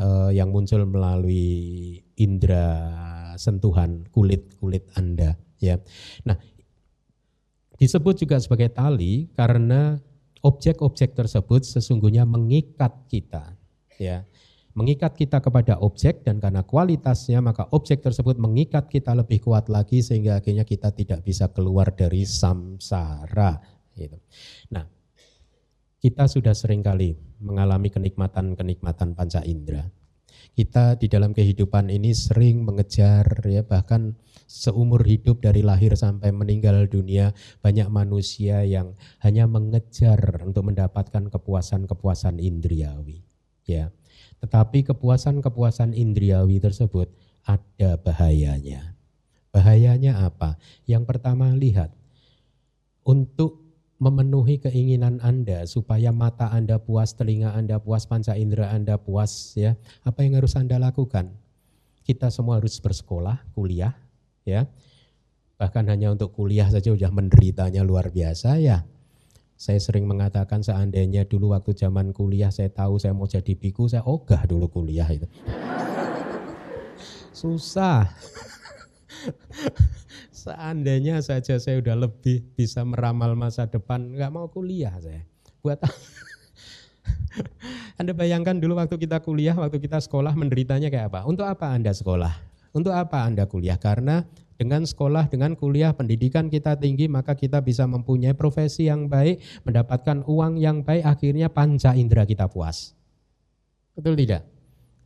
Uh, 0.00 0.30
yang 0.32 0.52
muncul 0.52 0.84
melalui 0.88 2.00
indera 2.16 3.34
sentuhan 3.36 4.08
kulit 4.12 4.56
kulit 4.56 4.88
anda 4.96 5.36
ya 5.60 5.76
nah 6.24 6.36
disebut 7.76 8.24
juga 8.24 8.40
sebagai 8.40 8.72
tali 8.72 9.28
karena 9.36 10.00
objek-objek 10.40 11.12
tersebut 11.12 11.64
sesungguhnya 11.64 12.24
mengikat 12.24 13.04
kita 13.10 13.56
ya 14.00 14.24
mengikat 14.76 15.16
kita 15.16 15.40
kepada 15.40 15.80
objek 15.80 16.20
dan 16.20 16.36
karena 16.36 16.60
kualitasnya 16.60 17.40
maka 17.40 17.64
objek 17.72 18.04
tersebut 18.04 18.36
mengikat 18.36 18.92
kita 18.92 19.16
lebih 19.16 19.40
kuat 19.40 19.72
lagi 19.72 20.04
sehingga 20.04 20.36
akhirnya 20.36 20.68
kita 20.68 20.92
tidak 20.92 21.24
bisa 21.24 21.48
keluar 21.48 21.96
dari 21.96 22.28
samsara 22.28 23.56
gitu. 23.96 24.20
Nah, 24.76 24.84
kita 26.06 26.30
sudah 26.30 26.54
sering 26.54 26.86
kali 26.86 27.18
mengalami 27.42 27.90
kenikmatan-kenikmatan 27.90 29.18
panca 29.18 29.42
indera. 29.42 29.90
Kita 30.54 30.94
di 30.94 31.10
dalam 31.10 31.34
kehidupan 31.34 31.90
ini 31.90 32.14
sering 32.14 32.62
mengejar 32.62 33.26
ya 33.42 33.66
bahkan 33.66 34.14
seumur 34.46 35.02
hidup 35.02 35.42
dari 35.42 35.66
lahir 35.66 35.98
sampai 35.98 36.30
meninggal 36.30 36.86
dunia 36.86 37.34
banyak 37.58 37.90
manusia 37.90 38.62
yang 38.62 38.94
hanya 39.18 39.50
mengejar 39.50 40.46
untuk 40.46 40.70
mendapatkan 40.70 41.26
kepuasan-kepuasan 41.26 42.38
indriawi 42.38 43.26
ya. 43.66 43.90
Tetapi 44.38 44.86
kepuasan-kepuasan 44.86 45.90
indriawi 45.90 46.62
tersebut 46.62 47.10
ada 47.42 47.98
bahayanya. 47.98 48.94
Bahayanya 49.50 50.22
apa? 50.22 50.54
Yang 50.86 51.02
pertama 51.10 51.50
lihat 51.50 51.90
untuk 53.02 53.65
memenuhi 53.96 54.60
keinginan 54.60 55.24
Anda 55.24 55.64
supaya 55.64 56.12
mata 56.12 56.52
Anda 56.52 56.76
puas, 56.76 57.16
telinga 57.16 57.56
Anda 57.56 57.80
puas, 57.80 58.04
panca 58.04 58.36
indera 58.36 58.72
Anda 58.72 59.00
puas 59.00 59.56
ya. 59.56 59.76
Apa 60.04 60.24
yang 60.24 60.36
harus 60.36 60.52
Anda 60.56 60.76
lakukan? 60.76 61.32
Kita 62.04 62.30
semua 62.30 62.60
harus 62.60 62.76
bersekolah, 62.78 63.42
kuliah 63.56 63.96
ya. 64.44 64.68
Bahkan 65.56 65.88
hanya 65.88 66.12
untuk 66.12 66.36
kuliah 66.36 66.68
saja 66.68 66.92
sudah 66.92 67.08
menderitanya 67.08 67.80
luar 67.80 68.12
biasa 68.12 68.60
ya. 68.60 68.84
Saya 69.56 69.80
sering 69.80 70.04
mengatakan 70.04 70.60
seandainya 70.60 71.24
dulu 71.24 71.56
waktu 71.56 71.72
zaman 71.72 72.12
kuliah 72.12 72.52
saya 72.52 72.68
tahu 72.68 73.00
saya 73.00 73.16
mau 73.16 73.24
jadi 73.24 73.56
biku, 73.56 73.88
saya 73.88 74.04
ogah 74.04 74.44
dulu 74.44 74.68
kuliah 74.68 75.08
itu. 75.08 75.24
Susah. 77.40 78.12
Seandainya 80.30 81.18
saja 81.24 81.58
saya 81.58 81.82
udah 81.82 82.06
lebih 82.06 82.44
bisa 82.54 82.86
meramal 82.86 83.34
masa 83.34 83.66
depan, 83.66 84.14
nggak 84.14 84.30
mau 84.30 84.46
kuliah 84.46 84.94
saya. 85.02 85.26
Buat 85.60 85.82
Anda 88.00 88.12
bayangkan 88.12 88.60
dulu 88.60 88.76
waktu 88.76 88.96
kita 89.00 89.24
kuliah, 89.24 89.56
waktu 89.56 89.80
kita 89.80 89.98
sekolah 90.00 90.36
menderitanya 90.36 90.92
kayak 90.92 91.12
apa? 91.12 91.20
Untuk 91.24 91.48
apa 91.48 91.72
Anda 91.72 91.92
sekolah? 91.96 92.32
Untuk 92.76 92.92
apa 92.92 93.24
Anda 93.24 93.48
kuliah? 93.48 93.80
Karena 93.80 94.24
dengan 94.56 94.88
sekolah, 94.88 95.28
dengan 95.28 95.52
kuliah, 95.52 95.92
pendidikan 95.92 96.48
kita 96.48 96.80
tinggi, 96.80 97.12
maka 97.12 97.36
kita 97.36 97.60
bisa 97.60 97.84
mempunyai 97.84 98.32
profesi 98.32 98.88
yang 98.88 99.08
baik, 99.08 99.40
mendapatkan 99.68 100.24
uang 100.24 100.56
yang 100.56 100.80
baik, 100.80 101.04
akhirnya 101.04 101.52
panca 101.52 101.92
indera 101.92 102.24
kita 102.24 102.48
puas. 102.48 102.96
Betul 103.96 104.16
tidak? 104.16 104.55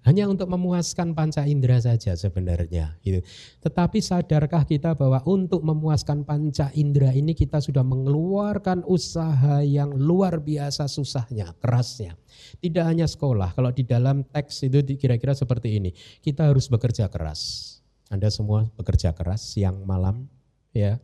Hanya 0.01 0.25
untuk 0.33 0.49
memuaskan 0.49 1.13
panca 1.13 1.45
indera 1.45 1.77
saja 1.77 2.17
sebenarnya. 2.17 2.97
Gitu. 3.05 3.21
Tetapi 3.61 4.01
sadarkah 4.01 4.65
kita 4.65 4.97
bahwa 4.97 5.21
untuk 5.29 5.61
memuaskan 5.61 6.25
panca 6.25 6.73
indera 6.73 7.13
ini 7.13 7.37
kita 7.37 7.61
sudah 7.61 7.85
mengeluarkan 7.85 8.81
usaha 8.89 9.61
yang 9.61 9.93
luar 9.93 10.41
biasa 10.41 10.89
susahnya, 10.89 11.53
kerasnya. 11.61 12.17
Tidak 12.65 12.81
hanya 12.81 13.05
sekolah, 13.05 13.53
kalau 13.53 13.69
di 13.77 13.85
dalam 13.85 14.25
teks 14.25 14.65
itu 14.65 14.81
kira-kira 14.97 15.37
seperti 15.37 15.77
ini. 15.77 15.93
Kita 16.25 16.49
harus 16.49 16.73
bekerja 16.73 17.13
keras. 17.13 17.77
Anda 18.09 18.33
semua 18.33 18.67
bekerja 18.81 19.13
keras 19.13 19.55
siang 19.55 19.85
malam, 19.85 20.27
ya, 20.73 20.99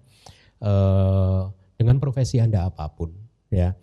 e, 0.58 0.72
dengan 1.76 2.00
profesi 2.00 2.40
Anda 2.40 2.66
apa 2.66 2.88
pun, 2.90 3.12
ya. 3.52 3.76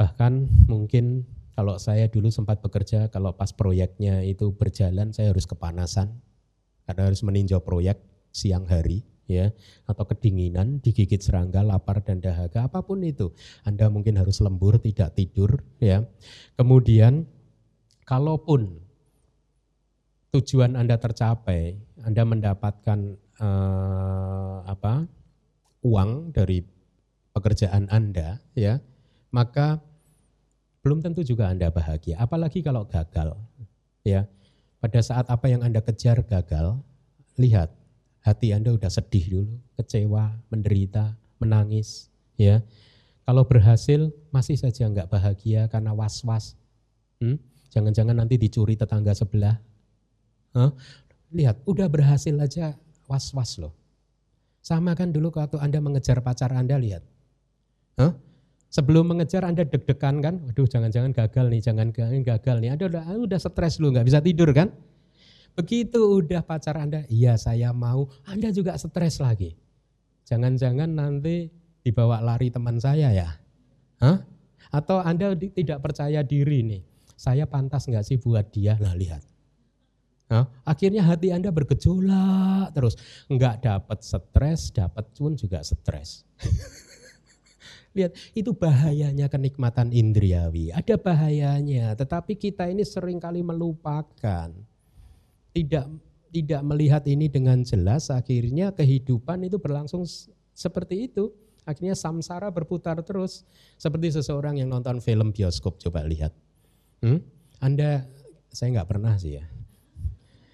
Bahkan 0.00 0.66
mungkin 0.66 1.35
kalau 1.56 1.80
saya 1.80 2.04
dulu 2.12 2.28
sempat 2.28 2.60
bekerja, 2.60 3.08
kalau 3.08 3.32
pas 3.32 3.48
proyeknya 3.48 4.20
itu 4.28 4.52
berjalan, 4.52 5.16
saya 5.16 5.32
harus 5.32 5.48
kepanasan 5.48 6.20
karena 6.84 7.08
harus 7.08 7.24
meninjau 7.24 7.64
proyek 7.64 7.96
siang 8.28 8.68
hari, 8.68 9.08
ya 9.24 9.56
atau 9.88 10.04
kedinginan, 10.04 10.84
digigit 10.84 11.18
serangga, 11.24 11.64
lapar 11.64 12.04
dan 12.04 12.20
dahaga, 12.20 12.68
apa 12.68 12.84
pun 12.84 13.00
itu. 13.00 13.32
Anda 13.64 13.88
mungkin 13.88 14.20
harus 14.20 14.44
lembur, 14.44 14.76
tidak 14.84 15.16
tidur, 15.16 15.64
ya. 15.80 16.04
Kemudian 16.60 17.24
kalaupun 18.04 18.84
tujuan 20.36 20.76
Anda 20.76 21.00
tercapai, 21.00 21.80
Anda 22.04 22.22
mendapatkan 22.28 22.98
eh, 23.40 24.56
apa? 24.68 25.08
uang 25.86 26.34
dari 26.34 26.66
pekerjaan 27.30 27.86
Anda, 27.94 28.42
ya, 28.58 28.82
maka 29.30 29.85
belum 30.86 31.02
tentu 31.02 31.26
juga 31.26 31.50
Anda 31.50 31.66
bahagia. 31.66 32.14
Apalagi 32.22 32.62
kalau 32.62 32.86
gagal, 32.86 33.34
ya. 34.06 34.30
Pada 34.78 35.02
saat 35.02 35.26
apa 35.26 35.50
yang 35.50 35.66
Anda 35.66 35.82
kejar 35.82 36.22
gagal, 36.22 36.78
lihat 37.34 37.74
hati 38.22 38.54
Anda 38.54 38.70
udah 38.70 38.86
sedih 38.86 39.26
dulu, 39.26 39.54
kecewa, 39.74 40.38
menderita, 40.46 41.18
menangis, 41.42 42.06
ya. 42.38 42.62
Kalau 43.26 43.42
berhasil 43.42 44.14
masih 44.30 44.54
saja 44.54 44.86
nggak 44.86 45.10
bahagia 45.10 45.66
karena 45.66 45.90
was-was. 45.90 46.54
Hmm? 47.18 47.42
Jangan-jangan 47.74 48.22
nanti 48.22 48.38
dicuri 48.38 48.78
tetangga 48.78 49.10
sebelah. 49.10 49.58
Huh? 50.54 50.70
Lihat, 51.34 51.66
udah 51.66 51.90
berhasil 51.90 52.30
aja 52.38 52.78
was-was 53.10 53.58
loh. 53.58 53.74
Sama 54.62 54.94
kan 54.94 55.10
dulu 55.10 55.34
waktu 55.34 55.58
Anda 55.58 55.82
mengejar 55.82 56.22
pacar 56.22 56.54
Anda, 56.54 56.78
lihat. 56.78 57.02
Huh? 57.98 58.14
Sebelum 58.76 59.08
mengejar 59.08 59.40
Anda 59.48 59.64
deg-degan 59.64 60.20
kan, 60.20 60.44
waduh 60.44 60.68
jangan-jangan 60.68 61.16
gagal 61.16 61.48
nih, 61.48 61.64
jangan 61.64 61.88
gagal 62.20 62.56
nih. 62.60 62.76
Anda 62.76 62.84
udah, 62.92 63.02
udah 63.24 63.40
stres 63.40 63.80
lu, 63.80 63.88
nggak 63.88 64.04
bisa 64.04 64.20
tidur 64.20 64.52
kan? 64.52 64.68
Begitu 65.56 66.20
udah 66.20 66.44
pacar 66.44 66.76
Anda, 66.76 67.08
iya 67.08 67.40
saya 67.40 67.72
mau, 67.72 68.12
Anda 68.28 68.52
juga 68.52 68.76
stres 68.76 69.24
lagi. 69.24 69.56
Jangan-jangan 70.28 70.92
nanti 70.92 71.48
dibawa 71.80 72.20
lari 72.20 72.52
teman 72.52 72.76
saya 72.76 73.16
ya. 73.16 73.40
Hah? 74.04 74.20
Atau 74.68 75.00
Anda 75.00 75.32
tidak 75.32 75.80
percaya 75.80 76.20
diri 76.20 76.60
nih, 76.60 76.84
saya 77.16 77.48
pantas 77.48 77.88
nggak 77.88 78.04
sih 78.04 78.20
buat 78.20 78.52
dia? 78.52 78.76
Nah 78.76 78.92
lihat. 78.92 79.24
Nah, 80.28 80.52
akhirnya 80.68 81.00
hati 81.00 81.32
Anda 81.32 81.48
bergejolak 81.48 82.76
terus. 82.76 83.00
Nggak 83.32 83.64
dapat 83.64 84.04
stres, 84.04 84.68
dapat 84.68 85.08
pun 85.16 85.32
juga 85.32 85.64
stres. 85.64 86.28
Lihat, 87.96 88.12
itu 88.36 88.52
bahayanya 88.52 89.32
kenikmatan 89.32 89.88
indriawi. 89.88 90.68
Ada 90.76 91.00
bahayanya, 91.00 91.96
tetapi 91.96 92.36
kita 92.36 92.68
ini 92.68 92.84
sering 92.84 93.16
kali 93.16 93.40
melupakan 93.40 94.52
tidak 95.56 95.88
tidak 96.28 96.60
melihat 96.60 97.00
ini 97.08 97.32
dengan 97.32 97.64
jelas, 97.64 98.12
akhirnya 98.12 98.68
kehidupan 98.76 99.48
itu 99.48 99.56
berlangsung 99.56 100.04
seperti 100.52 101.08
itu. 101.08 101.32
Akhirnya 101.64 101.96
samsara 101.96 102.52
berputar 102.52 103.00
terus. 103.00 103.42
Seperti 103.80 104.14
seseorang 104.20 104.60
yang 104.60 104.68
nonton 104.68 105.00
film 105.00 105.32
bioskop, 105.32 105.80
coba 105.80 106.04
lihat. 106.04 106.30
Hmm? 107.00 107.24
Anda, 107.58 108.04
saya 108.52 108.76
nggak 108.76 108.88
pernah 108.92 109.16
sih 109.16 109.40
ya. 109.40 109.44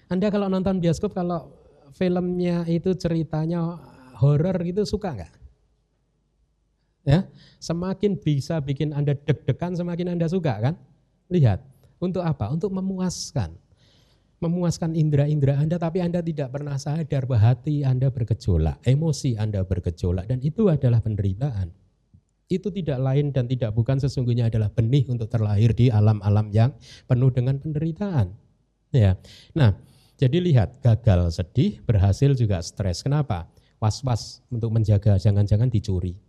Anda 0.07 0.31
kalau 0.31 0.47
nonton 0.47 0.79
bioskop, 0.79 1.11
kalau 1.11 1.51
filmnya 1.93 2.63
itu 2.65 2.95
ceritanya 2.95 3.77
horor 4.17 4.55
gitu, 4.63 4.87
suka 4.87 5.13
nggak? 5.13 5.42
Ya, 7.03 7.27
semakin 7.59 8.15
bisa 8.15 8.63
bikin 8.63 8.95
Anda 8.95 9.11
deg-degan, 9.11 9.75
semakin 9.75 10.15
Anda 10.15 10.31
suka 10.31 10.55
kan? 10.63 10.79
Lihat, 11.27 11.59
untuk 11.99 12.23
apa? 12.23 12.47
Untuk 12.47 12.71
memuaskan 12.71 13.59
memuaskan 14.43 14.91
indera-indera 14.91 15.55
Anda, 15.55 15.79
tapi 15.79 16.03
Anda 16.03 16.19
tidak 16.19 16.51
pernah 16.51 16.75
sadar 16.75 17.23
bahwa 17.23 17.55
hati 17.55 17.87
Anda 17.87 18.11
bergejolak, 18.11 18.83
emosi 18.83 19.39
Anda 19.39 19.63
bergejolak, 19.63 20.27
dan 20.27 20.43
itu 20.43 20.67
adalah 20.67 20.99
penderitaan. 20.99 21.71
Itu 22.51 22.67
tidak 22.75 22.99
lain 22.99 23.31
dan 23.31 23.47
tidak 23.47 23.71
bukan 23.71 24.03
sesungguhnya 24.03 24.51
adalah 24.51 24.67
benih 24.67 25.07
untuk 25.07 25.31
terlahir 25.31 25.71
di 25.71 25.87
alam-alam 25.87 26.51
yang 26.51 26.75
penuh 27.07 27.31
dengan 27.31 27.55
penderitaan. 27.55 28.35
Ya, 28.91 29.15
nah 29.55 29.79
jadi 30.19 30.43
lihat 30.43 30.83
gagal 30.83 31.39
sedih, 31.39 31.79
berhasil 31.87 32.35
juga 32.35 32.59
stres. 32.59 32.99
Kenapa? 32.99 33.47
Was-was 33.79 34.43
untuk 34.51 34.75
menjaga 34.75 35.15
jangan-jangan 35.19 35.71
dicuri 35.71 36.19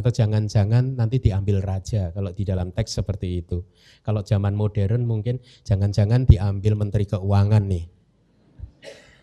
atau 0.00 0.08
jangan-jangan 0.08 0.96
nanti 0.96 1.20
diambil 1.20 1.60
raja 1.60 2.08
kalau 2.16 2.32
di 2.32 2.48
dalam 2.48 2.72
teks 2.72 2.96
seperti 3.04 3.44
itu. 3.44 3.60
Kalau 4.00 4.24
zaman 4.24 4.56
modern 4.56 5.04
mungkin 5.04 5.36
jangan-jangan 5.62 6.24
diambil 6.24 6.72
menteri 6.80 7.04
keuangan 7.04 7.68
nih. 7.68 7.84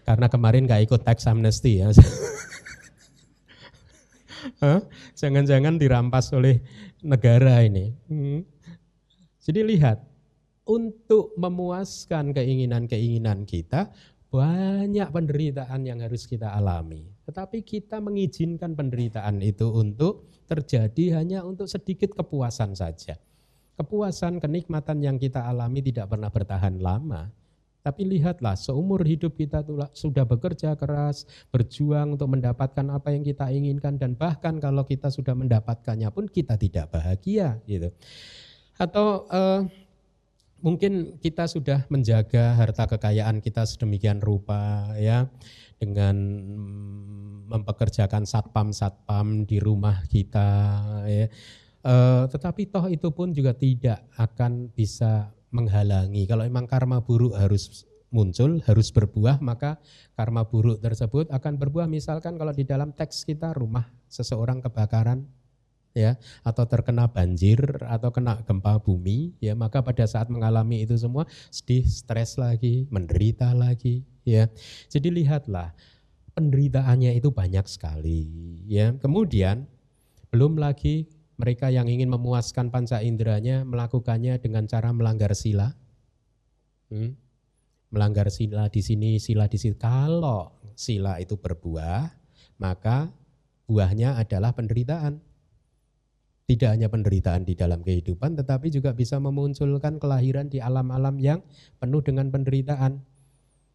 Karena 0.05 0.30
kemarin 0.30 0.69
gak 0.69 0.86
ikut 0.86 1.01
teks 1.01 1.25
amnesty 1.25 1.82
ya. 1.82 1.89
Jangan-jangan 5.19 5.82
dirampas 5.82 6.32
oleh 6.32 6.61
negara 7.01 7.65
ini. 7.65 7.91
Hmm. 8.07 8.45
Jadi 9.41 9.63
lihat, 9.63 10.03
untuk 10.67 11.32
memuaskan 11.39 12.36
keinginan-keinginan 12.36 13.47
kita, 13.47 13.91
banyak 14.28 15.07
penderitaan 15.07 15.88
yang 15.88 16.03
harus 16.03 16.28
kita 16.28 16.51
alami. 16.51 17.16
Tetapi 17.28 17.59
kita 17.59 17.99
mengizinkan 17.99 18.71
penderitaan 18.71 19.43
itu 19.43 19.67
untuk 19.67 20.32
terjadi 20.47 21.19
hanya 21.19 21.43
untuk 21.43 21.67
sedikit 21.67 22.15
kepuasan 22.15 22.71
saja. 22.71 23.19
Kepuasan, 23.75 24.39
kenikmatan 24.39 25.03
yang 25.03 25.19
kita 25.19 25.43
alami 25.43 25.84
tidak 25.84 26.07
pernah 26.07 26.32
bertahan 26.32 26.80
lama. 26.80 27.28
Tapi 27.84 28.03
lihatlah, 28.03 28.55
seumur 28.55 29.03
hidup 29.03 29.36
kita 29.36 29.63
sudah 29.91 30.28
bekerja 30.28 30.75
keras, 30.80 31.28
berjuang 31.51 32.15
untuk 32.19 32.32
mendapatkan 32.32 32.84
apa 32.91 33.15
yang 33.15 33.23
kita 33.23 33.47
inginkan 33.51 33.95
dan 33.95 34.15
bahkan 34.15 34.59
kalau 34.59 34.84
kita 34.84 35.07
sudah 35.07 35.36
mendapatkannya 35.36 36.07
pun 36.11 36.28
kita 36.28 36.55
tidak 36.59 36.91
bahagia 36.91 37.59
gitu. 37.63 37.91
Atau 38.75 39.28
uh, 39.32 39.67
mungkin 40.61 41.21
kita 41.21 41.45
sudah 41.45 41.85
menjaga 41.87 42.57
harta 42.57 42.89
kekayaan 42.89 43.39
kita 43.39 43.65
sedemikian 43.65 44.19
rupa 44.19 44.89
ya 44.97 45.29
dengan 45.77 46.17
mempekerjakan 47.47 48.25
satpam-satpam 48.25 49.45
di 49.45 49.61
rumah 49.61 50.03
kita 50.09 50.49
ya. 51.05 51.27
E, 51.85 51.93
tetapi 52.33 52.67
toh 52.67 52.89
itu 52.89 53.07
pun 53.13 53.31
juga 53.31 53.53
tidak 53.53 54.01
akan 54.17 54.73
bisa 54.73 55.31
menghalangi 55.53 56.27
kalau 56.27 56.43
memang 56.43 56.67
karma 56.67 56.99
buruk 56.99 57.37
harus 57.37 57.87
muncul 58.11 58.59
harus 58.63 58.91
berbuah 58.91 59.39
maka 59.43 59.79
karma 60.15 60.47
buruk 60.47 60.79
tersebut 60.79 61.27
akan 61.31 61.59
berbuah 61.59 61.87
misalkan 61.87 62.35
kalau 62.35 62.51
di 62.51 62.63
dalam 62.63 62.91
teks 62.91 63.23
kita 63.23 63.51
rumah 63.55 63.87
seseorang 64.07 64.63
kebakaran 64.63 65.27
ya 65.97 66.13
atau 66.45 66.69
terkena 66.69 67.09
banjir 67.09 67.57
atau 67.89 68.13
kena 68.13 68.45
gempa 68.45 68.77
bumi 68.77 69.33
ya 69.41 69.57
maka 69.57 69.81
pada 69.81 70.05
saat 70.05 70.29
mengalami 70.29 70.85
itu 70.85 70.93
semua 70.93 71.25
sedih 71.49 71.81
stres 71.89 72.37
lagi 72.37 72.85
menderita 72.93 73.57
lagi 73.57 74.05
ya. 74.21 74.45
Jadi 74.93 75.09
lihatlah 75.09 75.73
penderitaannya 76.37 77.17
itu 77.17 77.33
banyak 77.33 77.65
sekali 77.65 78.29
ya. 78.69 78.93
Kemudian 79.01 79.65
belum 80.29 80.61
lagi 80.61 81.09
mereka 81.41 81.73
yang 81.73 81.89
ingin 81.89 82.13
memuaskan 82.13 82.69
panca 82.69 83.01
inderanya 83.01 83.65
melakukannya 83.65 84.37
dengan 84.37 84.69
cara 84.69 84.93
melanggar 84.93 85.33
sila. 85.33 85.73
Hmm? 86.93 87.17
melanggar 87.91 88.27
sila 88.27 88.67
di 88.67 88.83
sini 88.83 89.15
sila 89.15 89.47
di 89.47 89.55
sini 89.55 89.75
kalau 89.79 90.51
sila 90.75 91.23
itu 91.23 91.39
berbuah 91.39 92.11
maka 92.59 93.07
buahnya 93.67 94.19
adalah 94.19 94.51
penderitaan 94.51 95.23
tidak 96.47 96.79
hanya 96.79 96.87
penderitaan 96.87 97.43
di 97.43 97.59
dalam 97.59 97.83
kehidupan, 97.83 98.39
tetapi 98.39 98.71
juga 98.71 98.95
bisa 98.95 99.19
memunculkan 99.19 99.99
kelahiran 99.99 100.47
di 100.47 100.63
alam-alam 100.63 101.19
yang 101.19 101.43
penuh 101.75 101.99
dengan 101.99 102.31
penderitaan. 102.31 103.03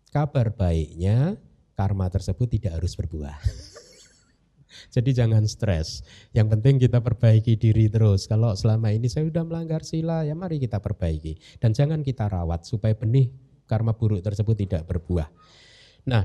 Kabar 0.08 0.56
baiknya, 0.56 1.36
karma 1.76 2.08
tersebut 2.08 2.48
tidak 2.48 2.80
harus 2.80 2.96
berbuah. 2.96 3.36
Jadi 4.96 5.12
jangan 5.12 5.44
stres. 5.44 6.00
Yang 6.32 6.48
penting 6.56 6.74
kita 6.80 7.04
perbaiki 7.04 7.60
diri 7.60 7.92
terus. 7.92 8.24
Kalau 8.24 8.56
selama 8.56 8.88
ini 8.88 9.04
saya 9.04 9.28
sudah 9.28 9.44
melanggar 9.44 9.84
sila, 9.84 10.24
ya 10.24 10.32
mari 10.32 10.56
kita 10.56 10.80
perbaiki. 10.80 11.60
Dan 11.60 11.76
jangan 11.76 12.00
kita 12.00 12.24
rawat 12.24 12.64
supaya 12.64 12.96
benih 12.96 13.28
karma 13.68 13.92
buruk 13.92 14.24
tersebut 14.24 14.56
tidak 14.56 14.88
berbuah. 14.88 15.28
Nah, 16.08 16.24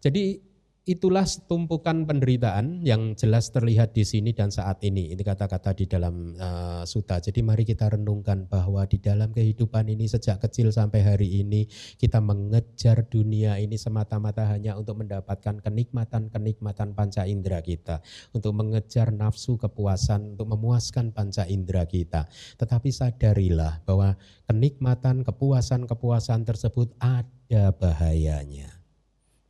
jadi 0.00 0.40
itulah 0.82 1.22
tumpukan 1.46 2.02
penderitaan 2.02 2.82
yang 2.82 3.14
jelas 3.14 3.54
terlihat 3.54 3.94
di 3.94 4.02
sini 4.02 4.34
dan 4.34 4.50
saat 4.50 4.82
ini. 4.82 5.14
Ini 5.14 5.22
kata-kata 5.22 5.78
di 5.78 5.86
dalam 5.86 6.34
uh, 6.34 6.82
suta. 6.82 7.22
Jadi 7.22 7.38
mari 7.38 7.62
kita 7.62 7.86
renungkan 7.94 8.50
bahwa 8.50 8.82
di 8.90 8.98
dalam 8.98 9.30
kehidupan 9.30 9.86
ini 9.86 10.10
sejak 10.10 10.42
kecil 10.42 10.74
sampai 10.74 11.06
hari 11.06 11.38
ini 11.38 11.70
kita 12.02 12.18
mengejar 12.18 13.06
dunia 13.06 13.62
ini 13.62 13.78
semata-mata 13.78 14.42
hanya 14.50 14.74
untuk 14.74 14.98
mendapatkan 15.06 15.62
kenikmatan-kenikmatan 15.62 16.98
panca 16.98 17.30
indera 17.30 17.62
kita, 17.62 18.02
untuk 18.34 18.50
mengejar 18.58 19.14
nafsu 19.14 19.54
kepuasan, 19.54 20.34
untuk 20.34 20.50
memuaskan 20.50 21.14
panca 21.14 21.46
indera 21.46 21.86
kita. 21.86 22.26
Tetapi 22.58 22.90
sadarilah 22.90 23.86
bahwa 23.86 24.18
kenikmatan, 24.50 25.22
kepuasan-kepuasan 25.22 26.42
tersebut 26.42 26.90
ada 26.98 27.70
bahayanya 27.70 28.81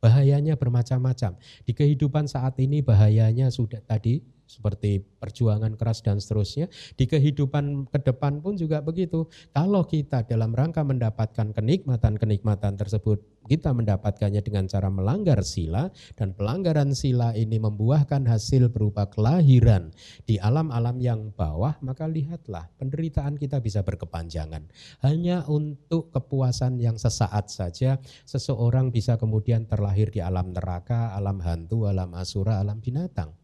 Bahayanya 0.03 0.59
bermacam-macam. 0.59 1.39
Di 1.63 1.71
kehidupan 1.71 2.27
saat 2.27 2.59
ini 2.59 2.83
bahayanya 2.83 3.47
sudah 3.47 3.79
tadi 3.79 4.19
seperti 4.45 5.01
perjuangan 5.01 5.73
keras 5.79 6.03
dan 6.05 6.19
seterusnya. 6.19 6.69
Di 6.99 7.09
kehidupan 7.09 7.89
ke 7.89 7.99
depan 8.03 8.43
pun 8.43 8.59
juga 8.59 8.83
begitu. 8.83 9.25
Kalau 9.55 9.83
kita 9.87 10.27
dalam 10.27 10.53
rangka 10.53 10.83
mendapatkan 10.85 11.55
kenikmatan-kenikmatan 11.55 12.77
tersebut, 12.77 13.23
kita 13.43 13.75
mendapatkannya 13.75 14.39
dengan 14.39 14.71
cara 14.71 14.87
melanggar 14.87 15.43
sila 15.43 15.91
dan 16.15 16.31
pelanggaran 16.31 16.95
sila 16.95 17.35
ini 17.35 17.59
membuahkan 17.59 18.23
hasil 18.23 18.71
berupa 18.71 19.11
kelahiran 19.11 19.91
di 20.23 20.39
alam-alam 20.39 20.95
yang 21.03 21.21
bawah, 21.35 21.75
maka 21.83 22.07
lihatlah 22.07 22.71
penderitaan 22.79 23.35
kita 23.35 23.59
bisa 23.59 23.83
berkepanjangan. 23.83 24.63
Hanya 25.03 25.43
untuk 25.51 26.15
kepuasan 26.15 26.79
yang 26.79 26.95
sesaat 26.95 27.51
saja 27.51 27.99
seseorang 28.23 28.95
bisa 28.95 29.19
kemudian 29.19 29.67
terlahir 29.67 30.07
di 30.07 30.23
alam 30.23 30.55
neraka, 30.55 31.11
alam 31.11 31.43
hantu, 31.43 31.91
alam 31.91 32.15
asura, 32.15 32.63
alam 32.63 32.79
binatang. 32.79 33.42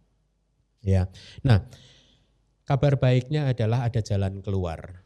Ya. 0.84 1.12
Nah, 1.44 1.68
kabar 2.64 3.00
baiknya 3.02 3.52
adalah 3.52 3.88
ada 3.88 4.00
jalan 4.00 4.40
keluar 4.40 5.04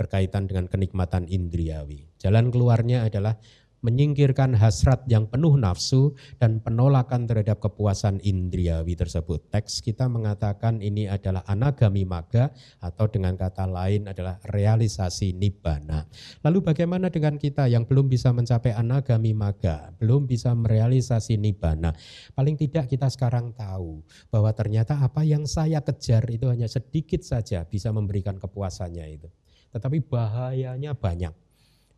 berkaitan 0.00 0.48
dengan 0.48 0.64
kenikmatan 0.64 1.28
indriawi. 1.28 2.08
Jalan 2.16 2.48
keluarnya 2.48 3.04
adalah 3.04 3.36
menyingkirkan 3.80 4.56
hasrat 4.56 5.04
yang 5.08 5.28
penuh 5.28 5.56
nafsu 5.56 6.12
dan 6.36 6.60
penolakan 6.60 7.24
terhadap 7.24 7.60
kepuasan 7.60 8.20
indriawi 8.20 8.96
tersebut. 8.96 9.48
Teks 9.48 9.80
kita 9.80 10.08
mengatakan 10.08 10.84
ini 10.84 11.08
adalah 11.08 11.44
anagami 11.48 12.04
maga 12.04 12.52
atau 12.80 13.08
dengan 13.08 13.36
kata 13.36 13.64
lain 13.68 14.08
adalah 14.08 14.40
realisasi 14.48 15.32
nibbana. 15.36 16.04
Lalu 16.44 16.58
bagaimana 16.64 17.08
dengan 17.08 17.40
kita 17.40 17.66
yang 17.68 17.88
belum 17.88 18.08
bisa 18.08 18.32
mencapai 18.32 18.76
anagami 18.76 19.32
maga, 19.32 19.92
belum 19.96 20.28
bisa 20.28 20.52
merealisasi 20.52 21.40
nibbana? 21.40 21.92
Paling 22.36 22.56
tidak 22.60 22.88
kita 22.92 23.08
sekarang 23.08 23.56
tahu 23.56 24.04
bahwa 24.28 24.52
ternyata 24.52 25.00
apa 25.00 25.24
yang 25.24 25.48
saya 25.48 25.80
kejar 25.80 26.28
itu 26.28 26.48
hanya 26.52 26.68
sedikit 26.68 27.24
saja 27.24 27.64
bisa 27.64 27.88
memberikan 27.90 28.36
kepuasannya 28.36 29.06
itu. 29.08 29.28
Tetapi 29.70 30.02
bahayanya 30.02 30.98
banyak 30.98 31.49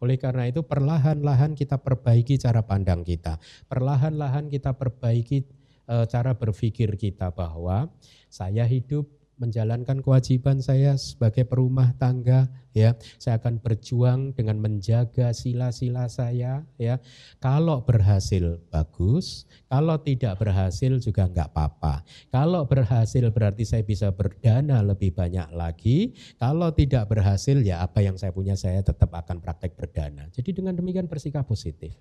oleh 0.02 0.18
karena 0.18 0.50
itu 0.50 0.66
perlahan-lahan 0.66 1.54
kita 1.54 1.78
perbaiki 1.78 2.34
cara 2.34 2.66
pandang 2.66 3.06
kita. 3.06 3.38
Perlahan-lahan 3.70 4.50
kita 4.50 4.74
perbaiki 4.74 5.46
e, 5.86 5.94
cara 6.10 6.34
berpikir 6.34 6.98
kita 6.98 7.30
bahwa 7.30 7.86
saya 8.26 8.66
hidup 8.66 9.06
menjalankan 9.42 9.98
kewajiban 9.98 10.62
saya 10.62 10.94
sebagai 10.94 11.42
perumah 11.42 11.90
tangga 11.98 12.46
ya. 12.70 12.94
Saya 13.18 13.42
akan 13.42 13.58
berjuang 13.58 14.30
dengan 14.38 14.62
menjaga 14.62 15.34
sila-sila 15.34 16.06
saya 16.06 16.62
ya. 16.78 17.02
Kalau 17.42 17.82
berhasil 17.82 18.62
bagus. 18.70 19.50
Kalau 19.66 19.98
tidak 19.98 20.38
berhasil 20.38 21.02
juga 21.02 21.26
enggak 21.26 21.50
apa-apa. 21.50 22.06
Kalau 22.30 22.62
berhasil 22.70 23.26
berarti 23.34 23.66
saya 23.66 23.82
bisa 23.82 24.14
berdana 24.14 24.78
lebih 24.86 25.10
banyak 25.10 25.50
lagi. 25.50 26.14
Kalau 26.38 26.70
tidak 26.70 27.10
berhasil 27.10 27.58
ya 27.58 27.82
apa 27.82 28.06
yang 28.06 28.14
saya 28.14 28.30
punya 28.30 28.54
saya 28.54 28.78
tetap 28.86 29.10
akan 29.10 29.42
praktek 29.42 29.74
berdana. 29.74 30.30
Jadi 30.30 30.54
dengan 30.54 30.78
demikian 30.78 31.10
bersikap 31.10 31.42
positif. 31.42 31.98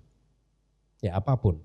Ya 1.02 1.18
apa 1.18 1.34
pun 1.34 1.58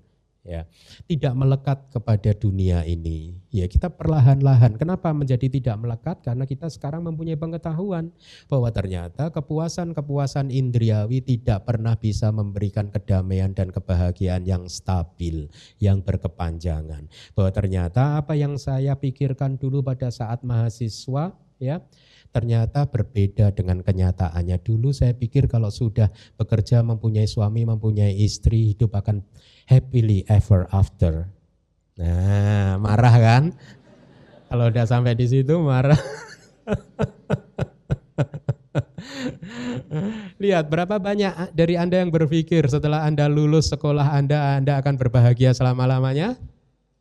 ya 0.48 0.64
tidak 1.04 1.36
melekat 1.36 1.78
kepada 1.92 2.32
dunia 2.32 2.80
ini. 2.88 3.36
Ya 3.52 3.68
kita 3.68 3.92
perlahan-lahan 3.92 4.80
kenapa 4.80 5.12
menjadi 5.12 5.46
tidak 5.52 5.76
melekat? 5.76 6.24
Karena 6.24 6.48
kita 6.48 6.72
sekarang 6.72 7.04
mempunyai 7.04 7.36
pengetahuan 7.36 8.08
bahwa 8.48 8.72
ternyata 8.72 9.28
kepuasan-kepuasan 9.28 10.48
indriawi 10.48 11.20
tidak 11.20 11.68
pernah 11.68 11.94
bisa 12.00 12.32
memberikan 12.32 12.88
kedamaian 12.88 13.52
dan 13.52 13.68
kebahagiaan 13.68 14.48
yang 14.48 14.64
stabil 14.72 15.52
yang 15.76 16.00
berkepanjangan. 16.00 17.12
Bahwa 17.36 17.50
ternyata 17.52 18.16
apa 18.16 18.32
yang 18.32 18.56
saya 18.56 18.96
pikirkan 18.96 19.60
dulu 19.60 19.84
pada 19.84 20.08
saat 20.08 20.40
mahasiswa 20.40 21.36
ya 21.60 21.84
ternyata 22.30 22.86
berbeda 22.88 23.52
dengan 23.56 23.80
kenyataannya. 23.80 24.60
Dulu 24.60 24.92
saya 24.92 25.16
pikir 25.16 25.48
kalau 25.48 25.72
sudah 25.72 26.12
bekerja 26.36 26.84
mempunyai 26.84 27.26
suami, 27.26 27.64
mempunyai 27.64 28.14
istri, 28.20 28.72
hidup 28.74 28.94
akan 28.96 29.24
happily 29.68 30.24
ever 30.32 30.64
after. 30.72 31.28
Nah, 32.00 32.80
marah 32.80 33.16
kan? 33.20 33.52
Kalau 34.48 34.72
udah 34.72 34.88
sampai 34.88 35.12
di 35.12 35.28
situ 35.28 35.60
marah. 35.60 36.00
Lihat 40.42 40.72
berapa 40.72 40.96
banyak 40.96 41.52
dari 41.52 41.76
Anda 41.76 42.00
yang 42.00 42.08
berpikir 42.08 42.64
setelah 42.70 43.04
Anda 43.04 43.28
lulus 43.28 43.68
sekolah 43.68 44.08
Anda, 44.16 44.56
Anda 44.56 44.80
akan 44.80 44.96
berbahagia 44.96 45.52
selama-lamanya? 45.52 46.40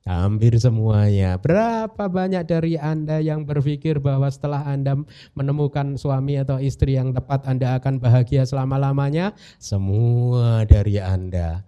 Hampir 0.07 0.55
semuanya. 0.55 1.35
Berapa 1.35 2.07
banyak 2.07 2.47
dari 2.47 2.79
Anda 2.79 3.19
yang 3.19 3.43
berpikir 3.43 3.99
bahwa 3.99 4.31
setelah 4.31 4.63
Anda 4.63 4.95
menemukan 5.35 5.99
suami 5.99 6.39
atau 6.39 6.63
istri 6.63 6.95
yang 6.95 7.11
tepat 7.11 7.43
Anda 7.43 7.75
akan 7.75 7.99
bahagia 7.99 8.47
selama-lamanya? 8.47 9.35
Semua 9.59 10.63
dari 10.63 10.95
Anda 10.99 11.67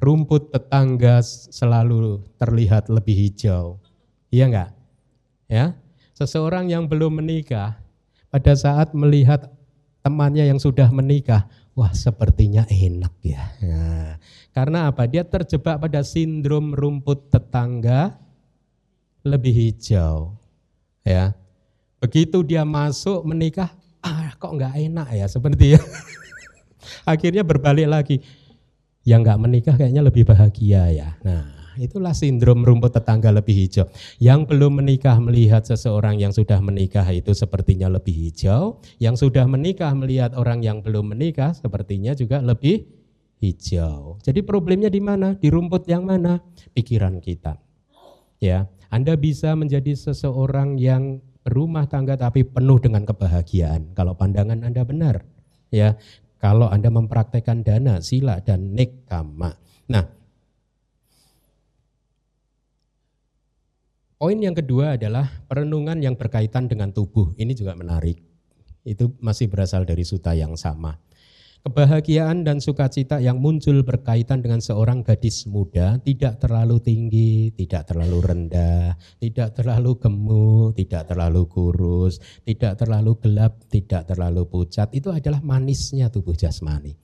rumput 0.00 0.48
tetangga 0.48 1.20
selalu 1.52 2.24
terlihat 2.40 2.88
lebih 2.88 3.14
hijau. 3.28 3.76
Iya 4.32 4.44
enggak? 4.48 4.70
Ya. 5.46 5.76
Seseorang 6.16 6.72
yang 6.72 6.88
belum 6.88 7.20
menikah 7.20 7.76
pada 8.32 8.52
saat 8.56 8.96
melihat 8.96 9.52
temannya 10.00 10.48
yang 10.48 10.60
sudah 10.60 10.88
menikah, 10.88 11.48
wah 11.76 11.92
sepertinya 11.92 12.64
enak 12.68 13.14
ya. 13.20 13.44
Nah, 13.60 14.10
karena 14.56 14.88
apa? 14.88 15.04
Dia 15.04 15.24
terjebak 15.24 15.80
pada 15.80 16.00
sindrom 16.00 16.72
rumput 16.72 17.28
tetangga 17.28 18.16
lebih 19.24 19.52
hijau. 19.52 20.36
Ya. 21.04 21.36
Begitu 22.00 22.40
dia 22.40 22.64
masuk 22.64 23.20
menikah, 23.28 23.68
ah 24.00 24.32
kok 24.40 24.56
enggak 24.56 24.72
enak 24.76 25.08
ya 25.12 25.26
seperti 25.28 25.76
ya. 25.76 25.80
Akhirnya 27.12 27.44
berbalik 27.44 27.88
lagi 27.88 28.24
yang 29.04 29.24
nggak 29.24 29.40
menikah 29.40 29.74
kayaknya 29.76 30.04
lebih 30.04 30.28
bahagia 30.28 30.92
ya. 30.92 31.10
Nah, 31.24 31.74
itulah 31.80 32.12
sindrom 32.12 32.60
rumput 32.60 32.92
tetangga 32.92 33.32
lebih 33.32 33.56
hijau. 33.56 33.88
Yang 34.20 34.52
belum 34.52 34.84
menikah 34.84 35.16
melihat 35.16 35.64
seseorang 35.64 36.20
yang 36.20 36.36
sudah 36.36 36.60
menikah 36.60 37.06
itu 37.08 37.32
sepertinya 37.32 37.88
lebih 37.88 38.12
hijau. 38.12 38.84
Yang 39.00 39.28
sudah 39.28 39.48
menikah 39.48 39.92
melihat 39.96 40.36
orang 40.36 40.60
yang 40.60 40.84
belum 40.84 41.16
menikah 41.16 41.56
sepertinya 41.56 42.12
juga 42.12 42.44
lebih 42.44 42.84
hijau. 43.40 44.20
Jadi 44.20 44.44
problemnya 44.44 44.92
di 44.92 45.00
mana? 45.00 45.32
Di 45.34 45.48
rumput 45.48 45.88
yang 45.88 46.04
mana? 46.04 46.44
Pikiran 46.76 47.18
kita. 47.24 47.56
Ya, 48.40 48.68
Anda 48.92 49.16
bisa 49.16 49.52
menjadi 49.56 49.96
seseorang 49.96 50.76
yang 50.80 51.20
berumah 51.40 51.88
tangga 51.88 52.20
tapi 52.20 52.44
penuh 52.44 52.76
dengan 52.80 53.08
kebahagiaan 53.08 53.96
kalau 53.96 54.12
pandangan 54.16 54.60
Anda 54.60 54.84
benar. 54.84 55.24
Ya, 55.72 55.96
kalau 56.40 56.72
Anda 56.72 56.88
mempraktekkan 56.88 57.60
dana, 57.60 58.00
sila, 58.00 58.40
dan 58.40 58.72
nekama. 58.72 59.52
Nah, 59.92 60.08
poin 64.16 64.40
yang 64.40 64.56
kedua 64.56 64.96
adalah 64.96 65.28
perenungan 65.44 66.00
yang 66.00 66.16
berkaitan 66.16 66.64
dengan 66.64 66.96
tubuh. 66.96 67.36
Ini 67.36 67.52
juga 67.52 67.76
menarik. 67.76 68.24
Itu 68.80 69.12
masih 69.20 69.52
berasal 69.52 69.84
dari 69.84 70.02
suta 70.08 70.32
yang 70.32 70.56
sama. 70.56 70.96
Kebahagiaan 71.60 72.40
dan 72.40 72.56
sukacita 72.56 73.20
yang 73.20 73.36
muncul 73.36 73.84
berkaitan 73.84 74.40
dengan 74.40 74.64
seorang 74.64 75.04
gadis 75.04 75.44
muda 75.44 76.00
tidak 76.00 76.40
terlalu 76.40 76.80
tinggi, 76.80 77.52
tidak 77.52 77.84
terlalu 77.84 78.16
rendah, 78.24 78.96
tidak 79.20 79.52
terlalu 79.52 79.92
gemuk, 80.00 80.72
tidak 80.72 81.04
terlalu 81.04 81.44
kurus, 81.52 82.16
tidak 82.48 82.80
terlalu 82.80 83.12
gelap, 83.20 83.60
tidak 83.68 84.08
terlalu 84.08 84.48
pucat. 84.48 84.88
Itu 84.96 85.12
adalah 85.12 85.44
manisnya 85.44 86.08
tubuh 86.08 86.32
jasmani. 86.32 86.96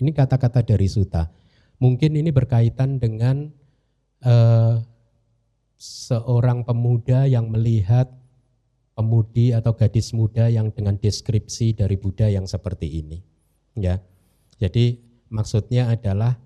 Ini 0.00 0.10
kata-kata 0.16 0.64
dari 0.64 0.88
Suta. 0.88 1.28
Mungkin 1.76 2.16
ini 2.16 2.32
berkaitan 2.32 2.96
dengan 2.96 3.52
uh, 4.24 4.80
seorang 5.76 6.64
pemuda 6.64 7.28
yang 7.28 7.52
melihat 7.52 8.08
pemudi 8.96 9.52
atau 9.52 9.76
gadis 9.76 10.16
muda 10.16 10.48
yang 10.48 10.72
dengan 10.72 10.96
deskripsi 10.96 11.76
dari 11.76 12.00
Buddha 12.00 12.32
yang 12.32 12.48
seperti 12.48 12.88
ini 13.04 13.29
Ya. 13.74 14.02
Jadi 14.60 15.00
maksudnya 15.30 15.88
adalah 15.94 16.36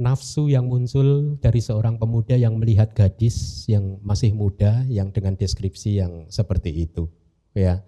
nafsu 0.00 0.48
yang 0.48 0.66
muncul 0.66 1.36
dari 1.38 1.60
seorang 1.60 2.00
pemuda 2.00 2.34
yang 2.34 2.56
melihat 2.56 2.90
gadis 2.96 3.68
yang 3.68 4.00
masih 4.00 4.32
muda 4.32 4.82
yang 4.88 5.12
dengan 5.12 5.36
deskripsi 5.36 6.00
yang 6.00 6.26
seperti 6.32 6.88
itu, 6.88 7.06
ya. 7.52 7.84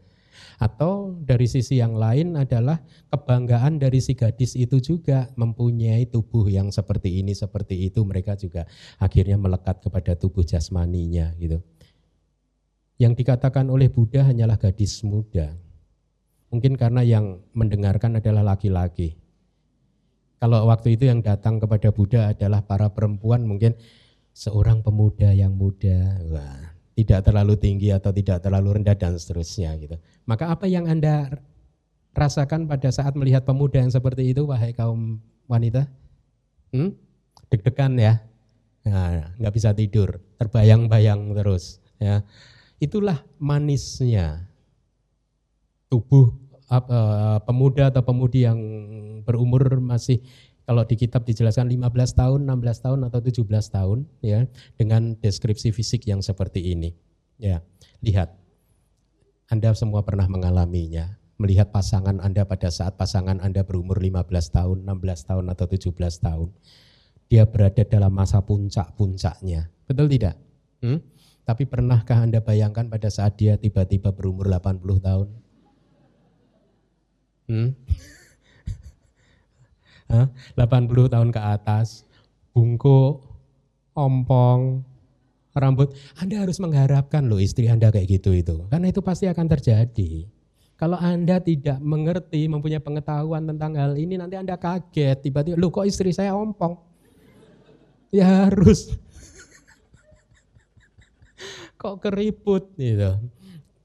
Atau 0.58 1.18
dari 1.22 1.50
sisi 1.50 1.82
yang 1.82 1.98
lain 1.98 2.38
adalah 2.38 2.78
kebanggaan 3.10 3.82
dari 3.82 3.98
si 3.98 4.14
gadis 4.14 4.54
itu 4.54 4.78
juga 4.78 5.30
mempunyai 5.34 6.06
tubuh 6.06 6.46
yang 6.46 6.70
seperti 6.70 7.22
ini, 7.22 7.34
seperti 7.34 7.90
itu, 7.90 8.02
mereka 8.06 8.38
juga 8.38 8.66
akhirnya 9.02 9.34
melekat 9.40 9.82
kepada 9.82 10.14
tubuh 10.14 10.46
jasmaninya 10.46 11.34
gitu. 11.38 11.58
Yang 12.94 13.24
dikatakan 13.24 13.66
oleh 13.66 13.90
Buddha 13.90 14.22
hanyalah 14.22 14.54
gadis 14.54 15.02
muda, 15.02 15.50
Mungkin 16.54 16.78
karena 16.78 17.02
yang 17.02 17.42
mendengarkan 17.50 18.22
adalah 18.22 18.54
laki-laki. 18.54 19.18
Kalau 20.38 20.70
waktu 20.70 20.94
itu 20.94 21.10
yang 21.10 21.18
datang 21.18 21.58
kepada 21.58 21.90
Buddha 21.90 22.30
adalah 22.30 22.62
para 22.62 22.94
perempuan 22.94 23.42
mungkin 23.42 23.74
seorang 24.30 24.86
pemuda 24.86 25.34
yang 25.34 25.50
muda, 25.50 26.14
wah, 26.30 26.74
tidak 26.94 27.26
terlalu 27.26 27.58
tinggi 27.58 27.90
atau 27.90 28.14
tidak 28.14 28.38
terlalu 28.38 28.78
rendah 28.78 28.94
dan 28.94 29.18
seterusnya 29.18 29.74
gitu. 29.82 29.98
Maka 30.30 30.54
apa 30.54 30.70
yang 30.70 30.86
Anda 30.86 31.42
rasakan 32.14 32.70
pada 32.70 32.94
saat 32.94 33.18
melihat 33.18 33.42
pemuda 33.42 33.82
yang 33.82 33.90
seperti 33.90 34.30
itu 34.30 34.46
wahai 34.46 34.70
kaum 34.70 35.18
wanita? 35.50 35.90
Hmm? 36.70 36.94
Deg-degan 37.50 37.98
ya? 37.98 38.22
Nah, 38.86 39.34
nggak 39.42 39.54
bisa 39.58 39.74
tidur, 39.74 40.22
terbayang-bayang 40.38 41.34
terus 41.34 41.82
ya. 41.98 42.22
Itulah 42.78 43.24
manisnya 43.40 44.44
tubuh 45.88 46.36
uh, 46.70 47.38
pemuda 47.44 47.92
atau 47.92 48.02
pemudi 48.04 48.46
yang 48.46 48.58
berumur 49.24 49.80
masih 49.80 50.20
kalau 50.64 50.80
di 50.88 50.96
kitab 50.96 51.28
dijelaskan 51.28 51.68
15 51.68 51.92
tahun, 52.16 52.40
16 52.48 52.84
tahun 52.84 53.00
atau 53.04 53.20
17 53.20 53.44
tahun 53.44 53.98
ya 54.24 54.48
dengan 54.80 55.12
deskripsi 55.20 55.76
fisik 55.76 56.08
yang 56.08 56.24
seperti 56.24 56.72
ini. 56.72 56.96
Ya, 57.36 57.60
lihat. 58.00 58.32
Anda 59.52 59.76
semua 59.76 60.00
pernah 60.00 60.24
mengalaminya, 60.24 61.20
melihat 61.36 61.68
pasangan 61.68 62.16
Anda 62.24 62.48
pada 62.48 62.72
saat 62.72 62.96
pasangan 62.96 63.44
Anda 63.44 63.60
berumur 63.60 64.00
15 64.00 64.24
tahun, 64.56 64.88
16 64.88 65.28
tahun 65.28 65.44
atau 65.52 65.66
17 65.68 65.92
tahun. 66.24 66.48
Dia 67.28 67.44
berada 67.44 67.84
dalam 67.84 68.08
masa 68.16 68.40
puncak-puncaknya. 68.40 69.68
Betul 69.84 70.08
tidak? 70.08 70.40
Hmm? 70.80 71.04
Tapi 71.44 71.68
pernahkah 71.68 72.24
Anda 72.24 72.40
bayangkan 72.40 72.88
pada 72.88 73.12
saat 73.12 73.36
dia 73.36 73.60
tiba-tiba 73.60 74.16
berumur 74.16 74.48
80 74.48 74.80
tahun, 74.80 75.28
Hmm? 77.50 77.76
80 80.54 81.12
tahun 81.12 81.28
ke 81.34 81.40
atas, 81.40 82.06
bungkuk, 82.54 83.24
ompong, 83.96 84.84
rambut. 85.54 85.94
Anda 86.18 86.44
harus 86.46 86.58
mengharapkan 86.62 87.26
loh 87.26 87.42
istri 87.42 87.70
Anda 87.70 87.90
kayak 87.90 88.20
gitu 88.20 88.30
itu. 88.34 88.56
Karena 88.70 88.90
itu 88.90 89.00
pasti 89.02 89.26
akan 89.26 89.46
terjadi. 89.50 90.26
Kalau 90.74 90.98
Anda 90.98 91.38
tidak 91.38 91.78
mengerti, 91.78 92.50
mempunyai 92.50 92.82
pengetahuan 92.82 93.46
tentang 93.46 93.78
hal 93.78 93.94
ini, 93.94 94.18
nanti 94.18 94.34
Anda 94.34 94.58
kaget. 94.58 95.22
Tiba-tiba, 95.22 95.54
lu 95.54 95.70
kok 95.70 95.86
istri 95.86 96.10
saya 96.10 96.34
ompong? 96.34 96.74
Ya 98.10 98.46
harus. 98.46 98.94
kok 101.80 102.02
keriput 102.02 102.74
gitu. 102.74 103.22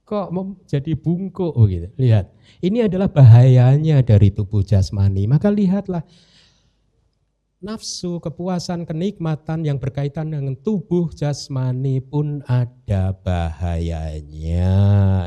Kok 0.05 0.34
jadi 0.66 0.97
bungkuk 0.97 1.53
gitu. 1.70 1.88
Lihat, 2.01 2.34
ini 2.60 2.86
adalah 2.86 3.08
bahayanya 3.08 4.02
dari 4.02 4.34
tubuh 4.34 4.66
jasmani. 4.66 5.30
Maka 5.30 5.54
lihatlah 5.54 6.04
nafsu, 7.60 8.24
kepuasan, 8.24 8.88
kenikmatan 8.88 9.68
yang 9.68 9.76
berkaitan 9.76 10.32
dengan 10.32 10.56
tubuh 10.56 11.12
jasmani 11.12 12.00
pun 12.00 12.39
ada 12.47 13.12
bahayanya. 13.20 14.72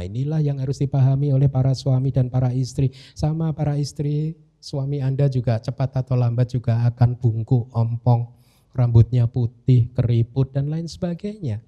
Inilah 0.00 0.40
yang 0.40 0.56
harus 0.58 0.80
dipahami 0.80 1.28
oleh 1.36 1.52
para 1.52 1.76
suami 1.76 2.08
dan 2.08 2.32
para 2.32 2.48
istri. 2.56 2.88
Sama 3.12 3.52
para 3.52 3.76
istri, 3.76 4.40
suami 4.56 5.04
Anda 5.04 5.28
juga 5.28 5.60
cepat 5.60 6.04
atau 6.04 6.16
lambat 6.16 6.56
juga 6.56 6.88
akan 6.88 7.20
bungkuk, 7.20 7.68
ompong, 7.68 8.32
rambutnya 8.72 9.28
putih, 9.28 9.92
keriput 9.92 10.56
dan 10.56 10.72
lain 10.72 10.88
sebagainya. 10.88 11.60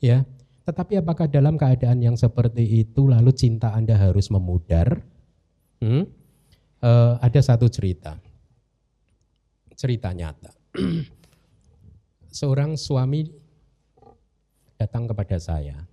Ya, 0.00 0.24
tetapi 0.68 1.00
apakah 1.00 1.24
dalam 1.32 1.56
keadaan 1.56 2.04
yang 2.04 2.12
seperti 2.12 2.84
itu 2.84 3.08
lalu 3.08 3.32
cinta 3.32 3.72
Anda 3.72 3.96
harus 3.96 4.28
memudar? 4.28 5.00
Hmm? 5.80 6.04
Uh, 6.84 7.16
ada 7.24 7.40
satu 7.40 7.72
cerita, 7.72 8.20
cerita 9.72 10.12
nyata. 10.12 10.52
Seorang 12.38 12.76
suami 12.76 13.32
datang 14.76 15.08
kepada 15.08 15.40
saya. 15.40 15.88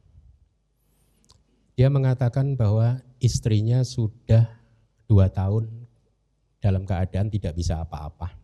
Dia 1.79 1.87
mengatakan 1.87 2.59
bahwa 2.59 2.99
istrinya 3.23 3.79
sudah 3.79 4.59
dua 5.07 5.31
tahun 5.31 5.71
dalam 6.59 6.83
keadaan 6.83 7.31
tidak 7.31 7.55
bisa 7.55 7.79
apa-apa, 7.79 8.35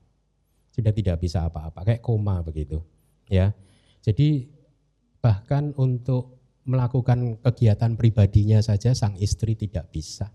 sudah 0.72 0.96
tidak 0.96 1.20
bisa 1.20 1.44
apa-apa, 1.44 1.84
kayak 1.84 2.00
koma 2.00 2.40
begitu, 2.40 2.80
ya. 3.28 3.52
Jadi 4.00 4.61
Bahkan 5.22 5.78
untuk 5.78 6.42
melakukan 6.66 7.38
kegiatan 7.42 7.98
pribadinya 7.98 8.62
saja 8.62 8.94
sang 8.94 9.18
istri 9.18 9.56
tidak 9.58 9.90
bisa. 9.94 10.32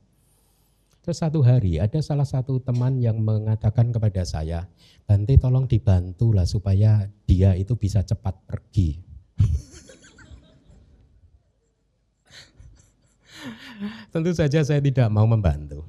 Terus 1.03 1.19
satu 1.23 1.43
hari 1.43 1.79
ada 1.79 2.03
salah 2.03 2.27
satu 2.27 2.59
teman 2.59 2.99
yang 2.99 3.23
mengatakan 3.23 3.95
kepada 3.95 4.27
saya, 4.27 4.67
Bante 5.07 5.39
tolong 5.39 5.71
dibantu 5.71 6.35
lah 6.35 6.43
supaya 6.43 7.07
dia 7.31 7.55
itu 7.55 7.79
bisa 7.79 8.03
cepat 8.03 8.35
pergi. 8.43 8.99
Tentu 14.11 14.35
saja 14.35 14.67
saya 14.67 14.83
tidak 14.83 15.07
mau 15.15 15.31
membantu. 15.31 15.87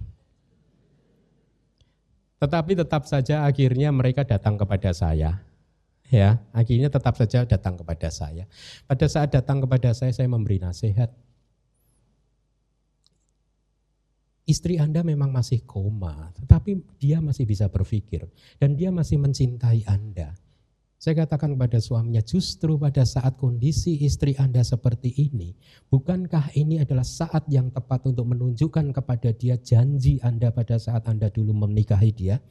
Tetapi 2.38 2.78
tetap 2.78 3.10
saja 3.10 3.50
akhirnya 3.50 3.90
mereka 3.90 4.22
datang 4.22 4.54
kepada 4.54 4.94
saya 4.94 5.47
ya 6.08 6.40
akhirnya 6.56 6.88
tetap 6.92 7.16
saja 7.16 7.44
datang 7.44 7.80
kepada 7.80 8.08
saya. 8.12 8.48
Pada 8.88 9.06
saat 9.08 9.32
datang 9.32 9.64
kepada 9.64 9.92
saya, 9.92 10.12
saya 10.12 10.28
memberi 10.28 10.60
nasihat. 10.60 11.12
Istri 14.48 14.80
Anda 14.80 15.04
memang 15.04 15.28
masih 15.28 15.68
koma, 15.68 16.32
tetapi 16.40 16.80
dia 16.96 17.20
masih 17.20 17.44
bisa 17.44 17.68
berpikir 17.68 18.24
dan 18.56 18.80
dia 18.80 18.96
masih 18.96 19.20
mencintai 19.20 19.84
Anda. 19.84 20.32
Saya 20.98 21.14
katakan 21.28 21.54
kepada 21.54 21.78
suaminya, 21.78 22.26
justru 22.26 22.74
pada 22.82 23.06
saat 23.06 23.38
kondisi 23.38 24.02
istri 24.02 24.34
Anda 24.34 24.66
seperti 24.66 25.14
ini, 25.30 25.54
bukankah 25.94 26.58
ini 26.58 26.82
adalah 26.82 27.06
saat 27.06 27.46
yang 27.54 27.70
tepat 27.70 28.10
untuk 28.10 28.26
menunjukkan 28.34 28.98
kepada 28.98 29.30
dia 29.30 29.62
janji 29.62 30.18
Anda 30.26 30.50
pada 30.50 30.82
saat 30.82 31.06
Anda 31.06 31.30
dulu 31.30 31.54
menikahi 31.54 32.12
dia? 32.16 32.42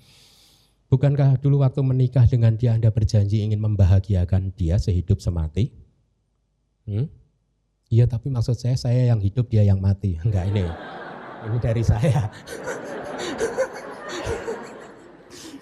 Bukankah 0.86 1.42
dulu 1.42 1.66
waktu 1.66 1.82
menikah 1.82 2.22
dengan 2.30 2.54
dia 2.54 2.78
Anda 2.78 2.94
berjanji 2.94 3.42
ingin 3.42 3.58
membahagiakan 3.58 4.54
dia 4.54 4.78
sehidup 4.78 5.18
semati? 5.18 5.74
Hmm? 6.86 7.10
Iya 7.90 8.06
tapi 8.06 8.30
maksud 8.30 8.54
saya 8.54 8.78
saya 8.78 9.10
yang 9.10 9.18
hidup 9.18 9.50
dia 9.50 9.66
yang 9.66 9.82
mati. 9.82 10.14
Enggak 10.22 10.46
ini. 10.54 10.62
Ini 11.46 11.58
dari 11.58 11.82
saya. 11.82 12.30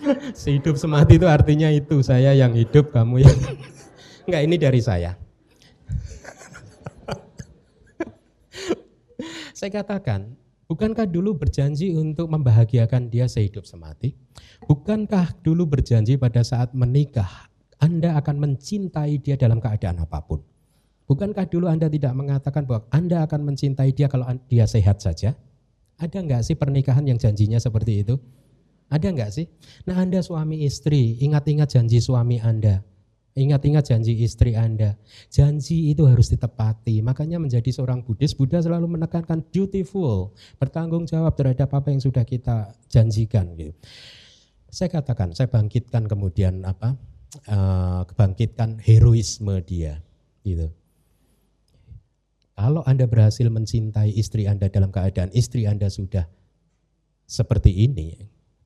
sehidup 0.36 0.76
semati 0.76 1.16
itu 1.16 1.24
artinya 1.24 1.72
itu 1.72 2.04
saya 2.04 2.36
yang 2.36 2.52
hidup 2.52 2.92
kamu 2.92 3.24
yang 3.24 3.38
enggak 4.28 4.42
ini 4.44 4.56
dari 4.60 4.84
saya. 4.84 5.16
saya 9.58 9.70
katakan 9.72 10.36
Bukankah 10.64 11.04
dulu 11.04 11.36
berjanji 11.36 11.92
untuk 11.92 12.32
membahagiakan 12.32 13.12
dia 13.12 13.28
sehidup 13.28 13.68
semati? 13.68 14.16
Bukankah 14.64 15.36
dulu 15.44 15.68
berjanji 15.68 16.16
pada 16.16 16.40
saat 16.40 16.72
menikah 16.72 17.52
Anda 17.76 18.16
akan 18.16 18.40
mencintai 18.40 19.20
dia 19.20 19.36
dalam 19.36 19.60
keadaan 19.60 20.00
apa 20.00 20.24
pun? 20.24 20.40
Bukankah 21.04 21.44
dulu 21.52 21.68
Anda 21.68 21.92
tidak 21.92 22.16
mengatakan 22.16 22.64
bahwa 22.64 22.88
Anda 22.88 23.28
akan 23.28 23.44
mencintai 23.44 23.92
dia 23.92 24.08
kalau 24.08 24.24
dia 24.48 24.64
sehat 24.64 25.04
saja? 25.04 25.36
Ada 26.00 26.24
nggak 26.24 26.42
sih 26.48 26.56
pernikahan 26.56 27.04
yang 27.04 27.20
janjinya 27.20 27.60
seperti 27.60 28.00
itu? 28.00 28.16
Ada 28.88 29.12
nggak 29.12 29.30
sih? 29.36 29.46
Nah 29.84 30.00
Anda 30.00 30.24
suami 30.24 30.64
istri, 30.64 31.20
ingat-ingat 31.20 31.76
janji 31.76 32.00
suami 32.00 32.40
Anda. 32.40 32.80
Ingat-ingat 33.34 33.90
janji 33.90 34.14
istri 34.22 34.54
Anda. 34.54 34.94
Janji 35.26 35.90
itu 35.90 36.06
harus 36.06 36.30
ditepati. 36.30 37.02
Makanya 37.02 37.42
menjadi 37.42 37.66
seorang 37.74 38.06
Buddhis, 38.06 38.30
Buddha 38.30 38.62
selalu 38.62 38.94
menekankan 38.94 39.42
dutiful, 39.50 40.30
bertanggung 40.62 41.02
jawab 41.10 41.34
terhadap 41.34 41.66
apa 41.74 41.90
yang 41.90 41.98
sudah 41.98 42.22
kita 42.22 42.70
janjikan. 42.86 43.50
Gitu. 43.58 43.74
Saya 44.70 44.86
katakan, 44.86 45.34
saya 45.34 45.50
bangkitkan 45.50 46.06
kemudian 46.06 46.62
apa? 46.62 46.94
Uh, 47.50 48.06
kebangkitkan 48.06 48.78
heroisme 48.78 49.58
dia, 49.66 49.98
gitu. 50.46 50.70
Kalau 52.54 52.86
Anda 52.86 53.10
berhasil 53.10 53.50
mencintai 53.50 54.14
istri 54.14 54.46
Anda 54.46 54.70
dalam 54.70 54.94
keadaan 54.94 55.34
istri 55.34 55.66
Anda 55.66 55.90
sudah 55.90 56.30
seperti 57.26 57.74
ini, 57.74 58.14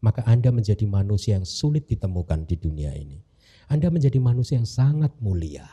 maka 0.05 0.21
Anda 0.29 0.53
menjadi 0.53 0.85
manusia 0.85 1.41
yang 1.41 1.49
sulit 1.49 1.89
ditemukan 1.89 2.45
di 2.45 2.61
dunia 2.61 2.93
ini. 2.93 3.28
Anda 3.69 3.93
menjadi 3.93 4.17
manusia 4.17 4.57
yang 4.57 4.69
sangat 4.69 5.13
mulia. 5.21 5.69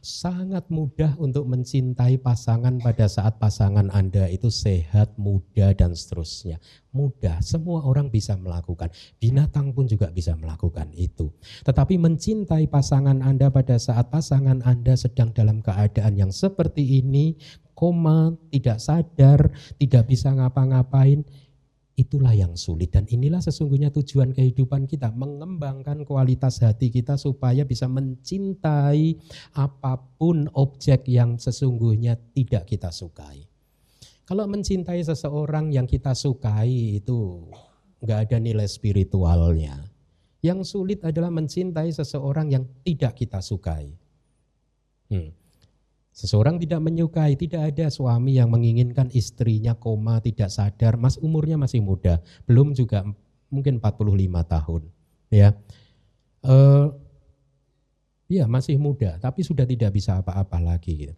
Sangat 0.00 0.64
mudah 0.72 1.12
untuk 1.20 1.44
mencintai 1.44 2.16
pasangan 2.24 2.80
pada 2.80 3.04
saat 3.04 3.36
pasangan 3.36 3.92
Anda 3.92 4.32
itu 4.32 4.48
sehat, 4.48 5.20
muda, 5.20 5.76
dan 5.76 5.92
seterusnya. 5.92 6.56
Mudah, 6.96 7.36
semua 7.44 7.84
orang 7.84 8.08
bisa 8.08 8.32
melakukan. 8.32 8.88
Binatang 9.20 9.76
pun 9.76 9.84
juga 9.84 10.08
bisa 10.08 10.32
melakukan 10.40 10.88
itu. 10.96 11.28
Tetapi 11.68 12.00
mencintai 12.00 12.64
pasangan 12.72 13.20
Anda 13.20 13.52
pada 13.52 13.76
saat 13.76 14.08
pasangan 14.08 14.64
Anda 14.64 14.96
sedang 14.96 15.36
dalam 15.36 15.60
keadaan 15.60 16.16
yang 16.16 16.32
seperti 16.32 17.04
ini, 17.04 17.36
koma, 17.76 18.32
tidak 18.48 18.80
sadar, 18.80 19.52
tidak 19.76 20.08
bisa 20.08 20.32
ngapa-ngapain, 20.32 21.28
Itulah 22.00 22.32
yang 22.32 22.56
sulit 22.56 22.96
dan 22.96 23.04
inilah 23.12 23.44
sesungguhnya 23.44 23.92
tujuan 23.92 24.32
kehidupan 24.32 24.88
kita 24.88 25.12
mengembangkan 25.12 26.08
kualitas 26.08 26.64
hati 26.64 26.88
kita 26.88 27.20
supaya 27.20 27.68
bisa 27.68 27.92
mencintai 27.92 29.20
apa 29.52 30.00
pun 30.16 30.48
objek 30.56 31.04
yang 31.12 31.36
sesungguhnya 31.36 32.16
tidak 32.32 32.64
kita 32.72 32.88
sukai. 32.88 33.44
Kalau 34.24 34.48
mencintai 34.48 35.04
seseorang 35.04 35.76
yang 35.76 35.84
kita 35.84 36.16
sukai 36.16 37.04
itu 37.04 37.52
nggak 38.00 38.18
ada 38.32 38.36
nilai 38.40 38.64
spiritualnya. 38.64 39.84
Yang 40.40 40.72
sulit 40.72 41.04
adalah 41.04 41.28
mencintai 41.28 41.92
seseorang 41.92 42.48
yang 42.48 42.64
tidak 42.80 43.12
kita 43.12 43.44
sukai. 43.44 43.92
Hmm. 45.12 45.36
Seseorang 46.20 46.60
tidak 46.60 46.84
menyukai, 46.84 47.32
tidak 47.32 47.72
ada 47.72 47.88
suami 47.88 48.36
yang 48.36 48.52
menginginkan 48.52 49.08
istrinya 49.16 49.72
koma, 49.72 50.20
tidak 50.20 50.52
sadar, 50.52 51.00
mas 51.00 51.16
umurnya 51.16 51.56
masih 51.56 51.80
muda, 51.80 52.20
belum 52.44 52.76
juga 52.76 53.08
mungkin 53.48 53.80
45 53.80 54.04
tahun. 54.44 54.82
Ya, 55.32 55.56
uh, 56.44 56.92
ya 58.28 58.44
masih 58.44 58.76
muda, 58.76 59.16
tapi 59.16 59.40
sudah 59.40 59.64
tidak 59.64 59.96
bisa 59.96 60.20
apa-apa 60.20 60.60
lagi. 60.60 61.08
Gitu. 61.08 61.16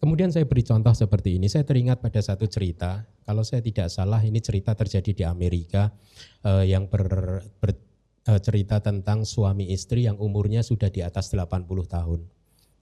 Kemudian 0.00 0.32
saya 0.32 0.48
beri 0.48 0.64
contoh 0.64 0.96
seperti 0.96 1.36
ini. 1.36 1.52
Saya 1.52 1.68
teringat 1.68 2.00
pada 2.00 2.24
satu 2.24 2.48
cerita. 2.48 3.04
Kalau 3.28 3.44
saya 3.44 3.60
tidak 3.60 3.92
salah, 3.92 4.24
ini 4.24 4.40
cerita 4.40 4.72
terjadi 4.72 5.12
di 5.12 5.24
Amerika 5.28 5.92
uh, 6.48 6.64
yang 6.64 6.88
ber, 6.88 7.04
ber, 7.60 7.76
uh, 8.32 8.40
cerita 8.40 8.80
tentang 8.80 9.28
suami 9.28 9.76
istri 9.76 10.08
yang 10.08 10.16
umurnya 10.16 10.64
sudah 10.64 10.88
di 10.88 11.04
atas 11.04 11.28
80 11.36 11.68
tahun 11.68 12.24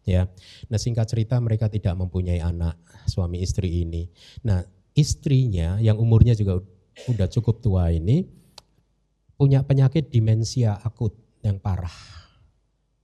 ya. 0.04 0.28
Nah 0.68 0.78
singkat 0.78 1.08
cerita 1.08 1.36
mereka 1.40 1.68
tidak 1.68 1.96
mempunyai 1.96 2.40
anak 2.40 2.76
suami 3.06 3.40
istri 3.42 3.82
ini. 3.84 4.08
Nah 4.46 4.62
istrinya 4.94 5.78
yang 5.78 5.96
umurnya 5.96 6.34
juga 6.36 6.60
udah 7.08 7.28
cukup 7.30 7.64
tua 7.64 7.88
ini 7.94 8.28
punya 9.40 9.64
penyakit 9.64 10.12
demensia 10.12 10.76
akut 10.84 11.16
yang 11.40 11.56
parah. 11.56 11.92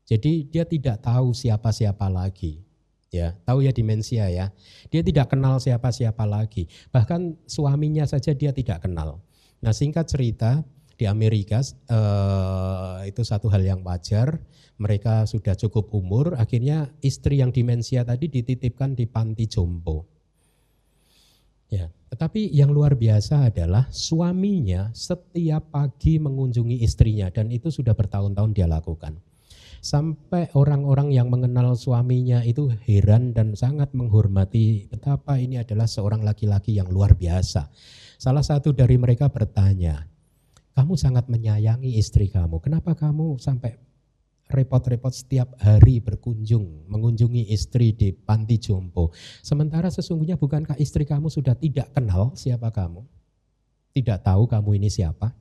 Jadi 0.06 0.46
dia 0.46 0.62
tidak 0.68 1.02
tahu 1.02 1.32
siapa-siapa 1.34 2.06
lagi. 2.06 2.62
Ya, 3.10 3.32
tahu 3.48 3.64
ya 3.64 3.72
demensia 3.72 4.28
ya. 4.28 4.52
Dia 4.92 5.00
tidak 5.00 5.32
kenal 5.32 5.56
siapa-siapa 5.56 6.28
lagi. 6.28 6.68
Bahkan 6.92 7.48
suaminya 7.48 8.04
saja 8.04 8.36
dia 8.36 8.52
tidak 8.52 8.84
kenal. 8.84 9.24
Nah, 9.64 9.72
singkat 9.72 10.04
cerita, 10.10 10.60
di 10.96 11.04
Amerika 11.04 11.60
uh, 11.92 13.04
itu 13.04 13.20
satu 13.22 13.52
hal 13.52 13.62
yang 13.62 13.84
wajar. 13.84 14.40
Mereka 14.76 15.24
sudah 15.24 15.56
cukup 15.56 15.88
umur, 15.96 16.36
akhirnya 16.36 16.92
istri 17.00 17.40
yang 17.40 17.48
demensia 17.48 18.04
tadi 18.04 18.28
dititipkan 18.28 18.92
di 18.92 19.08
panti 19.08 19.48
jompo. 19.48 20.04
Ya, 21.72 21.88
tetapi 22.12 22.52
yang 22.52 22.70
luar 22.70 22.92
biasa 22.92 23.48
adalah 23.48 23.88
suaminya 23.88 24.92
setiap 24.92 25.72
pagi 25.72 26.20
mengunjungi 26.20 26.84
istrinya 26.84 27.32
dan 27.32 27.48
itu 27.48 27.72
sudah 27.72 27.96
bertahun-tahun 27.96 28.52
dia 28.52 28.68
lakukan. 28.68 29.16
Sampai 29.82 30.50
orang-orang 30.54 31.14
yang 31.14 31.30
mengenal 31.30 31.78
suaminya 31.78 32.42
itu 32.42 32.70
heran 32.86 33.30
dan 33.30 33.54
sangat 33.54 33.94
menghormati 33.94 34.90
betapa 34.90 35.38
ini 35.38 35.62
adalah 35.62 35.86
seorang 35.86 36.26
laki-laki 36.26 36.74
yang 36.74 36.90
luar 36.90 37.14
biasa. 37.14 37.70
Salah 38.16 38.42
satu 38.42 38.74
dari 38.74 38.98
mereka 38.98 39.30
bertanya, 39.30 40.08
kamu 40.76 40.92
sangat 41.00 41.24
menyayangi 41.32 41.96
istri 41.96 42.28
kamu. 42.28 42.60
Kenapa 42.60 42.92
kamu 42.92 43.40
sampai 43.40 43.80
repot-repot 44.52 45.08
setiap 45.10 45.56
hari 45.56 46.04
berkunjung, 46.04 46.84
mengunjungi 46.92 47.48
istri 47.48 47.96
di 47.96 48.12
panti 48.12 48.60
jompo. 48.60 49.08
Sementara 49.40 49.88
sesungguhnya 49.88 50.36
bukankah 50.36 50.76
istri 50.76 51.08
kamu 51.08 51.32
sudah 51.32 51.56
tidak 51.56 51.96
kenal 51.96 52.36
siapa 52.36 52.68
kamu? 52.68 53.02
Tidak 53.96 54.20
tahu 54.20 54.44
kamu 54.44 54.76
ini 54.76 54.92
siapa? 54.92 55.32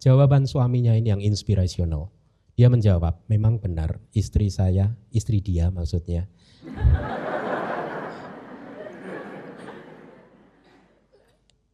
Jawaban 0.00 0.48
suaminya 0.48 0.96
ini 0.96 1.12
yang 1.12 1.20
inspirasional. 1.20 2.08
Dia 2.56 2.72
menjawab, 2.72 3.28
memang 3.28 3.60
benar 3.60 4.00
istri 4.16 4.48
saya, 4.48 4.96
istri 5.12 5.44
dia 5.44 5.68
maksudnya. 5.68 6.26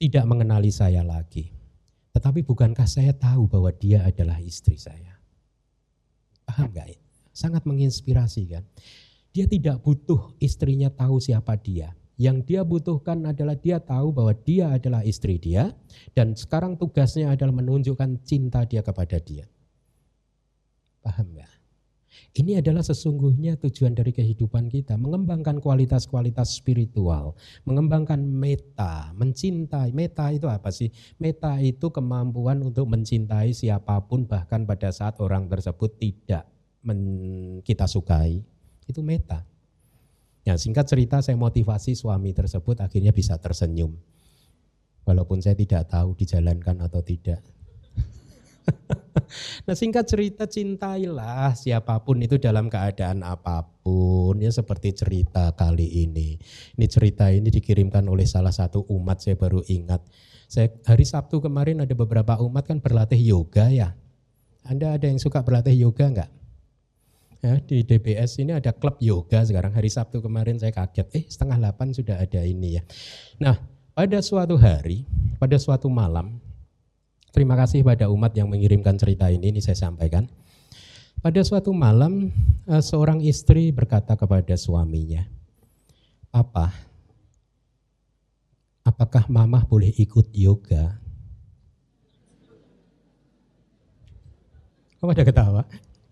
tidak 0.02 0.24
mengenali 0.26 0.68
saya 0.74 1.00
lagi. 1.00 1.53
Tetapi 2.24 2.40
bukankah 2.40 2.88
saya 2.88 3.12
tahu 3.12 3.44
bahwa 3.44 3.68
dia 3.68 4.00
adalah 4.00 4.40
istri 4.40 4.80
saya? 4.80 5.12
Paham 6.48 6.72
gak? 6.72 6.96
Sangat 7.36 7.68
menginspirasi 7.68 8.48
kan? 8.48 8.64
Dia 9.36 9.44
tidak 9.44 9.84
butuh 9.84 10.32
istrinya 10.40 10.88
tahu 10.88 11.20
siapa 11.20 11.52
dia. 11.60 11.92
Yang 12.16 12.48
dia 12.48 12.64
butuhkan 12.64 13.28
adalah 13.28 13.60
dia 13.60 13.76
tahu 13.76 14.16
bahwa 14.16 14.32
dia 14.40 14.72
adalah 14.72 15.04
istri 15.04 15.36
dia 15.36 15.76
dan 16.16 16.32
sekarang 16.32 16.80
tugasnya 16.80 17.28
adalah 17.28 17.60
menunjukkan 17.60 18.24
cinta 18.24 18.64
dia 18.64 18.80
kepada 18.80 19.20
dia. 19.20 19.44
Paham 21.04 21.28
gak? 21.36 21.53
Ini 22.34 22.58
adalah 22.58 22.82
sesungguhnya 22.82 23.54
tujuan 23.62 23.94
dari 23.94 24.10
kehidupan 24.10 24.66
kita, 24.66 24.98
mengembangkan 24.98 25.62
kualitas-kualitas 25.62 26.58
spiritual, 26.58 27.38
mengembangkan 27.62 28.18
meta, 28.18 29.14
mencintai. 29.14 29.94
Meta 29.94 30.34
itu 30.34 30.50
apa 30.50 30.74
sih? 30.74 30.90
Meta 31.22 31.62
itu 31.62 31.94
kemampuan 31.94 32.62
untuk 32.66 32.90
mencintai 32.90 33.54
siapa 33.54 34.02
pun 34.06 34.26
bahkan 34.26 34.66
pada 34.66 34.90
saat 34.90 35.22
orang 35.22 35.46
tersebut 35.46 35.94
tidak 35.98 36.50
men, 36.84 37.00
kita 37.64 37.88
sukai. 37.88 38.44
Itu 38.84 39.00
meta. 39.00 39.46
Ya, 40.44 40.60
singkat 40.60 40.84
cerita 40.84 41.24
saya 41.24 41.40
motivasi 41.40 41.96
suami 41.96 42.36
tersebut 42.36 42.84
akhirnya 42.84 43.16
bisa 43.16 43.40
tersenyum. 43.40 43.96
Walaupun 45.08 45.40
saya 45.40 45.56
tidak 45.56 45.88
tahu 45.88 46.12
dijalankan 46.12 46.84
atau 46.84 47.00
tidak. 47.00 47.40
nah 49.64 49.74
singkat 49.76 50.04
cerita 50.08 50.44
cintailah 50.48 51.52
siapa 51.56 52.00
pun 52.02 52.20
itu 52.22 52.36
dalam 52.40 52.66
keadaan 52.66 53.22
apa 53.22 53.66
pun 53.84 54.40
ya 54.40 54.48
seperti 54.48 54.96
cerita 54.96 55.52
kali 55.52 56.08
ini. 56.08 56.40
Ini 56.80 56.86
cerita 56.88 57.28
ini 57.28 57.52
dikirimkan 57.52 58.08
oleh 58.08 58.24
salah 58.24 58.52
satu 58.52 58.88
umat 58.88 59.20
saya 59.20 59.36
baru 59.36 59.60
ingat. 59.68 60.00
Saya 60.48 60.72
hari 60.88 61.04
Sabtu 61.04 61.44
kemarin 61.44 61.84
ada 61.84 61.92
beberapa 61.92 62.40
umat 62.40 62.64
kan 62.64 62.80
berlatih 62.80 63.20
yoga 63.20 63.68
ya. 63.68 63.92
Anda 64.64 64.96
ada 64.96 65.04
yang 65.04 65.20
suka 65.20 65.44
berlatih 65.44 65.76
yoga 65.76 66.08
enggak? 66.08 66.30
Ya, 67.44 67.60
di 67.60 67.84
DBS 67.84 68.40
ini 68.40 68.56
ada 68.56 68.72
klub 68.72 68.96
yoga 69.04 69.44
sekarang 69.44 69.76
hari 69.76 69.92
Sabtu 69.92 70.24
kemarin 70.24 70.56
saya 70.56 70.72
kaget 70.72 71.12
eh 71.12 71.24
setengah 71.28 71.60
delapan 71.60 71.92
sudah 71.92 72.16
ada 72.16 72.40
ini 72.40 72.80
ya. 72.80 72.82
Nah 73.36 73.60
pada 73.92 74.24
suatu 74.24 74.56
hari 74.56 75.04
pada 75.36 75.60
suatu 75.60 75.92
malam 75.92 76.40
Terima 77.34 77.58
kasih 77.58 77.82
pada 77.82 78.06
umat 78.14 78.30
yang 78.38 78.46
mengirimkan 78.46 78.94
cerita 78.94 79.26
ini, 79.26 79.50
ini 79.50 79.58
saya 79.58 79.74
sampaikan. 79.74 80.30
Pada 81.18 81.42
suatu 81.42 81.74
malam, 81.74 82.30
eh, 82.70 82.78
seorang 82.78 83.18
istri 83.26 83.74
berkata 83.74 84.14
kepada 84.14 84.54
suaminya, 84.54 85.26
Papa, 86.30 86.70
apakah 88.86 89.26
mama 89.26 89.66
boleh 89.66 89.90
ikut 89.98 90.30
yoga? 90.30 90.94
Kamu 95.02 95.10
ada 95.10 95.26
ketawa? 95.26 95.62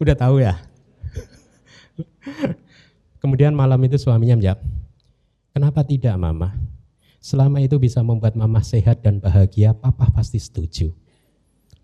Udah 0.02 0.18
tahu 0.18 0.42
ya? 0.42 0.58
Kemudian 3.22 3.54
malam 3.54 3.78
itu 3.86 3.94
suaminya 3.94 4.34
menjawab, 4.34 4.58
kenapa 5.54 5.86
tidak 5.86 6.18
mama? 6.18 6.50
Selama 7.22 7.62
itu 7.62 7.78
bisa 7.78 8.02
membuat 8.02 8.34
mama 8.34 8.58
sehat 8.66 9.06
dan 9.06 9.22
bahagia, 9.22 9.70
papa 9.70 10.10
pasti 10.10 10.42
setuju. 10.42 11.01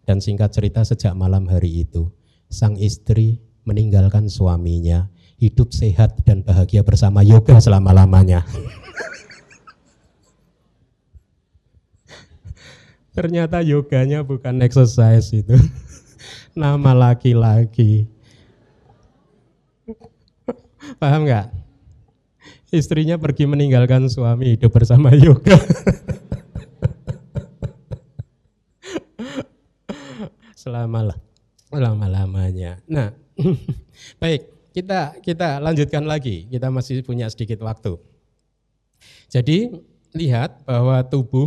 Dan 0.09 0.25
singkat 0.25 0.57
cerita 0.57 0.81
sejak 0.89 1.13
malam 1.13 1.45
hari 1.53 1.85
itu, 1.85 2.09
sang 2.49 2.81
istri 2.81 3.45
meninggalkan 3.69 4.33
suaminya, 4.33 5.13
hidup 5.37 5.69
sehat 5.77 6.25
dan 6.25 6.41
bahagia 6.41 6.81
bersama 6.81 7.21
yoga 7.21 7.61
selama-lamanya. 7.61 8.41
Ternyata 13.13 13.61
yoganya 13.61 14.25
bukan 14.25 14.65
exercise 14.65 15.29
itu. 15.37 15.61
Nama 16.57 17.13
laki-laki. 17.13 18.09
Paham 20.97 21.29
nggak? 21.29 21.53
Istrinya 22.73 23.21
pergi 23.21 23.45
meninggalkan 23.45 24.09
suami 24.09 24.57
hidup 24.57 24.73
bersama 24.73 25.13
yoga. 25.13 25.61
selama 30.59 31.15
lama-lamanya. 31.71 32.83
Nah, 32.91 33.15
baik, 34.23 34.75
kita 34.75 35.23
kita 35.23 35.63
lanjutkan 35.63 36.03
lagi. 36.03 36.51
Kita 36.51 36.75
masih 36.75 37.07
punya 37.07 37.31
sedikit 37.31 37.63
waktu. 37.63 37.95
Jadi 39.31 39.71
lihat 40.19 40.67
bahwa 40.67 40.99
tubuh 41.07 41.47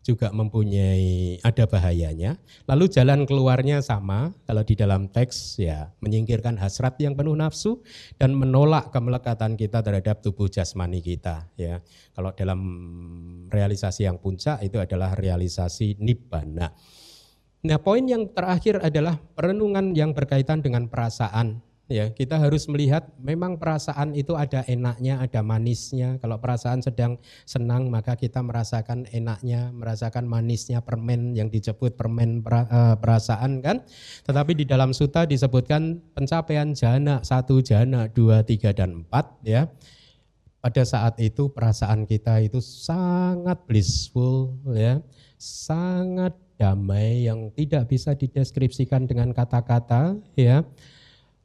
juga 0.00 0.32
mempunyai 0.32 1.38
ada 1.40 1.64
bahayanya. 1.64 2.36
Lalu 2.68 2.88
jalan 2.92 3.24
keluarnya 3.24 3.80
sama 3.80 4.32
kalau 4.44 4.64
di 4.64 4.74
dalam 4.76 5.08
teks 5.08 5.60
ya 5.60 5.92
menyingkirkan 6.00 6.56
hasrat 6.56 6.98
yang 7.00 7.14
penuh 7.14 7.36
nafsu 7.36 7.80
dan 8.16 8.32
menolak 8.32 8.90
kemelekatan 8.90 9.54
kita 9.54 9.84
terhadap 9.84 10.20
tubuh 10.24 10.48
jasmani 10.48 11.00
kita 11.00 11.48
ya. 11.56 11.84
Kalau 12.16 12.32
dalam 12.34 12.60
realisasi 13.48 14.08
yang 14.08 14.18
puncak 14.18 14.60
itu 14.64 14.76
adalah 14.80 15.14
realisasi 15.14 16.00
nibbana. 16.00 16.72
Nah, 17.60 17.76
poin 17.76 18.04
yang 18.08 18.28
terakhir 18.32 18.80
adalah 18.80 19.20
perenungan 19.36 19.92
yang 19.92 20.16
berkaitan 20.16 20.64
dengan 20.64 20.88
perasaan 20.88 21.60
ya 21.90 22.06
kita 22.14 22.38
harus 22.38 22.70
melihat 22.70 23.10
memang 23.18 23.58
perasaan 23.58 24.14
itu 24.14 24.38
ada 24.38 24.62
enaknya, 24.70 25.18
ada 25.18 25.42
manisnya. 25.42 26.16
Kalau 26.22 26.38
perasaan 26.38 26.80
sedang 26.80 27.18
senang 27.42 27.90
maka 27.90 28.14
kita 28.14 28.38
merasakan 28.40 29.10
enaknya, 29.10 29.74
merasakan 29.74 30.30
manisnya 30.30 30.80
permen 30.80 31.34
yang 31.34 31.50
disebut 31.50 31.98
permen 31.98 32.40
eh, 32.46 32.96
perasaan 32.96 33.58
kan. 33.60 33.82
Tetapi 34.24 34.54
di 34.54 34.64
dalam 34.64 34.94
suta 34.94 35.26
disebutkan 35.26 35.98
pencapaian 36.14 36.70
jana 36.72 37.20
satu 37.26 37.58
jana 37.60 38.06
dua 38.06 38.46
tiga 38.46 38.70
dan 38.70 39.04
empat 39.04 39.26
ya. 39.42 39.66
Pada 40.60 40.84
saat 40.84 41.16
itu 41.16 41.48
perasaan 41.48 42.04
kita 42.04 42.36
itu 42.44 42.60
sangat 42.60 43.64
blissful 43.64 44.60
ya, 44.68 45.00
sangat 45.40 46.36
damai 46.60 47.24
yang 47.24 47.48
tidak 47.56 47.88
bisa 47.88 48.12
dideskripsikan 48.12 49.08
dengan 49.08 49.32
kata-kata 49.32 50.20
ya 50.36 50.60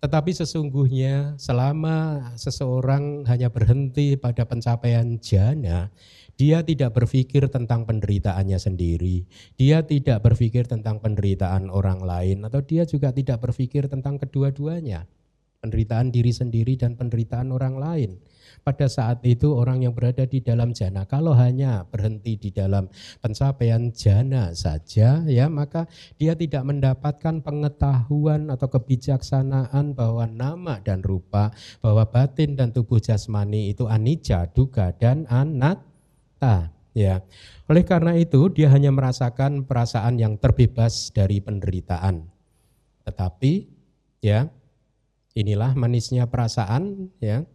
tetapi 0.05 0.37
sesungguhnya 0.37 1.33
selama 1.41 2.29
seseorang 2.37 3.25
hanya 3.25 3.49
berhenti 3.49 4.13
pada 4.13 4.45
pencapaian 4.45 5.17
jana, 5.17 5.89
dia 6.37 6.61
tidak 6.61 6.93
berpikir 6.93 7.49
tentang 7.49 7.89
penderitaannya 7.89 8.59
sendiri. 8.61 9.25
Dia 9.57 9.81
tidak 9.81 10.21
berpikir 10.21 10.69
tentang 10.69 11.01
penderitaan 11.01 11.73
orang 11.73 12.05
lain 12.05 12.45
atau 12.45 12.61
dia 12.61 12.85
juga 12.85 13.09
tidak 13.09 13.49
berpikir 13.49 13.89
tentang 13.89 14.21
kedua-duanya. 14.21 15.09
Penderitaan 15.65 16.13
diri 16.13 16.29
sendiri 16.29 16.77
dan 16.77 16.93
penderitaan 16.93 17.49
orang 17.49 17.81
lain 17.81 18.11
pada 18.65 18.89
saat 18.89 19.21
itu 19.21 19.53
orang 19.53 19.85
yang 19.85 19.93
berada 19.93 20.25
di 20.25 20.41
dalam 20.41 20.73
jana 20.73 21.05
kalau 21.05 21.37
hanya 21.37 21.85
berhenti 21.85 22.33
di 22.33 22.49
dalam 22.49 22.89
pencapaian 23.21 23.93
jana 23.93 24.57
saja 24.57 25.21
ya 25.29 25.45
maka 25.45 25.85
dia 26.17 26.33
tidak 26.33 26.65
mendapatkan 26.65 27.45
pengetahuan 27.45 28.49
atau 28.49 28.65
kebijaksanaan 28.65 29.93
bahwa 29.93 30.25
nama 30.25 30.81
dan 30.81 31.05
rupa 31.05 31.53
bahwa 31.77 32.09
batin 32.09 32.57
dan 32.57 32.73
tubuh 32.73 32.97
jasmani 32.97 33.69
itu 33.69 33.85
anicca, 33.85 34.49
duga 34.49 34.89
dan 34.97 35.29
anatta 35.29 36.73
ya. 36.97 37.21
Oleh 37.69 37.85
karena 37.85 38.17
itu 38.17 38.49
dia 38.49 38.73
hanya 38.73 38.89
merasakan 38.89 39.69
perasaan 39.69 40.17
yang 40.17 40.41
terbebas 40.41 41.13
dari 41.13 41.37
penderitaan. 41.37 42.25
Tetapi 43.05 43.53
ya 44.25 44.49
inilah 45.37 45.77
manisnya 45.77 46.25
perasaan 46.25 47.13
ya 47.21 47.45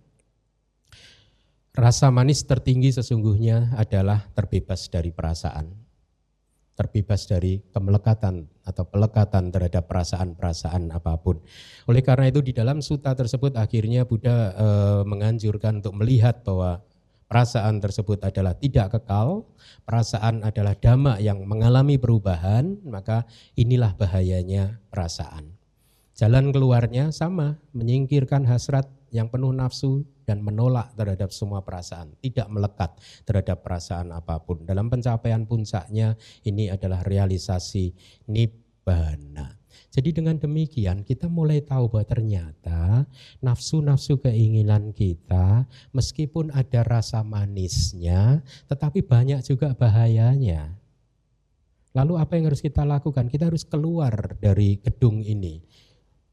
Rasa 1.70 2.10
manis 2.10 2.42
tertinggi 2.42 2.90
sesungguhnya 2.90 3.78
adalah 3.78 4.26
terbebas 4.34 4.90
dari 4.90 5.14
perasaan. 5.14 5.70
Terbebas 6.74 7.30
dari 7.30 7.62
kemelekatan 7.70 8.42
atau 8.66 8.84
pelekatan 8.90 9.54
terhadap 9.54 9.86
perasaan-perasaan 9.86 10.90
apa 10.90 11.14
pun. 11.22 11.38
Oleh 11.86 12.02
karena 12.02 12.26
itu 12.26 12.42
di 12.42 12.50
dalam 12.50 12.82
suta 12.82 13.14
tersebut 13.14 13.54
akhirnya 13.54 14.02
Buddha 14.02 14.50
e, 14.50 14.66
menganjurkan 15.06 15.78
untuk 15.78 15.94
melihat 15.94 16.42
bahwa 16.42 16.82
perasaan 17.30 17.78
tersebut 17.78 18.18
adalah 18.26 18.58
tidak 18.58 18.98
kekal, 18.98 19.46
perasaan 19.86 20.42
adalah 20.42 20.74
dhamma 20.74 21.22
yang 21.22 21.46
mengalami 21.46 22.02
perubahan, 22.02 22.82
maka 22.82 23.30
inilah 23.54 23.94
bahayanya 23.94 24.82
perasaan. 24.90 25.54
Jalan 26.18 26.50
keluarnya 26.50 27.14
sama, 27.14 27.62
menyingkirkan 27.70 28.42
hasrat 28.50 28.90
yang 29.11 29.28
penuh 29.28 29.50
nafsu 29.50 30.06
dan 30.24 30.40
menolak 30.42 30.94
terhadap 30.94 31.34
semua 31.34 31.66
perasaan, 31.66 32.14
tidak 32.22 32.46
melekat 32.46 32.94
terhadap 33.26 33.66
perasaan 33.66 34.14
apa 34.14 34.38
pun. 34.42 34.62
Dalam 34.62 34.86
pencapaian 34.86 35.42
puncaknya 35.42 36.14
ini 36.46 36.70
adalah 36.70 37.02
realisasi 37.02 37.90
nibbana. 38.30 39.58
Jadi 39.90 40.14
dengan 40.14 40.38
demikian 40.38 41.02
kita 41.02 41.26
mulai 41.26 41.62
tahu 41.66 41.90
bahwa 41.90 42.06
ternyata 42.06 43.06
nafsu-nafsu 43.42 44.22
keinginan 44.22 44.94
kita 44.94 45.66
meskipun 45.90 46.54
ada 46.54 46.86
rasa 46.86 47.26
manisnya 47.26 48.42
tetapi 48.70 49.02
banyak 49.02 49.42
juga 49.42 49.74
bahayanya. 49.74 50.78
Lalu 51.90 52.22
apa 52.22 52.38
yang 52.38 52.54
harus 52.54 52.62
kita 52.62 52.86
lakukan? 52.86 53.26
Kita 53.26 53.50
harus 53.50 53.66
keluar 53.66 54.38
dari 54.38 54.78
gedung 54.78 55.26
ini 55.26 55.58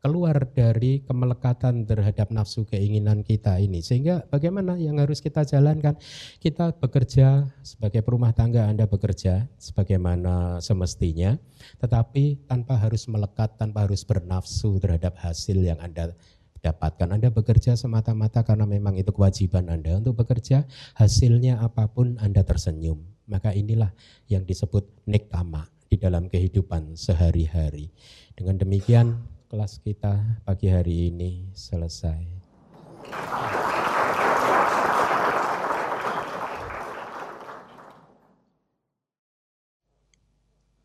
keluar 0.08 0.48
dari 0.56 1.04
kemelekatan 1.04 1.84
terhadap 1.84 2.32
nafsu 2.32 2.64
keinginan 2.64 3.28
kita 3.28 3.60
ini. 3.60 3.84
Sehingga 3.84 4.24
bagaimana 4.32 4.80
yang 4.80 5.04
harus 5.04 5.20
kita 5.20 5.44
jalankan? 5.44 6.00
Kita 6.40 6.72
bekerja 6.80 7.52
sebagai 7.60 8.00
perumah 8.08 8.32
tangga 8.32 8.72
Anda 8.72 8.88
bekerja 8.88 9.52
sebagaimana 9.60 10.64
semestinya, 10.64 11.36
tetapi 11.84 12.48
tanpa 12.48 12.80
harus 12.80 13.04
melekat, 13.12 13.60
tanpa 13.60 13.84
harus 13.84 14.08
bernafsu 14.08 14.80
terhadap 14.80 15.20
hasil 15.20 15.60
yang 15.60 15.84
Anda 15.84 16.16
dapatkan. 16.64 17.12
Anda 17.12 17.28
bekerja 17.28 17.76
semata-mata 17.76 18.48
karena 18.48 18.64
memang 18.64 18.96
itu 18.96 19.12
kewajiban 19.12 19.68
Anda 19.68 20.00
untuk 20.00 20.24
bekerja, 20.24 20.64
hasilnya 20.96 21.60
apa 21.60 21.92
pun 21.92 22.16
Anda 22.24 22.48
tersenyum. 22.48 23.04
Maka 23.28 23.52
inilah 23.52 23.92
yang 24.32 24.48
disebut 24.48 24.88
nekama 25.04 25.68
di 25.92 26.00
dalam 26.00 26.32
kehidupan 26.32 26.96
sehari-hari. 26.96 27.92
Dengan 28.40 28.56
demikian 28.56 29.36
kelas 29.48 29.80
kita 29.80 30.44
pagi 30.44 30.68
hari 30.68 31.08
ini 31.08 31.48
selesai. 31.56 32.20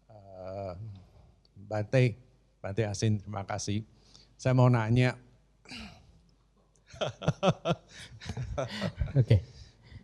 Uh, 0.06 0.78
Bante, 1.66 2.14
Bante 2.62 2.82
Asin, 2.86 3.18
terima 3.18 3.42
kasih. 3.42 3.82
Saya 4.38 4.54
mau 4.54 4.70
nanya. 4.70 5.18
Oke. 9.18 9.26
okay. 9.26 9.40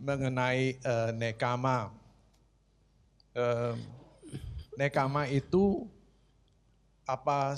Mengenai 0.03 0.75
uh, 0.83 1.15
nekama. 1.15 1.95
Uh, 3.31 3.79
nekama 4.75 5.31
itu 5.31 5.87
apa 7.07 7.55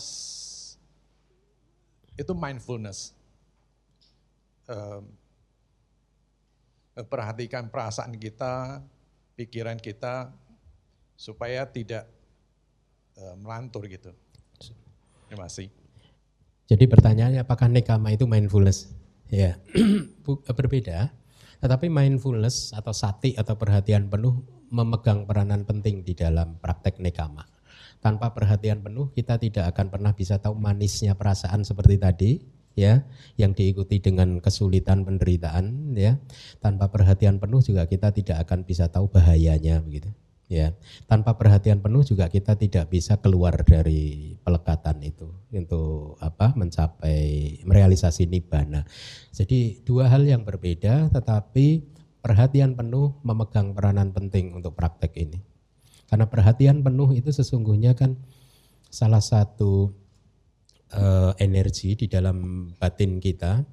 itu 2.22 2.34
mindfulness. 2.38 3.18
Perhatikan 6.96 7.68
perasaan 7.68 8.16
kita, 8.16 8.86
pikiran 9.36 9.82
kita, 9.82 10.30
supaya 11.18 11.66
tidak 11.66 12.06
melantur 13.42 13.86
gitu. 13.90 14.14
Terima 15.28 15.50
kasih. 15.50 15.68
Jadi 16.72 16.88
pertanyaannya 16.88 17.42
apakah 17.44 17.68
nekama 17.68 18.16
itu 18.16 18.24
mindfulness? 18.24 18.94
Ya, 19.28 19.60
berbeda. 20.58 21.12
Tetapi 21.62 21.92
mindfulness 21.92 22.72
atau 22.74 22.96
sati 22.96 23.36
atau 23.38 23.60
perhatian 23.60 24.08
penuh 24.08 24.42
memegang 24.72 25.28
peranan 25.28 25.68
penting 25.68 26.02
di 26.02 26.16
dalam 26.16 26.56
praktek 26.64 27.04
nekama 27.04 27.51
tanpa 28.02 28.34
perhatian 28.34 28.82
penuh 28.82 29.14
kita 29.14 29.38
tidak 29.38 29.72
akan 29.72 29.94
pernah 29.94 30.12
bisa 30.18 30.42
tahu 30.42 30.58
manisnya 30.58 31.14
perasaan 31.14 31.62
seperti 31.62 31.96
tadi 32.02 32.32
ya 32.74 33.06
yang 33.38 33.54
diikuti 33.54 34.02
dengan 34.02 34.42
kesulitan 34.42 35.06
penderitaan 35.06 35.94
ya. 35.94 36.18
Tanpa 36.60 36.90
perhatian 36.90 37.38
penuh 37.38 37.62
juga 37.62 37.86
kita 37.86 38.10
tidak 38.12 38.42
akan 38.50 38.66
bisa 38.66 38.90
tahu 38.90 39.08
bahayanya 39.08 39.80
begitu 39.86 40.10
ya. 40.50 40.74
Tanpa 41.06 41.38
perhatian 41.38 41.80
penuh 41.80 42.02
juga 42.02 42.26
kita 42.28 42.58
tidak 42.58 42.90
bisa 42.90 43.22
keluar 43.22 43.54
dari 43.62 44.34
pelekatan 44.42 44.98
itu 45.06 45.30
untuk 45.54 46.18
apa 46.20 46.58
mencapai 46.58 47.62
merealisasi 47.70 48.26
nibbana. 48.26 48.82
Jadi 49.30 49.86
dua 49.86 50.10
hal 50.10 50.26
yang 50.26 50.42
berbeda 50.42 51.14
tetapi 51.14 51.86
perhatian 52.26 52.74
penuh 52.74 53.14
memegang 53.22 53.78
peranan 53.78 54.10
penting 54.10 54.58
untuk 54.58 54.74
praktek 54.74 55.14
ini 55.22 55.51
karena 56.12 56.28
perhatian 56.28 56.84
penuh 56.84 57.16
itu 57.16 57.32
sesungguhnya 57.32 57.96
kan 57.96 58.20
salah 58.92 59.24
satu 59.24 59.96
uh, 60.92 61.32
energi 61.40 61.96
di 61.96 62.12
dalam 62.12 62.68
batin 62.76 63.24
kita 63.24 63.64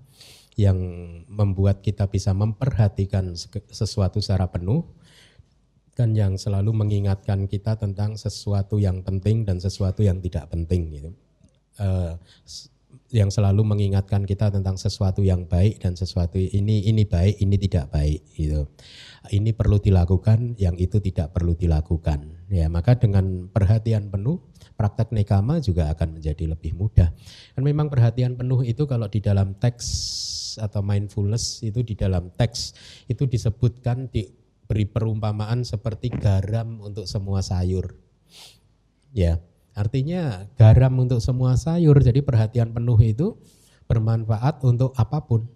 yang 0.54 0.78
membuat 1.26 1.82
kita 1.82 2.06
bisa 2.06 2.30
memperhatikan 2.30 3.34
sesuatu 3.74 4.22
secara 4.22 4.46
penuh 4.46 4.86
dan 5.98 6.14
yang 6.14 6.38
selalu 6.38 6.70
mengingatkan 6.70 7.50
kita 7.50 7.74
tentang 7.74 8.14
sesuatu 8.14 8.78
yang 8.78 9.02
penting 9.02 9.42
dan 9.42 9.58
sesuatu 9.58 10.06
yang 10.06 10.22
tidak 10.22 10.46
penting 10.46 10.94
gitu. 10.94 11.10
Uh, 11.78 12.14
yang 13.08 13.32
selalu 13.32 13.64
mengingatkan 13.64 14.28
kita 14.28 14.52
tentang 14.52 14.76
sesuatu 14.76 15.24
yang 15.24 15.48
baik 15.48 15.80
dan 15.80 15.96
sesuatu 15.96 16.36
ini 16.36 16.84
ini 16.84 17.08
baik, 17.08 17.40
ini 17.40 17.56
tidak 17.56 17.88
baik 17.88 18.20
gitu. 18.36 18.68
Ini 19.32 19.56
perlu 19.56 19.80
dilakukan, 19.80 20.60
yang 20.60 20.76
itu 20.76 21.00
tidak 21.00 21.32
perlu 21.32 21.56
dilakukan. 21.56 22.48
Ya, 22.52 22.68
maka 22.68 23.00
dengan 23.00 23.48
perhatian 23.48 24.12
penuh 24.12 24.44
praktek 24.76 25.10
nekama 25.10 25.58
juga 25.58 25.88
akan 25.90 26.20
menjadi 26.20 26.52
lebih 26.52 26.76
mudah. 26.76 27.08
Dan 27.56 27.62
memang 27.64 27.88
perhatian 27.88 28.36
penuh 28.36 28.60
itu 28.62 28.84
kalau 28.84 29.08
di 29.08 29.24
dalam 29.24 29.56
teks 29.56 29.86
atau 30.60 30.84
mindfulness 30.84 31.64
itu 31.64 31.80
di 31.80 31.96
dalam 31.96 32.28
teks 32.36 32.76
itu 33.08 33.24
disebutkan 33.24 34.12
diberi 34.12 34.84
perumpamaan 34.84 35.64
seperti 35.64 36.12
garam 36.12 36.78
untuk 36.84 37.08
semua 37.08 37.40
sayur. 37.40 37.96
Ya, 39.16 39.40
Artinya 39.78 40.50
garam 40.58 40.90
untuk 40.98 41.22
semua 41.22 41.54
sayur, 41.54 42.02
jadi 42.02 42.18
perhatian 42.18 42.74
penuh 42.74 42.98
itu 42.98 43.38
bermanfaat 43.86 44.66
untuk 44.66 44.90
apa 44.98 45.22
pun. 45.22 45.46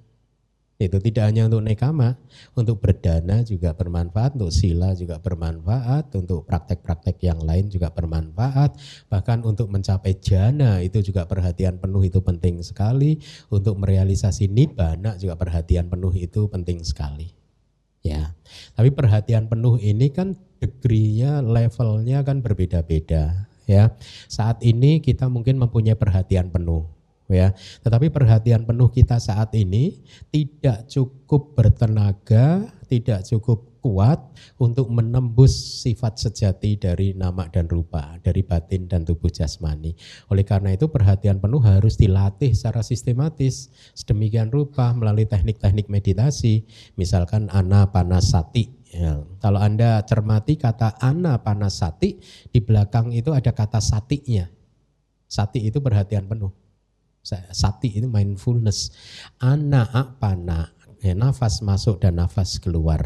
Itu 0.78 0.99
tidak 1.03 1.31
hanya 1.31 1.51
untuk 1.51 1.62
nekama, 1.62 2.19
untuk 2.55 2.78
berdana 2.78 3.43
juga 3.43 3.74
bermanfaat, 3.74 4.39
untuk 4.39 4.55
sila 4.55 4.94
juga 4.94 5.19
bermanfaat, 5.19 6.15
untuk 6.15 6.47
praktek-praktek 6.47 7.19
yang 7.23 7.43
lain 7.43 7.66
juga 7.66 7.90
bermanfaat, 7.90 8.78
bahkan 9.07 9.43
untuk 9.43 9.70
mencapai 9.70 10.19
jana 10.23 10.82
itu 10.82 11.03
juga 11.03 11.27
perhatian 11.27 11.82
penuh 11.82 12.07
itu 12.07 12.23
penting 12.23 12.62
sekali, 12.62 13.19
untuk 13.51 13.78
merealisasi 13.78 14.51
nibbana 14.51 15.19
juga 15.19 15.35
perhatian 15.35 15.90
penuh 15.90 16.15
itu 16.15 16.47
penting 16.47 16.82
sekali. 16.82 17.31
Ya, 18.03 18.35
tapi 18.74 18.90
perhatian 18.90 19.47
penuh 19.47 19.78
ini 19.78 20.11
kan 20.11 20.35
degree-nya, 20.59 21.43
levelnya 21.47 22.27
kan 22.27 22.43
berbeda-beda 22.43 23.52
ya. 23.67 23.95
Saat 24.27 24.63
ini 24.65 24.99
kita 25.03 25.27
mungkin 25.29 25.59
mempunyai 25.59 25.99
perhatian 25.99 26.49
penuh 26.53 26.89
ya. 27.33 27.57
Tetapi 27.83 28.13
perhatian 28.13 28.69
penuh 28.69 28.93
kita 28.93 29.19
saat 29.19 29.51
ini 29.57 30.05
tidak 30.29 30.87
cukup 30.87 31.57
bertenaga, 31.57 32.69
tidak 32.87 33.25
cukup 33.27 33.73
kuat 33.83 34.23
untuk 34.63 34.87
menembus 34.95 35.83
sifat 35.83 36.15
sejati 36.15 36.79
dari 36.79 37.19
nama 37.19 37.51
dan 37.51 37.67
rupa, 37.67 38.15
dari 38.23 38.47
batin 38.47 38.87
dan 38.87 39.03
tubuh 39.03 39.27
jasmani. 39.27 39.99
Oleh 40.31 40.47
karena 40.47 40.71
itu 40.79 40.87
perhatian 40.87 41.43
penuh 41.43 41.59
harus 41.59 41.99
dilatih 41.99 42.55
secara 42.55 42.87
sistematis, 42.87 43.75
sedemikian 43.99 44.55
rupa 44.55 44.95
melalui 44.95 45.27
teknik-teknik 45.27 45.91
meditasi, 45.91 46.63
misalkan 46.95 47.51
anapanasati 47.51 48.82
Ya, 48.93 49.24
kalau 49.40 49.56
Anda 49.56 50.05
cermati 50.05 50.60
kata 50.60 51.01
ana 51.01 51.40
panasati, 51.40 52.20
di 52.52 52.60
belakang 52.60 53.09
itu 53.16 53.32
ada 53.32 53.48
kata 53.56 53.81
satinya. 53.81 54.44
Sati 55.24 55.64
itu 55.64 55.81
perhatian 55.81 56.28
penuh. 56.28 56.52
Sati 57.24 57.89
itu 57.89 58.05
mindfulness. 58.05 58.93
Ana 59.40 59.89
apana, 59.89 60.77
ya, 61.01 61.16
nafas 61.16 61.64
masuk 61.64 62.05
dan 62.05 62.20
nafas 62.20 62.60
keluar. 62.60 63.01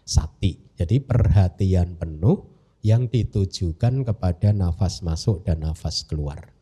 Sati. 0.00 0.64
Jadi 0.80 1.04
perhatian 1.04 2.00
penuh 2.00 2.48
yang 2.80 3.12
ditujukan 3.12 4.08
kepada 4.08 4.56
nafas 4.56 5.04
masuk 5.04 5.44
dan 5.44 5.60
nafas 5.60 6.08
keluar. 6.08 6.56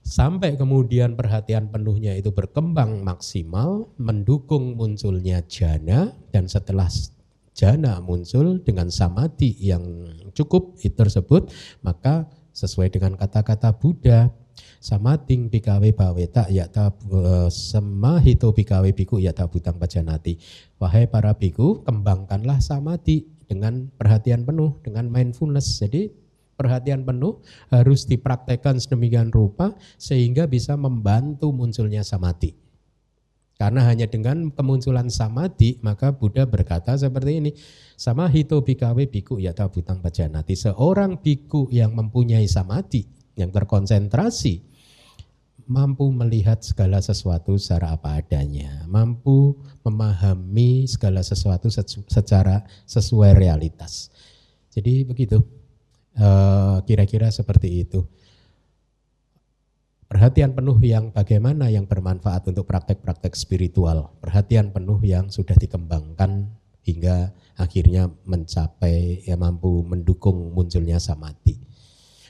Sampai 0.00 0.56
kemudian 0.56 1.14
perhatian 1.14 1.70
penuhnya 1.70 2.16
itu 2.16 2.32
berkembang 2.34 3.04
maksimal, 3.04 3.92
mendukung 4.00 4.74
munculnya 4.74 5.44
jana, 5.46 6.16
dan 6.32 6.48
setelah 6.48 6.88
jana 7.60 8.00
muncul 8.00 8.64
dengan 8.64 8.88
samadhi 8.88 9.52
yang 9.60 9.84
cukup 10.32 10.80
itu 10.80 10.96
tersebut, 10.96 11.52
maka 11.84 12.24
sesuai 12.56 12.88
dengan 12.88 13.20
kata-kata 13.20 13.76
Buddha, 13.76 14.32
samading 14.80 15.52
bikawe 15.52 15.84
baweta 15.92 16.48
yata 16.48 16.96
e, 17.04 17.52
semahito 17.52 18.56
bikawe 18.56 18.88
biku 18.96 19.20
yata 19.20 19.44
butang 19.44 19.76
pajanati. 19.76 20.40
Wahai 20.80 21.04
para 21.04 21.36
biku, 21.36 21.84
kembangkanlah 21.84 22.64
samadhi 22.64 23.28
dengan 23.44 23.92
perhatian 23.92 24.48
penuh, 24.48 24.80
dengan 24.80 25.12
mindfulness. 25.12 25.84
Jadi 25.84 26.08
perhatian 26.56 27.04
penuh 27.04 27.44
harus 27.68 28.08
dipraktekkan 28.08 28.80
sedemikian 28.80 29.28
rupa 29.28 29.76
sehingga 30.00 30.48
bisa 30.48 30.80
membantu 30.80 31.52
munculnya 31.52 32.00
samadhi. 32.00 32.56
Karena 33.60 33.84
hanya 33.84 34.08
dengan 34.08 34.48
kemunculan 34.48 35.12
samadhi 35.12 35.76
maka 35.84 36.16
Buddha 36.16 36.48
berkata 36.48 36.96
seperti 36.96 37.44
ini. 37.44 37.52
Sama 37.92 38.24
hito 38.32 38.56
bikawe 38.64 39.04
biku 39.04 39.36
yata 39.36 39.68
butang 39.68 40.00
pajanati. 40.00 40.56
Seorang 40.56 41.20
biku 41.20 41.68
yang 41.68 41.92
mempunyai 41.92 42.48
samadhi, 42.48 43.04
yang 43.36 43.52
terkonsentrasi, 43.52 44.64
mampu 45.68 46.08
melihat 46.08 46.64
segala 46.64 47.04
sesuatu 47.04 47.60
secara 47.60 47.92
apa 47.92 48.16
adanya. 48.16 48.88
Mampu 48.88 49.60
memahami 49.84 50.88
segala 50.88 51.20
sesuatu 51.20 51.68
secara 52.08 52.64
sesuai 52.88 53.36
realitas. 53.36 54.08
Jadi 54.72 55.04
begitu. 55.04 55.36
Eh, 56.16 56.76
kira-kira 56.88 57.28
seperti 57.28 57.84
itu. 57.84 58.08
Perhatian 60.10 60.58
penuh 60.58 60.74
yang 60.82 61.14
bagaimana 61.14 61.70
yang 61.70 61.86
bermanfaat 61.86 62.50
untuk 62.50 62.66
praktek-praktek 62.66 63.30
spiritual. 63.38 64.10
Perhatian 64.18 64.74
penuh 64.74 64.98
yang 65.06 65.30
sudah 65.30 65.54
dikembangkan 65.54 66.50
hingga 66.82 67.30
akhirnya 67.54 68.10
mencapai 68.26 69.22
ya 69.22 69.38
mampu 69.38 69.86
mendukung 69.86 70.50
munculnya 70.50 70.98
samadhi. 70.98 71.62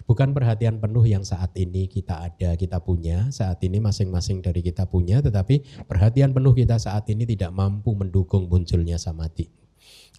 Bukan 0.05 0.37
perhatian 0.37 0.77
penuh 0.77 1.09
yang 1.09 1.25
saat 1.25 1.57
ini 1.57 1.89
kita 1.89 2.21
ada, 2.21 2.53
kita 2.53 2.85
punya, 2.85 3.33
saat 3.33 3.65
ini 3.65 3.81
masing-masing 3.81 4.45
dari 4.45 4.61
kita 4.61 4.85
punya, 4.85 5.25
tetapi 5.25 5.65
perhatian 5.89 6.37
penuh 6.37 6.53
kita 6.53 6.77
saat 6.77 7.09
ini 7.09 7.25
tidak 7.25 7.49
mampu 7.57 7.97
mendukung 7.97 8.45
munculnya 8.45 9.01
samadhi. 9.01 9.49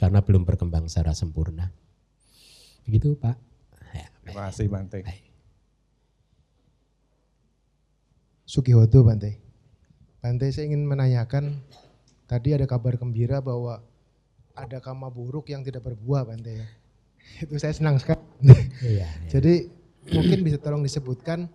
Karena 0.01 0.25
belum 0.25 0.49
berkembang 0.49 0.89
secara 0.89 1.13
sempurna. 1.13 1.69
Begitu 2.89 3.13
Pak. 3.21 3.37
Ya, 3.93 4.09
Terima 4.25 4.49
kasih 4.49 4.65
Bante. 4.65 5.05
Baik. 5.05 5.30
Sukihoto 8.45 9.05
Bante. 9.05 9.39
Bante 10.21 10.45
saya 10.53 10.69
ingin 10.69 10.85
menanyakan, 10.85 11.61
tadi 12.29 12.53
ada 12.53 12.69
kabar 12.69 12.97
gembira 12.97 13.41
bahwa 13.41 13.81
ada 14.53 14.77
kama 14.83 15.09
buruk 15.09 15.49
yang 15.49 15.65
tidak 15.65 15.85
berbuah 15.87 16.27
Bante 16.27 16.51
ya. 16.61 16.67
Itu 17.43 17.57
saya 17.57 17.73
senang 17.73 17.97
sekali. 17.97 18.21
Iya, 18.41 18.61
iya. 18.85 19.07
Jadi 19.33 19.69
mungkin 20.13 20.45
bisa 20.45 20.57
tolong 20.61 20.85
disebutkan 20.85 21.49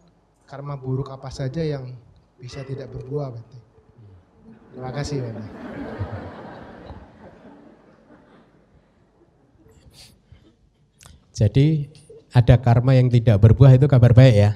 karma 0.46 0.78
buruk 0.78 1.10
apa 1.10 1.30
saja 1.30 1.62
yang 1.62 1.94
bisa 2.38 2.62
tidak 2.66 2.90
berbuah 2.90 3.34
Bante. 3.34 3.58
Terima 4.74 4.90
kasih 4.92 5.16
Bante. 5.22 5.46
Jadi 11.36 11.92
ada 12.32 12.56
karma 12.56 12.96
yang 12.96 13.12
tidak 13.12 13.36
berbuah 13.44 13.76
itu 13.76 13.84
kabar 13.84 14.16
baik 14.16 14.36
ya. 14.36 14.50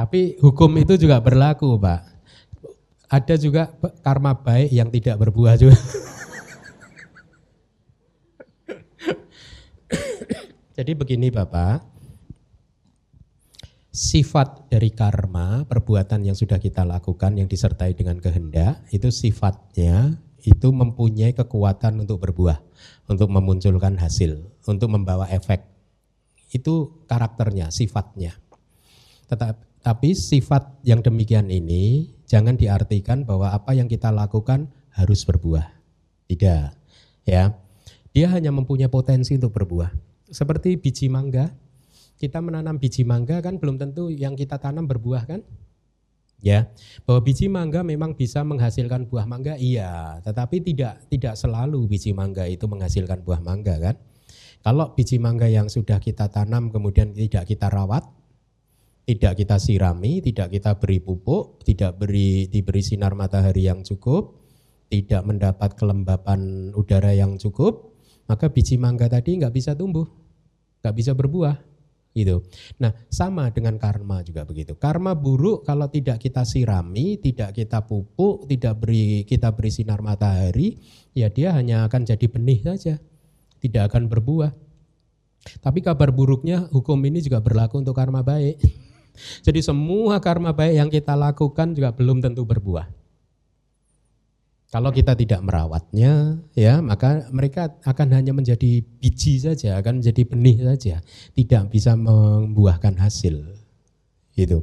Tapi 0.00 0.40
hukum 0.40 0.80
itu 0.80 0.96
juga 0.96 1.20
berlaku, 1.20 1.76
Pak. 1.76 2.00
Ada 3.12 3.36
juga 3.36 3.68
karma 4.00 4.32
baik 4.32 4.72
yang 4.72 4.88
tidak 4.88 5.20
berbuah 5.20 5.60
juga. 5.60 5.76
Jadi 10.80 10.96
begini 10.96 11.28
Bapak, 11.28 11.84
sifat 13.92 14.72
dari 14.72 14.88
karma, 14.88 15.68
perbuatan 15.68 16.24
yang 16.24 16.32
sudah 16.32 16.56
kita 16.56 16.80
lakukan 16.88 17.36
yang 17.36 17.44
disertai 17.44 17.92
dengan 17.92 18.24
kehendak, 18.24 18.80
itu 18.96 19.12
sifatnya 19.12 20.16
itu 20.48 20.72
mempunyai 20.72 21.36
kekuatan 21.36 22.08
untuk 22.08 22.24
berbuah, 22.24 22.56
untuk 23.04 23.28
memunculkan 23.28 24.00
hasil, 24.00 24.48
untuk 24.64 24.88
membawa 24.88 25.28
efek. 25.28 25.60
Itu 26.48 27.04
karakternya, 27.04 27.68
sifatnya. 27.68 28.32
Tetapi 29.28 29.69
tapi 29.80 30.12
sifat 30.12 30.84
yang 30.84 31.00
demikian 31.00 31.48
ini 31.48 32.12
jangan 32.28 32.54
diartikan 32.54 33.24
bahwa 33.24 33.50
apa 33.50 33.72
yang 33.72 33.88
kita 33.88 34.12
lakukan 34.12 34.68
harus 34.92 35.24
berbuah. 35.24 35.66
Tidak. 36.28 36.68
Ya. 37.24 37.56
Dia 38.10 38.26
hanya 38.30 38.52
mempunyai 38.52 38.90
potensi 38.90 39.34
untuk 39.38 39.54
berbuah. 39.56 39.90
Seperti 40.30 40.76
biji 40.76 41.08
mangga, 41.08 41.50
kita 42.20 42.38
menanam 42.44 42.76
biji 42.76 43.02
mangga 43.02 43.40
kan 43.40 43.56
belum 43.56 43.80
tentu 43.80 44.12
yang 44.12 44.36
kita 44.36 44.60
tanam 44.60 44.84
berbuah 44.84 45.24
kan? 45.26 45.40
Ya, 46.40 46.72
bahwa 47.04 47.20
biji 47.20 47.52
mangga 47.52 47.84
memang 47.84 48.16
bisa 48.16 48.40
menghasilkan 48.40 49.04
buah 49.04 49.28
mangga, 49.28 49.60
iya, 49.60 50.24
tetapi 50.24 50.64
tidak 50.64 51.04
tidak 51.12 51.36
selalu 51.36 51.84
biji 51.84 52.16
mangga 52.16 52.48
itu 52.48 52.64
menghasilkan 52.64 53.20
buah 53.20 53.44
mangga 53.44 53.76
kan? 53.76 53.96
Kalau 54.64 54.92
biji 54.96 55.20
mangga 55.20 55.48
yang 55.48 55.68
sudah 55.68 56.00
kita 56.00 56.32
tanam 56.32 56.72
kemudian 56.72 57.12
tidak 57.12 57.44
kita 57.44 57.68
rawat, 57.68 58.08
tidak 59.10 59.42
kita 59.42 59.58
sirami, 59.58 60.22
tidak 60.22 60.54
kita 60.54 60.78
beri 60.78 61.02
pupuk, 61.02 61.66
tidak 61.66 61.98
beri 61.98 62.46
diberi 62.46 62.78
sinar 62.78 63.18
matahari 63.18 63.66
yang 63.66 63.82
cukup, 63.82 64.38
tidak 64.86 65.26
mendapat 65.26 65.74
kelembapan 65.74 66.70
udara 66.78 67.10
yang 67.10 67.34
cukup, 67.34 67.90
maka 68.30 68.46
biji 68.46 68.78
mangga 68.78 69.10
tadi 69.10 69.42
nggak 69.42 69.50
bisa 69.50 69.74
tumbuh, 69.74 70.06
nggak 70.86 70.94
bisa 70.94 71.18
berbuah. 71.18 71.58
Gitu. 72.10 72.42
Nah, 72.82 72.90
sama 73.06 73.50
dengan 73.50 73.78
karma 73.78 74.22
juga 74.22 74.46
begitu. 74.46 74.78
Karma 74.78 75.14
buruk 75.14 75.66
kalau 75.66 75.90
tidak 75.90 76.22
kita 76.22 76.46
sirami, 76.46 77.18
tidak 77.18 77.54
kita 77.54 77.82
pupuk, 77.86 78.46
tidak 78.46 78.78
beri 78.78 79.26
kita 79.26 79.50
beri 79.50 79.70
sinar 79.74 80.02
matahari, 80.06 80.78
ya 81.14 81.30
dia 81.30 81.50
hanya 81.54 81.86
akan 81.90 82.06
jadi 82.06 82.26
benih 82.30 82.62
saja. 82.62 82.94
Tidak 83.58 83.82
akan 83.90 84.06
berbuah. 84.06 84.50
Tapi 85.62 85.82
kabar 85.82 86.14
buruknya 86.14 86.70
hukum 86.70 86.98
ini 87.06 87.22
juga 87.22 87.42
berlaku 87.42 87.82
untuk 87.82 87.94
karma 87.94 88.22
baik. 88.22 88.89
Jadi 89.42 89.60
semua 89.60 90.18
karma 90.18 90.54
baik 90.54 90.74
yang 90.74 90.90
kita 90.90 91.14
lakukan 91.14 91.74
juga 91.76 91.90
belum 91.94 92.22
tentu 92.22 92.42
berbuah. 92.46 92.88
Kalau 94.70 94.94
kita 94.94 95.18
tidak 95.18 95.42
merawatnya, 95.42 96.38
ya 96.54 96.78
maka 96.78 97.26
mereka 97.34 97.74
akan 97.82 98.14
hanya 98.14 98.30
menjadi 98.30 98.86
biji 99.02 99.42
saja, 99.42 99.74
akan 99.82 99.98
menjadi 99.98 100.22
benih 100.22 100.62
saja, 100.62 101.02
tidak 101.34 101.74
bisa 101.74 101.98
membuahkan 101.98 102.94
hasil. 102.94 103.50
Gitu. 104.30 104.62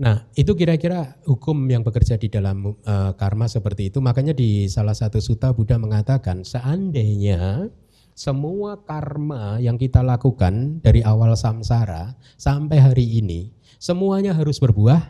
Nah, 0.00 0.24
itu 0.32 0.56
kira-kira 0.56 1.20
hukum 1.28 1.68
yang 1.68 1.84
bekerja 1.84 2.16
di 2.16 2.32
dalam 2.32 2.64
uh, 2.64 3.12
karma 3.12 3.44
seperti 3.44 3.92
itu. 3.92 4.00
Makanya 4.00 4.32
di 4.32 4.64
salah 4.72 4.96
satu 4.96 5.20
suta 5.20 5.52
Buddha 5.52 5.76
mengatakan, 5.76 6.40
seandainya 6.40 7.68
semua 8.12 8.80
karma 8.84 9.56
yang 9.58 9.80
kita 9.80 10.04
lakukan 10.04 10.84
dari 10.84 11.00
awal 11.00 11.32
samsara 11.32 12.16
sampai 12.36 12.78
hari 12.78 13.20
ini, 13.20 13.52
semuanya 13.80 14.36
harus 14.36 14.60
berbuah, 14.60 15.00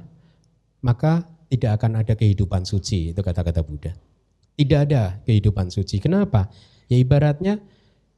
maka 0.87 1.27
tidak 1.51 1.83
akan 1.83 2.01
ada 2.01 2.15
kehidupan 2.16 2.65
suci, 2.65 3.12
itu 3.12 3.20
kata-kata 3.20 3.61
Buddha. 3.61 3.93
Tidak 4.57 4.81
ada 4.89 5.20
kehidupan 5.27 5.69
suci. 5.69 6.01
Kenapa? 6.01 6.49
Ya 6.89 6.97
ibaratnya 6.97 7.61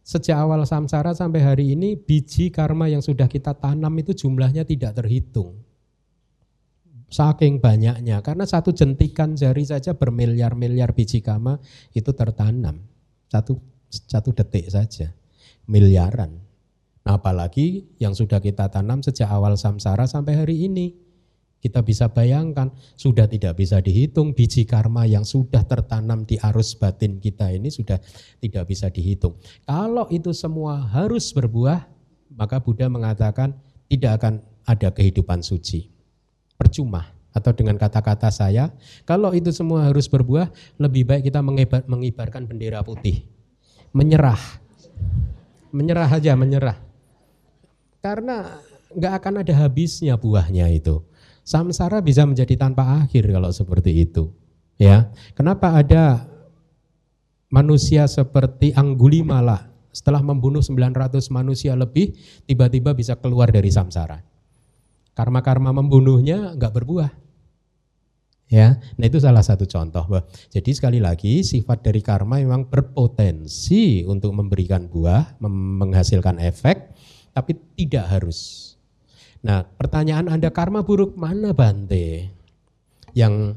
sejak 0.05 0.37
awal 0.37 0.63
samsara 0.69 1.17
sampai 1.17 1.41
hari 1.41 1.73
ini 1.73 1.97
biji 1.97 2.53
karma 2.53 2.87
yang 2.87 3.01
sudah 3.01 3.27
kita 3.27 3.57
tanam 3.57 3.91
itu 3.99 4.13
jumlahnya 4.13 4.69
tidak 4.69 5.01
terhitung. 5.01 5.65
Saking 7.09 7.63
banyaknya, 7.63 8.21
karena 8.27 8.43
satu 8.43 8.75
jentikan 8.75 9.39
jari 9.39 9.63
saja 9.63 9.95
bermiliar-miliar 9.95 10.91
biji 10.93 11.23
karma 11.23 11.63
itu 11.95 12.11
tertanam. 12.11 12.83
Satu, 13.31 13.59
satu 13.95 14.35
detik 14.35 14.67
saja, 14.67 15.15
miliaran. 15.71 16.43
Nah, 17.05 17.21
apalagi 17.21 17.85
yang 18.01 18.17
sudah 18.17 18.41
kita 18.41 18.73
tanam 18.73 19.05
sejak 19.05 19.29
awal 19.29 19.55
samsara 19.61 20.09
sampai 20.09 20.41
hari 20.41 20.67
ini. 20.67 20.97
Kita 21.65 21.81
bisa 21.81 22.13
bayangkan, 22.13 22.69
sudah 22.93 23.25
tidak 23.25 23.57
bisa 23.57 23.81
dihitung 23.81 24.37
biji 24.37 24.69
karma 24.69 25.09
yang 25.09 25.25
sudah 25.25 25.65
tertanam 25.65 26.29
di 26.29 26.37
arus 26.37 26.77
batin 26.77 27.17
kita 27.17 27.49
ini 27.57 27.73
sudah 27.73 27.97
tidak 28.37 28.69
bisa 28.69 28.93
dihitung. 28.93 29.41
Kalau 29.65 30.05
itu 30.13 30.29
semua 30.37 30.85
harus 30.85 31.33
berbuah, 31.33 31.89
maka 32.37 32.61
Buddha 32.61 32.93
mengatakan 32.93 33.57
tidak 33.89 34.21
akan 34.21 34.45
ada 34.69 34.93
kehidupan 34.93 35.41
suci. 35.41 35.89
Percuma. 36.61 37.17
Atau 37.35 37.51
dengan 37.51 37.75
kata-kata 37.81 38.31
saya, 38.31 38.71
kalau 39.03 39.35
itu 39.35 39.51
semua 39.51 39.89
harus 39.91 40.07
berbuah, 40.07 40.53
lebih 40.79 41.03
baik 41.03 41.33
kita 41.33 41.43
mengibar, 41.43 41.83
mengibarkan 41.89 42.47
bendera 42.47 42.85
putih. 42.87 43.27
Menyerah. 43.95 44.43
Menyerah 45.71 46.11
aja, 46.11 46.35
menyerah. 46.35 46.77
Karena 48.03 48.59
nggak 48.91 49.13
akan 49.23 49.35
ada 49.47 49.55
habisnya 49.55 50.19
buahnya 50.19 50.67
itu. 50.75 51.07
Samsara 51.47 52.03
bisa 52.03 52.27
menjadi 52.27 52.59
tanpa 52.59 53.07
akhir 53.07 53.31
kalau 53.31 53.55
seperti 53.55 54.03
itu. 54.03 54.35
Ya, 54.75 55.15
kenapa 55.39 55.71
ada 55.79 56.27
manusia 57.47 58.11
seperti 58.11 58.75
Anggulimala 58.75 59.71
setelah 59.95 60.19
membunuh 60.19 60.59
900 60.59 61.31
manusia 61.31 61.79
lebih 61.79 62.19
tiba-tiba 62.51 62.91
bisa 62.99 63.15
keluar 63.15 63.55
dari 63.55 63.71
samsara. 63.71 64.27
Karma-karma 65.15 65.71
membunuhnya 65.71 66.59
enggak 66.59 66.75
berbuah. 66.75 67.24
Ya, 68.53 68.77
nah 69.01 69.09
itu 69.09 69.17
salah 69.17 69.41
satu 69.41 69.65
contoh. 69.65 70.05
Jadi 70.53 70.71
sekali 70.77 71.01
lagi 71.01 71.41
sifat 71.41 71.81
dari 71.81 72.05
karma 72.05 72.39
memang 72.39 72.69
berpotensi 72.69 74.05
untuk 74.05 74.37
memberikan 74.37 74.85
buah, 74.85 75.41
menghasilkan 75.41 76.37
efek, 76.45 76.93
tapi 77.33 77.57
tidak 77.75 78.05
harus. 78.05 78.71
Nah, 79.41 79.65
pertanyaan 79.65 80.29
Anda 80.29 80.53
karma 80.53 80.85
buruk 80.85 81.17
mana 81.17 81.57
Bante? 81.57 82.31
Yang 83.17 83.57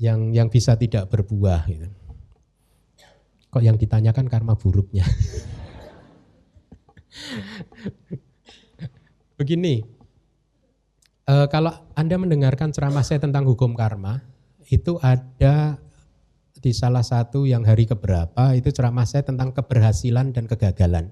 yang 0.00 0.32
yang 0.32 0.48
bisa 0.48 0.80
tidak 0.80 1.12
berbuah 1.12 1.68
gitu. 1.68 1.88
Kok 3.50 3.66
yang 3.66 3.74
ditanyakan 3.74 4.30
karma 4.30 4.54
buruknya? 4.54 5.02
Begini, 9.38 9.82
e, 11.30 11.34
kalau 11.46 11.70
Anda 11.94 12.18
mendengarkan 12.18 12.74
ceramah 12.74 13.06
saya 13.06 13.22
tentang 13.22 13.46
hukum 13.46 13.78
karma, 13.78 14.26
itu 14.66 14.98
ada 14.98 15.78
di 16.60 16.72
salah 16.76 17.00
satu 17.00 17.48
yang 17.48 17.64
hari 17.64 17.88
keberapa 17.88 18.52
itu 18.52 18.68
ceramah 18.68 19.08
saya 19.08 19.24
tentang 19.24 19.54
keberhasilan 19.54 20.34
dan 20.34 20.44
kegagalan. 20.44 21.08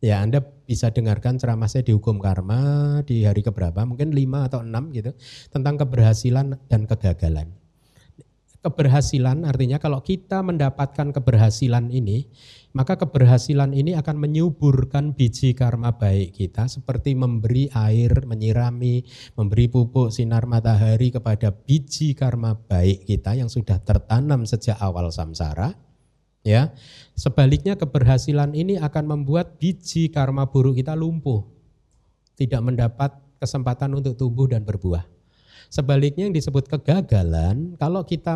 Ya 0.00 0.24
Anda 0.24 0.40
bisa 0.40 0.88
dengarkan 0.92 1.36
ceramah 1.36 1.68
saya 1.68 1.84
di 1.84 1.92
hukum 1.92 2.20
karma 2.20 3.00
di 3.04 3.28
hari 3.28 3.44
keberapa, 3.44 3.84
mungkin 3.84 4.16
lima 4.16 4.48
atau 4.48 4.64
enam 4.64 4.88
gitu, 4.96 5.12
tentang 5.52 5.76
keberhasilan 5.76 6.56
dan 6.68 6.88
kegagalan. 6.88 7.52
Keberhasilan 8.60 9.48
artinya 9.48 9.80
kalau 9.80 10.04
kita 10.04 10.44
mendapatkan 10.44 11.16
keberhasilan 11.16 11.88
ini, 11.88 12.28
maka 12.70 12.98
keberhasilan 12.98 13.74
ini 13.74 13.98
akan 13.98 14.16
menyuburkan 14.18 15.16
biji 15.16 15.52
karma 15.58 15.98
baik 15.98 16.38
kita 16.38 16.70
seperti 16.70 17.18
memberi 17.18 17.70
air, 17.74 18.24
menyirami, 18.26 19.02
memberi 19.34 19.66
pupuk 19.66 20.14
sinar 20.14 20.46
matahari 20.46 21.10
kepada 21.10 21.50
biji 21.50 22.14
karma 22.14 22.54
baik 22.54 23.06
kita 23.06 23.34
yang 23.34 23.50
sudah 23.50 23.82
tertanam 23.82 24.46
sejak 24.46 24.78
awal 24.78 25.10
samsara 25.10 25.90
Ya. 26.40 26.72
Sebaliknya 27.16 27.76
keberhasilan 27.76 28.56
ini 28.56 28.80
akan 28.80 29.04
membuat 29.04 29.60
biji 29.60 30.08
karma 30.08 30.48
buruk 30.48 30.80
kita 30.80 30.96
lumpuh. 30.96 31.44
Tidak 32.40 32.60
mendapat 32.64 33.12
kesempatan 33.36 33.92
untuk 33.92 34.16
tumbuh 34.16 34.48
dan 34.48 34.64
berbuah. 34.64 35.04
Sebaliknya 35.68 36.26
yang 36.26 36.34
disebut 36.34 36.66
kegagalan, 36.66 37.76
kalau 37.76 38.02
kita 38.08 38.34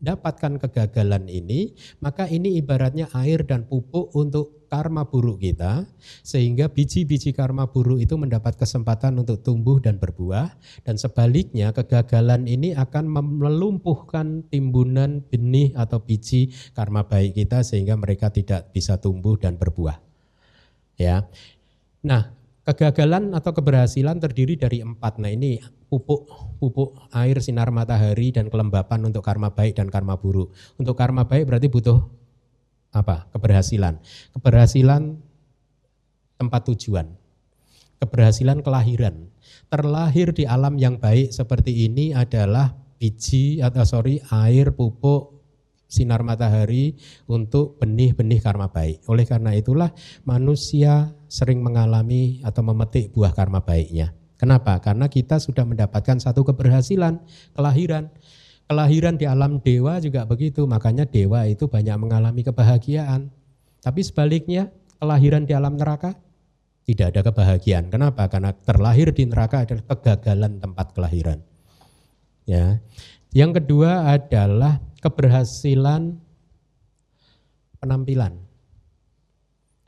mendapatkan 0.00 0.56
kegagalan 0.56 1.28
ini, 1.28 1.76
maka 2.00 2.24
ini 2.26 2.56
ibaratnya 2.56 3.12
air 3.12 3.44
dan 3.44 3.68
pupuk 3.68 4.10
untuk 4.16 4.60
karma 4.70 5.02
buruk 5.10 5.42
kita 5.42 5.84
sehingga 6.22 6.70
biji-biji 6.70 7.34
karma 7.34 7.66
buruk 7.68 7.98
itu 7.98 8.14
mendapat 8.14 8.54
kesempatan 8.54 9.18
untuk 9.18 9.42
tumbuh 9.42 9.82
dan 9.82 9.98
berbuah 9.98 10.54
dan 10.86 10.94
sebaliknya 10.94 11.74
kegagalan 11.74 12.46
ini 12.46 12.72
akan 12.78 13.10
melumpuhkan 13.10 14.46
timbunan 14.46 15.26
benih 15.26 15.74
atau 15.74 15.98
biji 15.98 16.54
karma 16.72 17.04
baik 17.04 17.34
kita 17.34 17.66
sehingga 17.66 17.98
mereka 17.98 18.30
tidak 18.30 18.70
bisa 18.70 18.96
tumbuh 19.02 19.34
dan 19.34 19.58
berbuah. 19.58 19.98
Ya. 20.94 21.26
Nah, 22.06 22.39
kegagalan 22.64 23.32
atau 23.32 23.50
keberhasilan 23.56 24.20
terdiri 24.20 24.56
dari 24.56 24.84
empat. 24.84 25.16
Nah 25.16 25.32
ini 25.32 25.60
pupuk 25.88 26.28
pupuk 26.60 26.94
air 27.16 27.40
sinar 27.40 27.72
matahari 27.72 28.30
dan 28.30 28.52
kelembapan 28.52 29.08
untuk 29.08 29.24
karma 29.24 29.50
baik 29.50 29.80
dan 29.80 29.88
karma 29.88 30.14
buruk. 30.20 30.52
Untuk 30.76 30.94
karma 30.94 31.24
baik 31.24 31.48
berarti 31.48 31.66
butuh 31.72 32.04
apa? 32.92 33.30
Keberhasilan. 33.32 33.98
Keberhasilan 34.36 35.16
tempat 36.36 36.62
tujuan. 36.72 37.06
Keberhasilan 38.00 38.64
kelahiran. 38.64 39.28
Terlahir 39.68 40.32
di 40.32 40.44
alam 40.48 40.76
yang 40.80 40.96
baik 40.96 41.30
seperti 41.30 41.88
ini 41.88 42.16
adalah 42.16 42.72
biji 43.00 43.64
atau 43.64 43.84
sorry 43.88 44.20
air 44.28 44.72
pupuk 44.76 45.39
sinar 45.90 46.22
matahari 46.22 46.94
untuk 47.26 47.76
benih-benih 47.82 48.38
karma 48.38 48.70
baik. 48.70 49.02
Oleh 49.10 49.26
karena 49.26 49.50
itulah 49.52 49.90
manusia 50.22 51.10
sering 51.26 51.58
mengalami 51.60 52.38
atau 52.46 52.62
memetik 52.62 53.10
buah 53.10 53.34
karma 53.34 53.60
baiknya. 53.60 54.14
Kenapa? 54.38 54.78
Karena 54.80 55.10
kita 55.10 55.36
sudah 55.36 55.68
mendapatkan 55.68 56.16
satu 56.16 56.46
keberhasilan 56.46 57.20
kelahiran. 57.52 58.08
Kelahiran 58.70 59.18
di 59.18 59.26
alam 59.26 59.58
dewa 59.58 59.98
juga 59.98 60.22
begitu, 60.24 60.62
makanya 60.64 61.02
dewa 61.02 61.42
itu 61.44 61.66
banyak 61.66 61.98
mengalami 61.98 62.46
kebahagiaan. 62.46 63.34
Tapi 63.82 64.00
sebaliknya, 64.06 64.70
kelahiran 65.02 65.42
di 65.42 65.52
alam 65.52 65.74
neraka 65.74 66.14
tidak 66.86 67.12
ada 67.12 67.20
kebahagiaan. 67.28 67.90
Kenapa? 67.92 68.30
Karena 68.30 68.54
terlahir 68.54 69.10
di 69.10 69.26
neraka 69.26 69.66
adalah 69.66 69.84
kegagalan 69.90 70.62
tempat 70.62 70.86
kelahiran. 70.94 71.38
Ya. 72.48 72.78
Yang 73.30 73.62
kedua 73.62 74.10
adalah 74.10 74.82
keberhasilan 75.00 76.20
penampilan. 77.80 78.36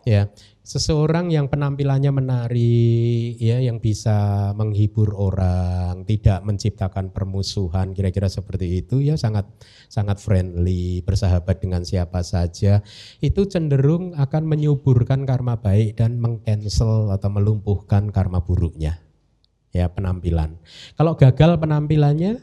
Ya, 0.02 0.34
seseorang 0.62 1.34
yang 1.34 1.50
penampilannya 1.50 2.14
menarik 2.14 3.34
ya 3.42 3.58
yang 3.58 3.82
bisa 3.82 4.50
menghibur 4.54 5.10
orang 5.18 6.06
tidak 6.06 6.38
menciptakan 6.46 7.10
permusuhan 7.10 7.90
kira-kira 7.90 8.30
seperti 8.30 8.86
itu 8.86 9.02
ya 9.02 9.18
sangat 9.18 9.50
sangat 9.90 10.22
friendly 10.22 11.02
bersahabat 11.02 11.58
dengan 11.58 11.82
siapa 11.82 12.22
saja 12.22 12.78
itu 13.18 13.42
cenderung 13.50 14.14
akan 14.14 14.42
menyuburkan 14.46 15.26
karma 15.26 15.58
baik 15.58 15.98
dan 15.98 16.22
mengcancel 16.22 17.10
atau 17.10 17.30
melumpuhkan 17.34 18.14
karma 18.14 18.38
buruknya 18.38 19.02
ya 19.74 19.90
penampilan 19.90 20.62
kalau 20.94 21.18
gagal 21.18 21.58
penampilannya 21.58 22.38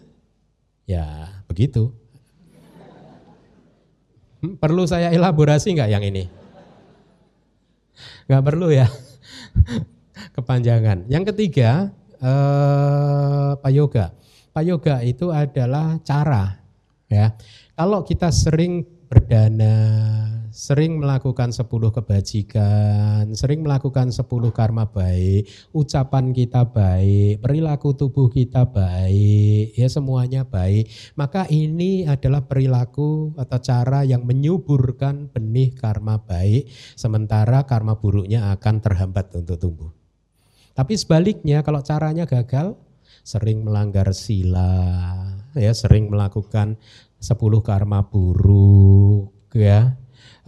ya 0.84 1.40
begitu 1.48 1.96
perlu 4.40 4.88
saya 4.88 5.12
elaborasi 5.12 5.76
nggak 5.76 5.92
yang 5.92 6.04
ini 6.04 6.30
nggak 8.30 8.44
perlu 8.46 8.70
ya 8.70 8.86
kepanjangan. 10.38 11.10
Yang 11.10 11.34
ketiga 11.34 11.90
eh, 12.22 13.52
Pak 13.58 13.72
Yoga. 13.74 14.14
Pak 14.54 14.64
Yoga 14.66 14.96
itu 15.02 15.34
adalah 15.34 15.98
cara 16.06 16.62
ya. 17.10 17.34
Kalau 17.74 18.04
kita 18.04 18.30
sering 18.30 18.84
berdana, 19.10 19.74
sering 20.60 21.00
melakukan 21.00 21.56
10 21.56 21.72
kebajikan, 21.72 23.32
sering 23.32 23.64
melakukan 23.64 24.12
10 24.12 24.28
karma 24.52 24.92
baik, 24.92 25.48
ucapan 25.72 26.36
kita 26.36 26.68
baik, 26.68 27.40
perilaku 27.40 27.96
tubuh 27.96 28.28
kita 28.28 28.68
baik, 28.68 29.72
ya 29.72 29.88
semuanya 29.88 30.44
baik, 30.44 30.92
maka 31.16 31.48
ini 31.48 32.04
adalah 32.04 32.44
perilaku 32.44 33.32
atau 33.40 33.60
cara 33.64 34.04
yang 34.04 34.28
menyuburkan 34.28 35.32
benih 35.32 35.72
karma 35.72 36.20
baik, 36.20 36.68
sementara 37.00 37.64
karma 37.64 37.96
buruknya 37.96 38.52
akan 38.52 38.84
terhambat 38.84 39.32
untuk 39.40 39.56
tumbuh. 39.64 39.92
Tapi 40.76 41.00
sebaliknya 41.00 41.64
kalau 41.64 41.80
caranya 41.80 42.28
gagal, 42.28 42.76
sering 43.24 43.64
melanggar 43.64 44.12
sila, 44.12 44.76
ya 45.56 45.72
sering 45.72 46.12
melakukan 46.12 46.76
10 47.24 47.64
karma 47.64 48.04
buruk 48.04 49.32
ya 49.56 49.96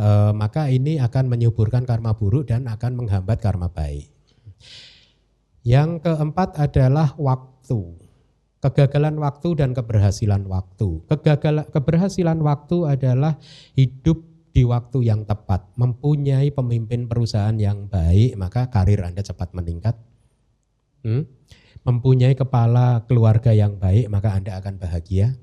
e, 0.01 0.09
maka 0.33 0.73
ini 0.73 0.97
akan 0.97 1.29
menyuburkan 1.29 1.85
karma 1.85 2.17
buruk 2.17 2.49
dan 2.49 2.65
akan 2.65 2.97
menghambat 2.97 3.37
karma 3.37 3.69
baik. 3.69 4.09
Yang 5.61 6.01
keempat 6.01 6.57
adalah 6.57 7.13
waktu. 7.21 8.01
Kegagalan 8.61 9.17
waktu 9.21 9.57
dan 9.57 9.77
keberhasilan 9.77 10.45
waktu. 10.49 11.05
Kegagalan 11.05 11.65
keberhasilan 11.69 12.41
waktu 12.41 12.77
adalah 12.89 13.37
hidup 13.77 14.21
di 14.51 14.67
waktu 14.67 15.07
yang 15.07 15.23
tepat, 15.23 15.63
mempunyai 15.79 16.51
pemimpin 16.51 17.07
perusahaan 17.07 17.55
yang 17.55 17.87
baik, 17.87 18.35
maka 18.35 18.67
karir 18.67 18.99
Anda 18.99 19.23
cepat 19.23 19.55
meningkat. 19.55 19.95
Hmm? 21.07 21.23
Mempunyai 21.81 22.35
kepala 22.35 23.07
keluarga 23.07 23.55
yang 23.55 23.79
baik, 23.79 24.11
maka 24.11 24.35
Anda 24.35 24.59
akan 24.59 24.75
bahagia. 24.77 25.33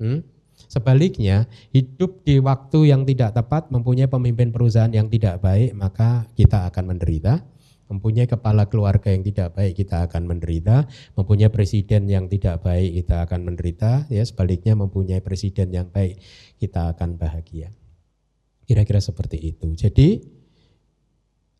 Hmm? 0.00 0.24
Sebaliknya, 0.72 1.52
hidup 1.68 2.24
di 2.24 2.40
waktu 2.40 2.88
yang 2.88 3.04
tidak 3.04 3.36
tepat, 3.36 3.68
mempunyai 3.68 4.08
pemimpin 4.08 4.48
perusahaan 4.48 4.88
yang 4.88 5.12
tidak 5.12 5.44
baik, 5.44 5.76
maka 5.76 6.24
kita 6.32 6.64
akan 6.72 6.96
menderita. 6.96 7.44
Mempunyai 7.92 8.24
kepala 8.24 8.72
keluarga 8.72 9.12
yang 9.12 9.20
tidak 9.20 9.52
baik, 9.52 9.76
kita 9.76 10.08
akan 10.08 10.32
menderita. 10.32 10.88
Mempunyai 11.12 11.52
presiden 11.52 12.08
yang 12.08 12.24
tidak 12.24 12.64
baik, 12.64 13.04
kita 13.04 13.20
akan 13.28 13.52
menderita. 13.52 14.08
Ya, 14.08 14.24
sebaliknya 14.24 14.72
mempunyai 14.72 15.20
presiden 15.20 15.76
yang 15.76 15.92
baik, 15.92 16.16
kita 16.56 16.96
akan 16.96 17.20
bahagia. 17.20 17.68
Kira-kira 18.64 19.04
seperti 19.04 19.44
itu. 19.44 19.76
Jadi 19.76 20.24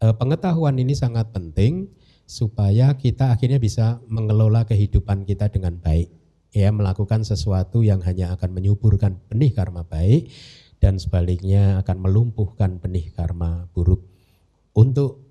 eh, 0.01 0.15
pengetahuan 0.17 0.81
ini 0.81 0.97
sangat 0.97 1.37
penting 1.37 1.93
supaya 2.25 2.97
kita 2.97 3.37
akhirnya 3.37 3.61
bisa 3.61 4.01
mengelola 4.09 4.65
kehidupan 4.65 5.29
kita 5.29 5.53
dengan 5.53 5.77
baik 5.77 6.22
ya 6.53 6.69
melakukan 6.69 7.25
sesuatu 7.25 7.81
yang 7.81 8.05
hanya 8.05 8.37
akan 8.37 8.53
menyuburkan 8.53 9.17
benih 9.33 9.57
karma 9.57 9.89
baik 9.89 10.29
dan 10.79 11.01
sebaliknya 11.01 11.81
akan 11.81 11.97
melumpuhkan 12.05 12.77
benih 12.77 13.09
karma 13.17 13.67
buruk. 13.73 14.05
Untuk 14.77 15.25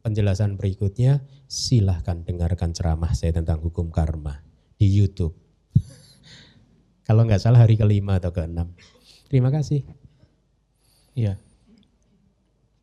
penjelasan 0.00 0.56
berikutnya 0.56 1.22
silahkan 1.44 2.24
dengarkan 2.24 2.72
ceramah 2.72 3.12
saya 3.12 3.36
tentang 3.36 3.60
hukum 3.60 3.92
karma 3.92 4.40
di 4.80 4.88
YouTube. 4.88 5.36
Kalau 7.06 7.28
nggak 7.28 7.40
salah 7.44 7.68
hari 7.68 7.76
kelima 7.76 8.16
atau 8.16 8.32
keenam. 8.32 8.72
Terima 9.28 9.52
kasih. 9.52 9.84
Iya. 11.12 11.36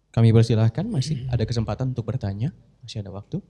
Kami 0.09 0.33
persilahkan 0.33 0.85
masih 0.89 1.29
ada 1.29 1.45
kesempatan 1.45 1.93
untuk 1.93 2.05
bertanya, 2.09 2.53
masih 2.81 3.01
ada 3.05 3.13
waktu. 3.13 3.41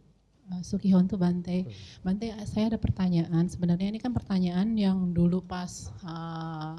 Eh, 0.49 0.63
Sukihonto 0.65 1.13
Bante. 1.13 1.69
Bante, 2.01 2.33
saya 2.49 2.73
ada 2.73 2.79
pertanyaan. 2.81 3.45
Sebenarnya 3.45 3.93
ini 3.93 3.99
kan 4.01 4.09
pertanyaan 4.09 4.73
yang 4.73 5.13
dulu 5.13 5.45
pas 5.45 5.93
uh, 6.01 6.73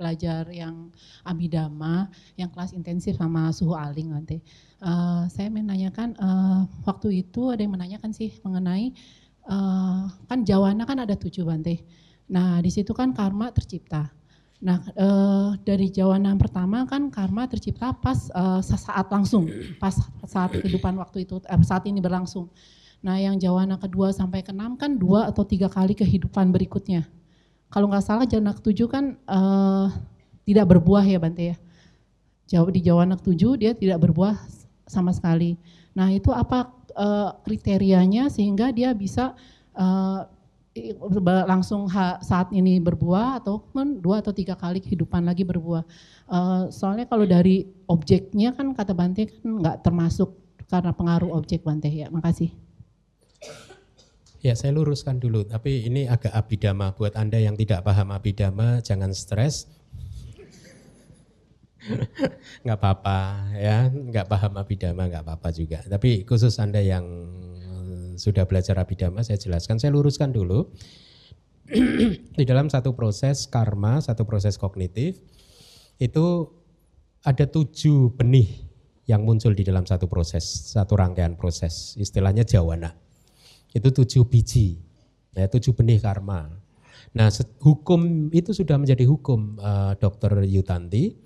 pelajar 0.00 0.48
yang 0.48 0.88
abidama, 1.20 2.08
yang 2.40 2.48
kelas 2.48 2.72
intensif 2.72 3.20
sama 3.20 3.52
suhu 3.52 3.76
aling 3.76 4.08
Bante. 4.08 4.40
Uh, 4.80 5.28
saya 5.28 5.52
menanyakan 5.52 6.16
uh, 6.16 6.64
waktu 6.88 7.20
itu 7.20 7.52
ada 7.52 7.60
yang 7.60 7.76
menanyakan 7.76 8.16
sih 8.16 8.32
mengenai 8.40 8.96
uh, 9.46 10.08
kan 10.26 10.40
jawana 10.48 10.88
kan 10.88 11.04
ada 11.04 11.12
tujuh 11.12 11.44
Bante. 11.44 11.84
Nah 12.32 12.64
di 12.64 12.72
situ 12.72 12.96
kan 12.96 13.12
karma 13.12 13.52
tercipta. 13.52 14.08
Nah, 14.62 14.78
uh, 14.94 15.58
dari 15.66 15.90
jawaban 15.90 16.38
pertama 16.38 16.86
kan 16.86 17.10
karma 17.10 17.50
tercipta 17.50 17.90
pas 17.98 18.30
uh, 18.30 18.62
sesaat 18.62 19.10
langsung, 19.10 19.50
pas 19.82 19.90
saat 20.22 20.54
kehidupan 20.54 20.94
waktu 21.02 21.26
itu, 21.26 21.42
eh, 21.50 21.58
saat 21.66 21.82
ini 21.90 21.98
berlangsung. 21.98 22.46
Nah 23.02 23.18
yang 23.18 23.34
jawana 23.36 23.76
kedua 23.76 24.14
sampai 24.14 24.46
ke 24.46 24.54
enam 24.54 24.78
kan 24.78 24.94
dua 24.94 25.26
atau 25.26 25.42
tiga 25.42 25.66
kali 25.66 25.92
kehidupan 25.92 26.54
berikutnya. 26.54 27.04
Kalau 27.68 27.90
nggak 27.90 28.04
salah 28.06 28.24
jawana 28.24 28.54
ketujuh 28.54 28.86
kan 28.86 29.18
uh, 29.26 29.90
tidak 30.46 30.70
berbuah 30.70 31.02
ya 31.02 31.18
Bante 31.18 31.42
ya. 31.52 31.56
Jawab 32.46 32.70
di 32.70 32.80
jawana 32.86 33.18
ketujuh 33.18 33.58
dia 33.58 33.74
tidak 33.74 33.98
berbuah 34.06 34.38
sama 34.86 35.10
sekali. 35.10 35.58
Nah 35.98 36.14
itu 36.14 36.30
apa 36.30 36.70
uh, 36.94 37.34
kriterianya 37.42 38.30
sehingga 38.30 38.70
dia 38.70 38.94
bisa 38.94 39.34
uh, 39.74 40.24
langsung 41.44 41.84
saat 42.24 42.48
ini 42.48 42.80
berbuah 42.80 43.44
ataupun 43.44 44.00
dua 44.00 44.24
atau 44.24 44.32
tiga 44.32 44.56
kali 44.56 44.80
kehidupan 44.80 45.26
lagi 45.26 45.44
berbuah. 45.44 45.84
Uh, 46.30 46.72
soalnya 46.72 47.04
kalau 47.04 47.28
dari 47.28 47.68
objeknya 47.90 48.56
kan 48.56 48.72
kata 48.72 48.96
Bante 48.96 49.28
kan 49.28 49.60
nggak 49.60 49.84
termasuk 49.84 50.32
karena 50.70 50.94
pengaruh 50.96 51.34
objek 51.36 51.60
Bante 51.60 51.92
ya. 51.92 52.08
Makasih. 52.08 52.71
Ya 54.42 54.58
saya 54.58 54.74
luruskan 54.74 55.22
dulu, 55.22 55.46
tapi 55.46 55.86
ini 55.86 56.10
agak 56.10 56.34
abidama. 56.34 56.90
Buat 56.98 57.14
Anda 57.14 57.38
yang 57.38 57.54
tidak 57.54 57.86
paham 57.86 58.10
abidama, 58.10 58.82
jangan 58.82 59.14
stres. 59.14 59.70
nggak 62.66 62.74
apa-apa 62.74 63.18
ya, 63.54 63.86
nggak 63.86 64.26
paham 64.26 64.58
abidama 64.58 65.06
nggak 65.06 65.22
apa-apa 65.22 65.54
juga. 65.54 65.86
Tapi 65.86 66.26
khusus 66.26 66.58
Anda 66.58 66.82
yang 66.82 67.06
sudah 68.18 68.42
belajar 68.50 68.82
abidama, 68.82 69.22
saya 69.22 69.38
jelaskan, 69.38 69.78
saya 69.78 69.94
luruskan 69.94 70.34
dulu. 70.34 70.74
Di 72.38 72.42
dalam 72.42 72.66
satu 72.66 72.98
proses 72.98 73.46
karma, 73.46 74.02
satu 74.02 74.26
proses 74.26 74.58
kognitif, 74.58 75.22
itu 76.02 76.50
ada 77.22 77.46
tujuh 77.46 78.18
benih 78.18 78.50
yang 79.06 79.22
muncul 79.22 79.54
di 79.54 79.62
dalam 79.62 79.86
satu 79.86 80.10
proses, 80.10 80.42
satu 80.74 80.98
rangkaian 80.98 81.38
proses. 81.38 81.94
Istilahnya 81.94 82.42
jawana 82.42 83.01
itu 83.72 83.88
tujuh 83.88 84.24
biji, 84.28 84.80
ya, 85.32 85.48
tujuh 85.48 85.72
benih 85.72 85.98
karma. 86.00 86.52
Nah, 87.12 87.28
hukum 87.60 88.32
itu 88.32 88.56
sudah 88.56 88.80
menjadi 88.80 89.04
hukum 89.04 89.60
uh, 89.60 89.92
Dokter 90.00 90.44
Yutanti. 90.48 91.18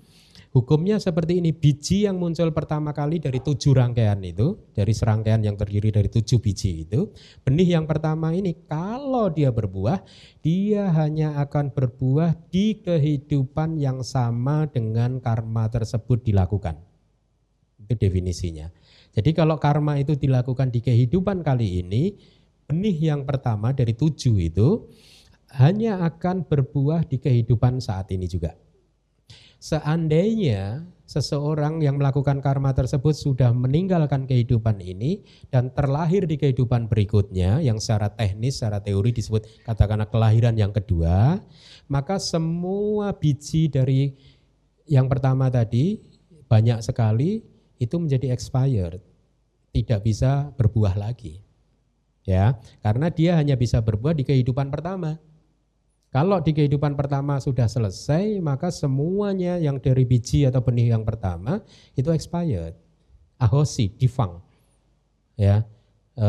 Hukumnya 0.47 0.97
seperti 0.97 1.37
ini, 1.37 1.53
biji 1.53 2.07
yang 2.09 2.17
muncul 2.17 2.49
pertama 2.49 2.89
kali 2.89 3.21
dari 3.21 3.43
tujuh 3.43 3.77
rangkaian 3.77 4.17
itu, 4.25 4.57
dari 4.73 4.89
serangkaian 4.89 5.43
yang 5.43 5.53
terdiri 5.53 5.93
dari 5.93 6.09
tujuh 6.09 6.41
biji 6.41 6.87
itu, 6.87 7.13
benih 7.45 7.77
yang 7.77 7.85
pertama 7.85 8.33
ini 8.33 8.55
kalau 8.65 9.29
dia 9.29 9.53
berbuah, 9.53 10.01
dia 10.41 10.89
hanya 10.97 11.37
akan 11.45 11.75
berbuah 11.75 12.49
di 12.49 12.79
kehidupan 12.79 13.77
yang 13.77 14.01
sama 14.01 14.65
dengan 14.65 15.21
karma 15.21 15.69
tersebut 15.69 16.25
dilakukan. 16.25 16.79
Itu 17.77 17.93
definisinya. 17.93 18.71
Jadi 19.13 19.37
kalau 19.37 19.61
karma 19.61 20.01
itu 20.01 20.17
dilakukan 20.17 20.73
di 20.73 20.81
kehidupan 20.81 21.45
kali 21.45 21.85
ini, 21.85 22.17
benih 22.67 23.15
yang 23.15 23.23
pertama 23.23 23.71
dari 23.71 23.95
tujuh 23.95 24.35
itu 24.43 24.91
hanya 25.55 26.03
akan 26.03 26.43
berbuah 26.43 27.07
di 27.07 27.15
kehidupan 27.15 27.79
saat 27.79 28.11
ini 28.11 28.27
juga. 28.27 28.51
Seandainya 29.57 30.85
seseorang 31.07 31.79
yang 31.81 31.97
melakukan 31.97 32.43
karma 32.43 32.75
tersebut 32.75 33.15
sudah 33.15 33.55
meninggalkan 33.55 34.27
kehidupan 34.27 34.83
ini 34.83 35.23
dan 35.49 35.71
terlahir 35.71 36.27
di 36.27 36.35
kehidupan 36.35 36.91
berikutnya 36.91 37.63
yang 37.63 37.79
secara 37.79 38.11
teknis, 38.11 38.59
secara 38.59 38.83
teori 38.83 39.15
disebut 39.15 39.63
katakanlah 39.63 40.11
kelahiran 40.11 40.53
yang 40.59 40.75
kedua, 40.75 41.39
maka 41.87 42.19
semua 42.19 43.15
biji 43.15 43.71
dari 43.71 44.13
yang 44.85 45.07
pertama 45.07 45.47
tadi 45.47 46.03
banyak 46.51 46.83
sekali 46.83 47.41
itu 47.79 47.95
menjadi 47.95 48.35
expired, 48.35 48.99
tidak 49.71 50.03
bisa 50.03 50.51
berbuah 50.59 50.99
lagi. 50.99 51.46
Ya, 52.27 52.59
karena 52.83 53.07
dia 53.07 53.39
hanya 53.39 53.55
bisa 53.55 53.79
berbuah 53.79 54.11
di 54.11 54.27
kehidupan 54.27 54.67
pertama. 54.67 55.15
Kalau 56.11 56.43
di 56.43 56.51
kehidupan 56.51 56.99
pertama 56.99 57.39
sudah 57.39 57.71
selesai, 57.71 58.43
maka 58.43 58.67
semuanya 58.67 59.55
yang 59.55 59.79
dari 59.79 60.03
biji 60.03 60.43
atau 60.43 60.59
benih 60.59 60.91
yang 60.91 61.07
pertama 61.07 61.63
itu 61.95 62.11
expired, 62.11 62.75
ahosi, 63.39 63.91
difang. 63.95 64.43
Ya, 65.39 65.63
e, 66.19 66.27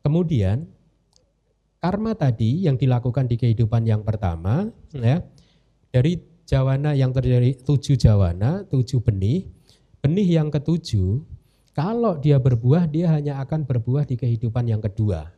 kemudian 0.00 0.68
karma 1.80 2.16
tadi 2.16 2.64
yang 2.64 2.80
dilakukan 2.80 3.28
di 3.28 3.36
kehidupan 3.40 3.84
yang 3.84 4.00
pertama, 4.04 4.68
ya, 4.92 5.20
dari 5.92 6.20
jawana 6.48 6.96
yang 6.96 7.12
terjadi 7.12 7.60
tujuh 7.60 7.96
jawana, 8.00 8.68
tujuh 8.68 9.04
benih, 9.04 9.48
benih 10.00 10.38
yang 10.40 10.48
ketujuh, 10.48 11.24
kalau 11.80 12.20
dia 12.20 12.36
berbuah, 12.36 12.84
dia 12.92 13.08
hanya 13.08 13.40
akan 13.40 13.64
berbuah 13.64 14.04
di 14.04 14.20
kehidupan 14.20 14.68
yang 14.68 14.84
kedua. 14.84 15.32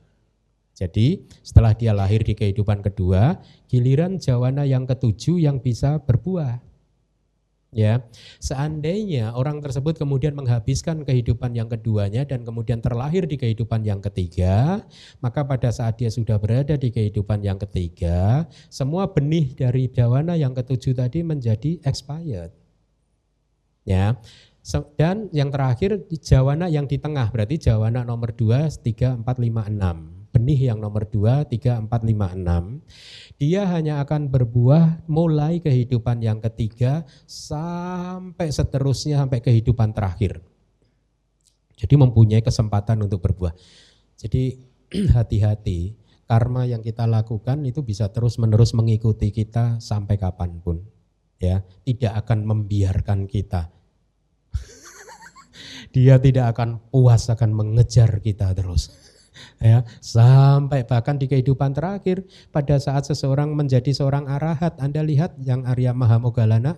Jadi 0.74 1.22
setelah 1.38 1.70
dia 1.70 1.94
lahir 1.94 2.26
di 2.26 2.34
kehidupan 2.34 2.82
kedua, 2.82 3.38
giliran 3.70 4.18
jawana 4.18 4.66
yang 4.66 4.82
ketujuh 4.82 5.38
yang 5.38 5.62
bisa 5.62 6.02
berbuah. 6.02 6.58
Ya, 7.72 8.04
seandainya 8.42 9.32
orang 9.32 9.62
tersebut 9.62 9.96
kemudian 9.96 10.36
menghabiskan 10.36 11.08
kehidupan 11.08 11.54
yang 11.56 11.70
keduanya 11.70 12.26
dan 12.26 12.44
kemudian 12.44 12.82
terlahir 12.82 13.24
di 13.24 13.38
kehidupan 13.38 13.86
yang 13.86 14.02
ketiga, 14.02 14.82
maka 15.24 15.46
pada 15.46 15.70
saat 15.70 15.96
dia 15.96 16.10
sudah 16.10 16.36
berada 16.42 16.74
di 16.74 16.92
kehidupan 16.92 17.40
yang 17.40 17.56
ketiga, 17.56 18.44
semua 18.66 19.08
benih 19.08 19.54
dari 19.56 19.88
jawana 19.88 20.36
yang 20.36 20.52
ketujuh 20.52 20.92
tadi 20.92 21.24
menjadi 21.24 21.80
expired. 21.86 22.52
Ya, 23.88 24.20
dan 24.94 25.26
yang 25.34 25.50
terakhir 25.50 26.06
jawana 26.22 26.70
yang 26.70 26.86
di 26.86 26.96
tengah 26.96 27.34
berarti 27.34 27.58
jawana 27.58 28.06
nomor 28.06 28.30
2, 28.30 28.70
3, 28.70 29.18
4, 29.20 29.26
5, 29.26 29.68
6 29.68 30.22
benih 30.32 30.72
yang 30.72 30.80
nomor 30.80 31.04
2, 31.04 31.44
3, 31.44 31.86
4, 31.86 31.92
5, 31.92 32.40
6. 32.40 33.36
Dia 33.36 33.68
hanya 33.68 34.00
akan 34.00 34.32
berbuah 34.32 35.04
mulai 35.06 35.60
kehidupan 35.60 36.24
yang 36.24 36.40
ketiga 36.40 37.04
sampai 37.28 38.48
seterusnya 38.48 39.20
sampai 39.20 39.44
kehidupan 39.44 39.92
terakhir. 39.92 40.40
Jadi 41.76 41.94
mempunyai 42.00 42.40
kesempatan 42.40 43.04
untuk 43.04 43.20
berbuah. 43.20 43.52
Jadi 44.16 44.56
hati-hati, 45.16 46.00
karma 46.24 46.64
yang 46.64 46.80
kita 46.80 47.04
lakukan 47.04 47.60
itu 47.68 47.84
bisa 47.84 48.08
terus-menerus 48.08 48.72
mengikuti 48.72 49.28
kita 49.28 49.84
sampai 49.84 50.16
kapan 50.16 50.58
pun. 50.64 50.80
Ya, 51.42 51.66
tidak 51.82 52.22
akan 52.24 52.46
membiarkan 52.46 53.26
kita. 53.26 53.81
Dia 55.92 56.16
tidak 56.16 56.56
akan 56.56 56.80
puas 56.88 57.28
akan 57.28 57.52
mengejar 57.52 58.18
kita 58.24 58.56
terus. 58.56 58.92
Ya 59.60 59.84
sampai 60.04 60.84
bahkan 60.84 61.16
di 61.16 61.24
kehidupan 61.24 61.72
terakhir 61.72 62.20
pada 62.52 62.76
saat 62.76 63.08
seseorang 63.08 63.56
menjadi 63.56 63.88
seorang 63.88 64.28
arahat 64.28 64.76
Anda 64.76 65.00
lihat 65.00 65.40
yang 65.40 65.64
Arya 65.64 65.96
Mahamogalana 65.96 66.76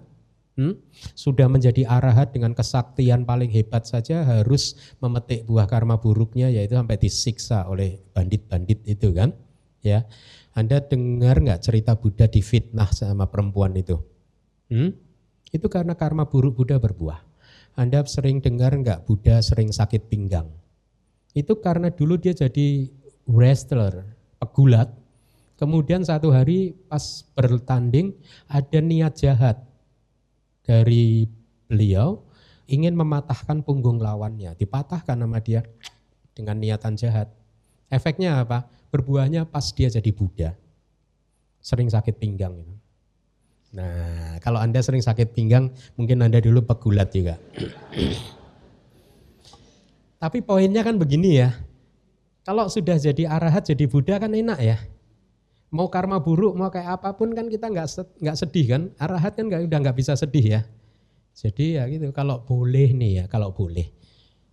hmm, 0.55 0.79
sudah 1.19 1.51
menjadi 1.51 1.83
arahat 1.83 2.31
dengan 2.31 2.55
kesaktian 2.55 3.27
paling 3.27 3.51
hebat 3.51 3.91
saja 3.91 4.23
harus 4.23 4.79
memetik 5.03 5.43
buah 5.51 5.67
karma 5.67 5.99
buruknya 5.99 6.47
yaitu 6.47 6.79
sampai 6.79 6.95
disiksa 6.95 7.67
oleh 7.67 7.99
bandit-bandit 8.15 8.87
itu 8.87 9.11
kan? 9.11 9.35
Ya 9.83 10.07
Anda 10.55 10.79
dengar 10.79 11.43
nggak 11.43 11.59
cerita 11.59 11.99
Buddha 11.99 12.31
difitnah 12.31 12.95
sama 12.95 13.27
perempuan 13.27 13.75
itu? 13.75 13.99
Hmm? 14.71 14.95
itu 15.55 15.71
karena 15.71 15.95
karma 15.95 16.27
buruk 16.27 16.59
Buddha 16.59 16.83
berbuah 16.83 17.23
Anda 17.75 18.07
sering 18.07 18.39
dengar 18.39 18.75
nggak 18.75 19.07
Buddha 19.07 19.43
sering 19.43 19.75
sakit 19.75 20.07
pinggang 20.07 20.47
itu 21.35 21.59
karena 21.59 21.91
dulu 21.91 22.15
dia 22.15 22.31
jadi 22.31 22.87
wrestler, 23.27 24.07
pegulat. 24.39 24.87
Kemudian 25.59 26.07
satu 26.07 26.31
hari 26.31 26.75
pas 26.87 27.27
bertanding 27.35 28.15
ada 28.47 28.79
niat 28.79 29.19
jahat 29.19 29.59
dari 30.63 31.27
beliau 31.67 32.23
ingin 32.71 32.95
mematahkan 32.95 33.67
punggung 33.67 33.99
lawannya, 33.99 34.55
dipatahkan 34.55 35.19
nama 35.19 35.39
dia 35.43 35.67
dengan 36.35 36.59
niatan 36.59 36.95
jahat. 36.95 37.31
Efeknya 37.91 38.43
apa? 38.43 38.67
Berbuahnya 38.95 39.47
pas 39.47 39.75
dia 39.75 39.91
jadi 39.91 40.11
Buddha. 40.15 40.55
Sering 41.59 41.91
sakit 41.91 42.19
pinggang. 42.19 42.63
Nah, 43.75 44.39
kalau 44.39 44.63
Anda 44.63 44.79
sering 44.79 45.03
sakit 45.03 45.35
pinggang, 45.35 45.75
mungkin 45.99 46.23
Anda 46.23 46.39
dulu 46.39 46.63
pegulat 46.63 47.11
juga. 47.11 47.35
Tapi 50.23 50.39
poinnya 50.47 50.87
kan 50.87 50.95
begini 50.95 51.43
ya, 51.43 51.51
kalau 52.47 52.71
sudah 52.71 52.95
jadi 52.97 53.27
arahat, 53.27 53.67
jadi 53.67 53.91
Buddha 53.91 54.23
kan 54.23 54.31
enak 54.31 54.63
ya. 54.63 54.79
Mau 55.75 55.91
karma 55.91 56.23
buruk, 56.23 56.55
mau 56.55 56.71
kayak 56.71 57.03
apa 57.03 57.19
pun 57.19 57.35
kan 57.35 57.51
kita 57.51 57.67
nggak 57.67 58.23
nggak 58.23 58.37
sedih 58.39 58.67
kan. 58.71 58.83
Arahat 58.95 59.35
kan 59.35 59.51
gak, 59.51 59.67
udah 59.67 59.79
nggak 59.83 59.99
bisa 59.99 60.15
sedih 60.15 60.47
ya. 60.47 60.61
Jadi 61.35 61.75
ya 61.75 61.91
gitu. 61.91 62.15
Kalau 62.15 62.47
boleh 62.47 62.95
nih 62.95 63.11
ya, 63.19 63.25
kalau 63.27 63.51
boleh, 63.51 63.91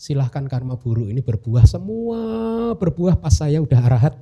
silahkan 0.02 0.50
karma 0.50 0.82
buruk 0.82 1.14
ini 1.14 1.22
berbuah 1.22 1.70
semua 1.70 2.74
berbuah 2.74 3.22
pas 3.22 3.38
saya 3.38 3.62
udah 3.62 3.80
arahat. 3.86 4.18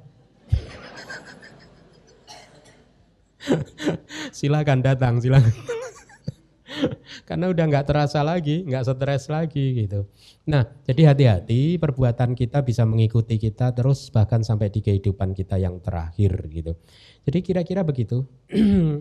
silakan 4.31 4.79
datang, 4.85 5.21
silakan. 5.21 5.53
Karena 7.27 7.49
udah 7.49 7.65
nggak 7.65 7.85
terasa 7.89 8.21
lagi, 8.21 8.65
nggak 8.65 8.85
stres 8.85 9.29
lagi 9.29 9.85
gitu. 9.85 10.05
Nah, 10.49 10.65
jadi 10.85 11.13
hati-hati 11.13 11.77
perbuatan 11.81 12.37
kita 12.37 12.61
bisa 12.61 12.85
mengikuti 12.85 13.37
kita 13.41 13.73
terus 13.73 14.09
bahkan 14.13 14.45
sampai 14.45 14.69
di 14.69 14.81
kehidupan 14.81 15.33
kita 15.33 15.57
yang 15.57 15.81
terakhir 15.81 16.45
gitu. 16.49 16.77
Jadi 17.25 17.39
kira-kira 17.41 17.81
begitu. 17.85 18.25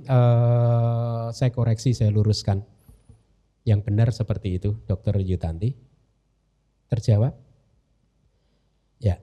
uh, 0.09 1.29
saya 1.37 1.51
koreksi, 1.53 1.93
saya 1.93 2.13
luruskan. 2.13 2.65
Yang 3.69 3.81
benar 3.85 4.09
seperti 4.17 4.57
itu, 4.57 4.81
Dokter 4.89 5.21
Yutanti. 5.21 5.77
Terjawab? 6.89 7.37
Ya. 8.97 9.21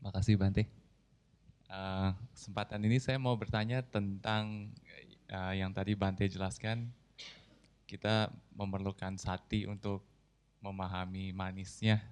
Makasih 0.00 0.38
Bante. 0.38 0.79
Uh, 1.70 2.10
kesempatan 2.34 2.82
ini 2.82 2.98
saya 2.98 3.14
mau 3.22 3.38
bertanya 3.38 3.78
tentang 3.86 4.74
uh, 5.30 5.54
yang 5.54 5.70
tadi 5.70 5.94
Bante 5.94 6.26
jelaskan, 6.26 6.90
kita 7.86 8.34
memerlukan 8.58 9.14
sati 9.14 9.70
untuk 9.70 10.02
memahami 10.58 11.30
manisnya, 11.30 12.02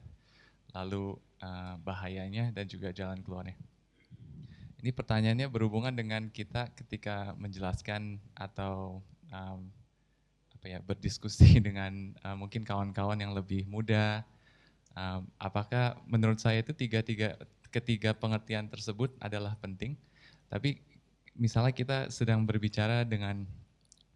lalu 0.71 1.19
uh, 1.43 1.75
bahayanya 1.83 2.55
dan 2.55 2.71
juga 2.71 2.95
jalan 2.95 3.19
keluarnya. 3.19 3.59
Ini 4.79 4.95
pertanyaannya 4.95 5.51
berhubungan 5.51 5.91
dengan 5.91 6.31
kita 6.31 6.71
ketika 6.79 7.35
menjelaskan 7.35 8.23
atau 8.39 9.03
um, 9.35 9.67
apa 10.55 10.67
ya 10.71 10.79
berdiskusi 10.79 11.59
dengan 11.67 12.15
uh, 12.23 12.39
mungkin 12.39 12.63
kawan-kawan 12.63 13.19
yang 13.19 13.35
lebih 13.35 13.67
muda. 13.67 14.23
Um, 14.95 15.27
apakah 15.35 15.99
menurut 16.07 16.39
saya 16.39 16.63
itu 16.63 16.71
tiga 16.75 17.03
tiga 17.03 17.35
ketiga 17.69 18.17
pengertian 18.17 18.67
tersebut 18.69 19.13
adalah 19.21 19.57
penting, 19.61 19.95
tapi 20.49 20.81
misalnya 21.39 21.73
kita 21.73 21.99
sedang 22.11 22.43
berbicara 22.43 23.07
dengan 23.07 23.47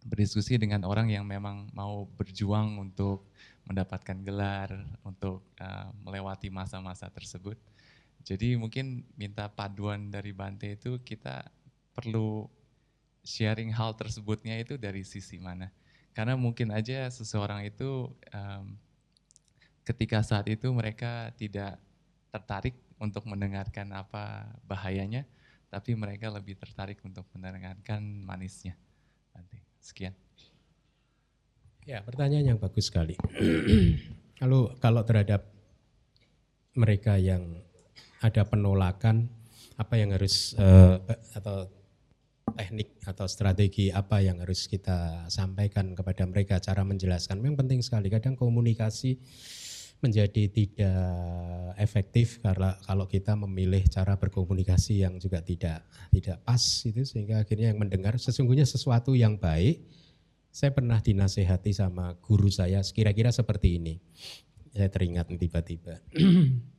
berdiskusi 0.03 0.59
dengan 0.59 0.83
orang 0.83 1.07
yang 1.07 1.23
memang 1.23 1.71
mau 1.71 2.03
berjuang 2.19 2.75
untuk 2.75 3.23
mendapatkan 3.63 4.19
gelar, 4.27 4.69
untuk 5.07 5.47
uh, 5.63 5.87
melewati 6.03 6.51
masa-masa 6.51 7.07
tersebut. 7.07 7.55
Jadi 8.23 8.59
mungkin 8.59 9.03
minta 9.15 9.47
paduan 9.47 10.11
dari 10.11 10.35
Bante 10.35 10.75
itu 10.75 10.99
kita 10.99 11.47
perlu 11.95 12.47
sharing 13.23 13.71
hal 13.71 13.95
tersebutnya 13.95 14.59
itu 14.59 14.75
dari 14.75 15.07
sisi 15.07 15.39
mana. 15.39 15.71
Karena 16.11 16.35
mungkin 16.35 16.75
aja 16.75 17.07
seseorang 17.07 17.63
itu 17.67 18.11
um, 18.35 18.75
ketika 19.87 20.23
saat 20.23 20.47
itu 20.51 20.67
mereka 20.71 21.31
tidak 21.39 21.79
tertarik 22.31 22.75
untuk 23.03 23.27
mendengarkan 23.27 23.91
apa 23.91 24.47
bahayanya, 24.63 25.27
tapi 25.67 25.91
mereka 25.99 26.31
lebih 26.31 26.55
tertarik 26.55 27.03
untuk 27.03 27.27
mendengarkan 27.35 27.99
manisnya. 28.23 28.79
Nanti 29.35 29.59
sekian. 29.83 30.15
Ya, 31.83 31.99
pertanyaan 31.99 32.55
yang 32.55 32.59
bagus 32.63 32.87
sekali. 32.87 33.19
kalau 34.39 34.71
kalau 34.79 35.03
terhadap 35.03 35.43
mereka 36.79 37.19
yang 37.19 37.59
ada 38.23 38.47
penolakan, 38.47 39.27
apa 39.75 39.99
yang 39.99 40.15
harus 40.15 40.55
uh, 40.55 41.03
atau 41.35 41.67
teknik 42.53 43.01
atau 43.03 43.25
strategi 43.25 43.89
apa 43.89 44.21
yang 44.21 44.39
harus 44.43 44.69
kita 44.69 45.25
sampaikan 45.27 45.97
kepada 45.97 46.23
mereka 46.29 46.61
cara 46.61 46.85
menjelaskan 46.85 47.41
memang 47.41 47.65
penting 47.65 47.81
sekali 47.81 48.13
kadang 48.13 48.37
komunikasi 48.37 49.17
menjadi 50.03 50.51
tidak 50.51 51.73
efektif 51.79 52.43
karena 52.43 52.75
kalau 52.83 53.07
kita 53.07 53.33
memilih 53.39 53.81
cara 53.87 54.19
berkomunikasi 54.19 55.01
yang 55.07 55.15
juga 55.17 55.39
tidak 55.39 55.87
tidak 56.11 56.43
pas 56.43 56.59
itu 56.59 57.01
sehingga 57.07 57.41
akhirnya 57.41 57.71
yang 57.71 57.79
mendengar 57.79 58.19
sesungguhnya 58.19 58.67
sesuatu 58.67 59.15
yang 59.15 59.39
baik 59.39 59.81
Saya 60.53 60.69
pernah 60.69 61.01
dinasehati 61.01 61.73
sama 61.73 62.13
guru 62.21 62.45
saya 62.45 62.77
kira-kira 62.85 63.33
seperti 63.33 63.81
ini. 63.81 63.97
Saya 64.69 64.85
teringat 64.85 65.33
tiba-tiba. 65.33 65.97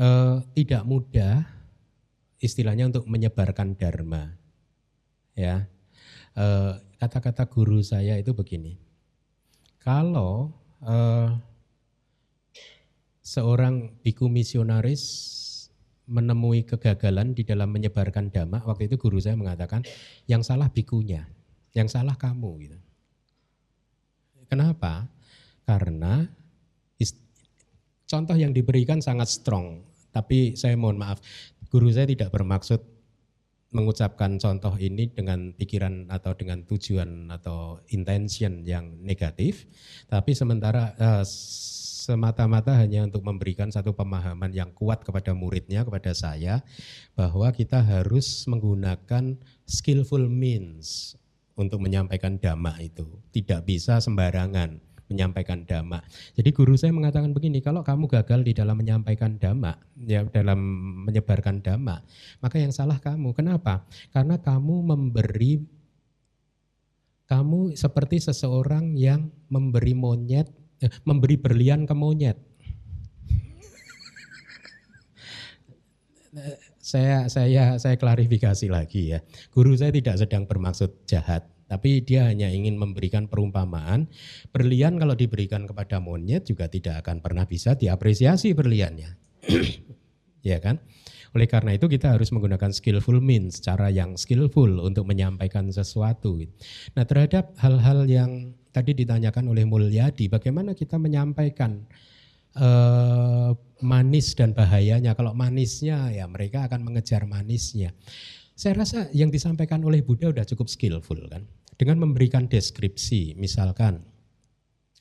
Eh, 0.00 0.36
tidak 0.54 0.86
mudah 0.86 1.44
istilahnya 2.38 2.88
untuk 2.88 3.10
menyebarkan 3.10 3.74
dharma. 3.74 4.38
Ya. 5.34 5.66
Eh, 6.38 6.72
kata-kata 7.02 7.50
guru 7.50 7.82
saya 7.82 8.14
itu 8.14 8.30
begini. 8.30 8.78
Kalau 9.82 10.54
eh, 10.78 11.28
seorang 13.20 14.00
biku 14.00 14.26
misionaris 14.26 15.02
menemui 16.10 16.66
kegagalan 16.66 17.36
di 17.36 17.46
dalam 17.46 17.70
menyebarkan 17.70 18.34
dhamma, 18.34 18.66
waktu 18.66 18.90
itu 18.90 18.98
guru 18.98 19.22
saya 19.22 19.38
mengatakan, 19.38 19.86
yang 20.26 20.42
salah 20.42 20.66
bikunya, 20.66 21.30
yang 21.70 21.86
salah 21.86 22.18
kamu. 22.18 22.50
Gitu. 22.66 22.78
Kenapa? 24.50 25.06
Karena 25.62 26.26
contoh 28.10 28.34
yang 28.34 28.50
diberikan 28.50 28.98
sangat 28.98 29.30
strong, 29.30 29.86
tapi 30.10 30.58
saya 30.58 30.74
mohon 30.74 30.98
maaf, 30.98 31.22
guru 31.70 31.94
saya 31.94 32.10
tidak 32.10 32.34
bermaksud 32.34 32.82
mengucapkan 33.70 34.34
contoh 34.42 34.74
ini 34.78 35.06
dengan 35.14 35.54
pikiran 35.54 36.10
atau 36.10 36.34
dengan 36.34 36.66
tujuan 36.66 37.30
atau 37.30 37.78
intention 37.94 38.66
yang 38.66 38.98
negatif, 38.98 39.70
tapi 40.10 40.34
sementara 40.34 40.94
uh, 40.98 41.22
semata-mata 42.00 42.74
hanya 42.74 43.06
untuk 43.06 43.22
memberikan 43.22 43.70
satu 43.70 43.94
pemahaman 43.94 44.50
yang 44.50 44.74
kuat 44.74 45.06
kepada 45.06 45.30
muridnya, 45.30 45.86
kepada 45.86 46.10
saya, 46.10 46.66
bahwa 47.14 47.46
kita 47.54 47.78
harus 47.78 48.42
menggunakan 48.50 49.38
skillful 49.62 50.26
means 50.26 51.14
untuk 51.54 51.78
menyampaikan 51.78 52.40
dhamma 52.40 52.74
itu. 52.82 53.06
Tidak 53.30 53.62
bisa 53.62 54.02
sembarangan 54.02 54.89
menyampaikan 55.10 55.66
dhamma. 55.66 55.98
Jadi 56.38 56.54
guru 56.54 56.78
saya 56.78 56.94
mengatakan 56.94 57.34
begini, 57.34 57.58
kalau 57.58 57.82
kamu 57.82 58.06
gagal 58.06 58.46
di 58.46 58.54
dalam 58.54 58.78
menyampaikan 58.78 59.36
dhamma, 59.42 59.74
ya 60.06 60.22
dalam 60.30 60.58
menyebarkan 61.10 61.58
dhamma, 61.60 61.98
maka 62.38 62.56
yang 62.62 62.70
salah 62.70 63.02
kamu. 63.02 63.34
Kenapa? 63.34 63.82
Karena 64.14 64.38
kamu 64.38 64.86
memberi 64.86 65.66
kamu 67.26 67.78
seperti 67.78 68.22
seseorang 68.22 68.94
yang 68.98 69.30
memberi 69.50 69.94
monyet, 69.94 70.50
eh, 70.82 70.90
memberi 71.06 71.38
berlian 71.38 71.86
ke 71.86 71.94
monyet. 71.94 72.38
saya 76.90 77.30
saya 77.30 77.78
saya 77.78 77.94
klarifikasi 77.98 78.66
lagi 78.70 79.14
ya. 79.14 79.22
Guru 79.54 79.74
saya 79.74 79.94
tidak 79.94 80.18
sedang 80.18 80.46
bermaksud 80.46 81.06
jahat 81.06 81.46
tapi 81.70 82.02
dia 82.02 82.26
hanya 82.26 82.50
ingin 82.50 82.74
memberikan 82.74 83.30
perumpamaan. 83.30 84.10
Berlian 84.50 84.98
kalau 84.98 85.14
diberikan 85.14 85.70
kepada 85.70 86.02
monyet 86.02 86.50
juga 86.50 86.66
tidak 86.66 87.06
akan 87.06 87.22
pernah 87.22 87.46
bisa 87.46 87.78
diapresiasi 87.78 88.50
berliannya. 88.58 89.14
ya 90.50 90.58
kan? 90.58 90.82
Oleh 91.30 91.46
karena 91.46 91.78
itu 91.78 91.86
kita 91.86 92.10
harus 92.10 92.34
menggunakan 92.34 92.74
skillful 92.74 93.22
means, 93.22 93.62
cara 93.62 93.86
yang 93.86 94.18
skillful 94.18 94.82
untuk 94.82 95.06
menyampaikan 95.06 95.70
sesuatu. 95.70 96.42
Nah 96.98 97.06
terhadap 97.06 97.54
hal-hal 97.62 98.02
yang 98.10 98.58
tadi 98.74 98.90
ditanyakan 98.90 99.46
oleh 99.54 99.62
Mulyadi, 99.62 100.26
bagaimana 100.26 100.74
kita 100.74 100.98
menyampaikan 100.98 101.86
uh, 102.58 103.54
manis 103.78 104.34
dan 104.34 104.58
bahayanya. 104.58 105.14
Kalau 105.14 105.30
manisnya 105.30 106.10
ya 106.10 106.26
mereka 106.26 106.66
akan 106.66 106.82
mengejar 106.82 107.30
manisnya. 107.30 107.94
Saya 108.58 108.82
rasa 108.82 109.06
yang 109.14 109.30
disampaikan 109.30 109.80
oleh 109.86 110.02
Buddha 110.02 110.34
sudah 110.34 110.44
cukup 110.44 110.66
skillful 110.66 111.30
kan 111.30 111.46
dengan 111.80 112.04
memberikan 112.04 112.44
deskripsi 112.44 113.40
misalkan 113.40 114.04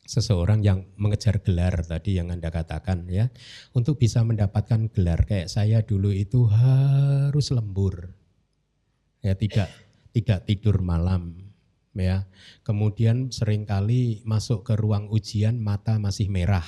seseorang 0.08 0.64
yang 0.64 0.88
mengejar 0.96 1.44
gelar 1.44 1.84
tadi 1.84 2.16
yang 2.16 2.32
Anda 2.32 2.48
katakan 2.48 3.04
ya 3.12 3.28
untuk 3.76 4.00
bisa 4.00 4.24
mendapatkan 4.24 4.88
gelar 4.96 5.28
kayak 5.28 5.52
saya 5.52 5.84
dulu 5.84 6.16
itu 6.16 6.48
harus 6.48 7.52
lembur. 7.52 8.16
Ya 9.20 9.36
tidak 9.36 9.68
tidak 10.16 10.48
tidur 10.48 10.80
malam 10.80 11.52
ya. 11.92 12.24
Kemudian 12.64 13.28
sering 13.36 13.68
kali 13.68 14.24
masuk 14.24 14.64
ke 14.64 14.80
ruang 14.80 15.12
ujian 15.12 15.60
mata 15.60 16.00
masih 16.00 16.32
merah 16.32 16.66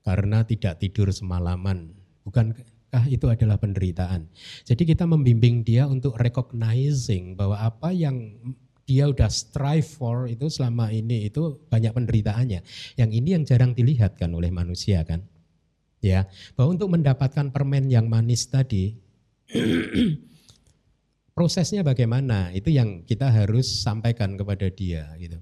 karena 0.00 0.48
tidak 0.48 0.80
tidur 0.80 1.12
semalaman. 1.12 1.92
Bukankah 2.24 3.04
itu 3.12 3.28
adalah 3.28 3.60
penderitaan? 3.60 4.32
Jadi 4.64 4.88
kita 4.88 5.04
membimbing 5.04 5.60
dia 5.60 5.84
untuk 5.84 6.16
recognizing 6.16 7.36
bahwa 7.36 7.60
apa 7.60 7.92
yang 7.92 8.40
dia 8.90 9.06
udah 9.06 9.30
strive 9.30 9.86
for 9.86 10.26
itu 10.26 10.50
selama 10.50 10.90
ini 10.90 11.30
itu 11.30 11.62
banyak 11.70 11.94
penderitaannya. 11.94 12.66
Yang 12.98 13.10
ini 13.14 13.28
yang 13.38 13.46
jarang 13.46 13.70
dilihat 13.70 14.18
kan 14.18 14.34
oleh 14.34 14.50
manusia 14.50 15.06
kan. 15.06 15.22
Ya, 16.02 16.26
bahwa 16.58 16.74
untuk 16.74 16.90
mendapatkan 16.90 17.54
permen 17.54 17.86
yang 17.86 18.10
manis 18.10 18.50
tadi 18.50 18.98
prosesnya 21.38 21.86
bagaimana? 21.86 22.50
Itu 22.50 22.74
yang 22.74 23.06
kita 23.06 23.30
harus 23.30 23.86
sampaikan 23.86 24.34
kepada 24.34 24.66
dia 24.74 25.06
gitu. 25.22 25.38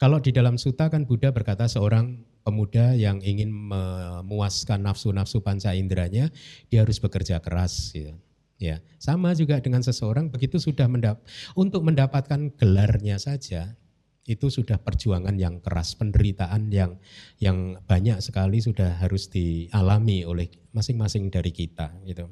Kalau 0.00 0.22
di 0.24 0.32
dalam 0.32 0.56
suta 0.56 0.88
kan 0.88 1.04
Buddha 1.04 1.28
berkata 1.28 1.68
seorang 1.68 2.24
pemuda 2.40 2.96
yang 2.96 3.20
ingin 3.20 3.52
memuaskan 3.52 4.80
nafsu-nafsu 4.80 5.44
panca 5.44 5.76
inderanya, 5.76 6.32
dia 6.72 6.86
harus 6.86 6.96
bekerja 6.96 7.42
keras 7.44 7.92
gitu. 7.92 8.16
Ya, 8.58 8.82
sama 8.98 9.38
juga 9.38 9.62
dengan 9.62 9.86
seseorang 9.86 10.34
begitu 10.34 10.58
sudah 10.58 10.90
mendap 10.90 11.22
untuk 11.54 11.86
mendapatkan 11.86 12.50
gelarnya 12.58 13.14
saja 13.14 13.78
itu 14.26 14.50
sudah 14.50 14.82
perjuangan 14.82 15.38
yang 15.38 15.62
keras, 15.62 15.94
penderitaan 15.94 16.68
yang 16.68 16.98
yang 17.38 17.78
banyak 17.86 18.18
sekali 18.20 18.58
sudah 18.58 18.98
harus 18.98 19.30
dialami 19.30 20.26
oleh 20.26 20.50
masing-masing 20.74 21.30
dari 21.30 21.54
kita 21.54 22.02
gitu. 22.02 22.26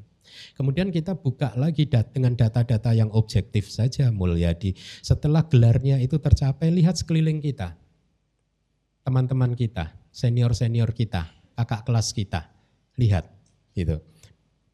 Kemudian 0.59 0.90
kita 0.90 1.15
buka 1.15 1.55
lagi 1.55 1.86
dat 1.86 2.11
dengan 2.11 2.35
data-data 2.35 2.90
yang 2.90 3.09
objektif 3.15 3.70
saja 3.70 4.11
Mulyadi. 4.11 4.74
Setelah 5.07 5.47
gelarnya 5.47 6.03
itu 6.03 6.19
tercapai, 6.19 6.74
lihat 6.74 6.98
sekeliling 6.98 7.39
kita. 7.39 7.78
Teman-teman 9.07 9.55
kita, 9.55 9.94
senior-senior 10.11 10.90
kita, 10.90 11.31
kakak 11.55 11.86
kelas 11.86 12.11
kita. 12.11 12.51
Lihat 12.98 13.31
gitu 13.78 14.03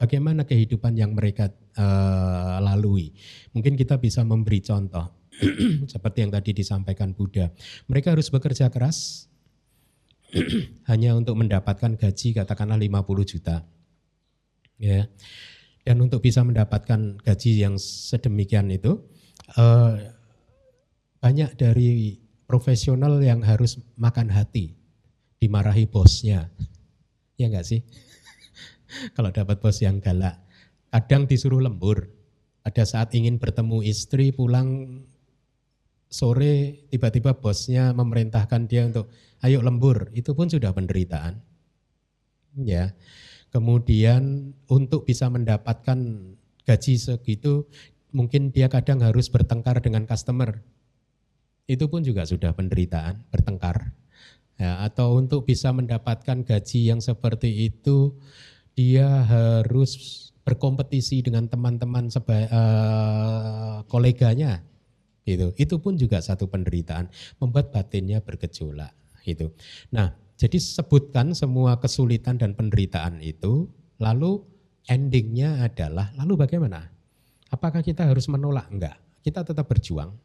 bagaimana 0.03 0.43
kehidupan 0.43 0.99
yang 0.99 1.15
mereka 1.15 1.47
uh, 1.79 2.59
lalui. 2.59 3.15
Mungkin 3.55 3.79
kita 3.79 4.03
bisa 4.03 4.27
memberi 4.27 4.59
contoh 4.59 5.31
seperti 5.93 6.27
yang 6.27 6.35
tadi 6.35 6.51
disampaikan 6.51 7.15
Buddha. 7.15 7.55
Mereka 7.87 8.19
harus 8.19 8.27
bekerja 8.27 8.67
keras 8.67 9.31
hanya 10.91 11.15
untuk 11.15 11.39
mendapatkan 11.39 11.95
gaji 11.95 12.35
katakanlah 12.35 12.83
50 12.83 13.31
juta. 13.31 13.63
Ya. 14.83 15.07
Dan 15.87 16.03
untuk 16.03 16.27
bisa 16.27 16.43
mendapatkan 16.43 17.23
gaji 17.23 17.63
yang 17.63 17.79
sedemikian 17.79 18.75
itu 18.75 18.99
uh, 19.55 19.95
banyak 21.23 21.55
dari 21.55 22.19
profesional 22.51 23.23
yang 23.23 23.43
harus 23.47 23.79
makan 23.95 24.35
hati, 24.35 24.75
dimarahi 25.39 25.87
bosnya. 25.87 26.51
Ya 27.39 27.47
enggak 27.51 27.67
sih? 27.67 27.83
Kalau 29.17 29.31
dapat 29.31 29.59
bos 29.59 29.79
yang 29.81 29.99
galak. 29.99 30.41
Kadang 30.93 31.25
disuruh 31.25 31.61
lembur. 31.61 32.11
Ada 32.63 32.87
saat 32.87 33.11
ingin 33.19 33.43
bertemu 33.43 33.83
istri 33.83 34.31
pulang 34.31 35.03
sore 36.13 36.85
tiba-tiba 36.93 37.41
bosnya 37.41 37.97
memerintahkan 37.97 38.69
dia 38.69 38.87
untuk 38.87 39.09
ayo 39.43 39.65
lembur. 39.65 40.13
Itu 40.13 40.37
pun 40.37 40.53
sudah 40.53 40.71
penderitaan. 40.71 41.41
Ya. 42.61 42.93
Kemudian 43.53 44.55
untuk 44.69 45.05
bisa 45.05 45.29
mendapatkan 45.29 45.99
gaji 46.65 46.95
segitu 46.97 47.69
mungkin 48.13 48.53
dia 48.53 48.69
kadang 48.69 49.01
harus 49.01 49.33
bertengkar 49.33 49.81
dengan 49.81 50.05
customer. 50.05 50.61
Itu 51.67 51.89
pun 51.89 52.05
juga 52.05 52.29
sudah 52.29 52.53
penderitaan, 52.53 53.29
bertengkar. 53.33 53.97
Ya, 54.61 54.85
atau 54.85 55.17
untuk 55.17 55.49
bisa 55.49 55.73
mendapatkan 55.73 56.45
gaji 56.45 56.93
yang 56.93 57.01
seperti 57.01 57.73
itu 57.73 58.21
dia 58.73 59.07
harus 59.29 60.23
berkompetisi 60.43 61.23
dengan 61.23 61.47
teman-teman 61.47 62.11
seba, 62.11 62.51
uh, 62.51 63.77
koleganya 63.87 64.63
gitu. 65.23 65.55
Itu 65.55 65.79
pun 65.79 65.95
juga 65.95 66.19
satu 66.19 66.51
penderitaan, 66.51 67.07
membuat 67.39 67.71
batinnya 67.71 68.19
bergejolak 68.19 68.91
gitu. 69.23 69.55
Nah, 69.95 70.11
jadi 70.35 70.59
sebutkan 70.59 71.31
semua 71.39 71.79
kesulitan 71.79 72.43
dan 72.43 72.59
penderitaan 72.59 73.23
itu, 73.23 73.71
lalu 74.03 74.43
endingnya 74.91 75.63
adalah 75.63 76.11
lalu 76.19 76.43
bagaimana? 76.43 76.91
Apakah 77.55 77.85
kita 77.85 78.09
harus 78.09 78.27
menolak? 78.27 78.67
Enggak. 78.73 78.99
Kita 79.23 79.47
tetap 79.47 79.71
berjuang. 79.71 80.19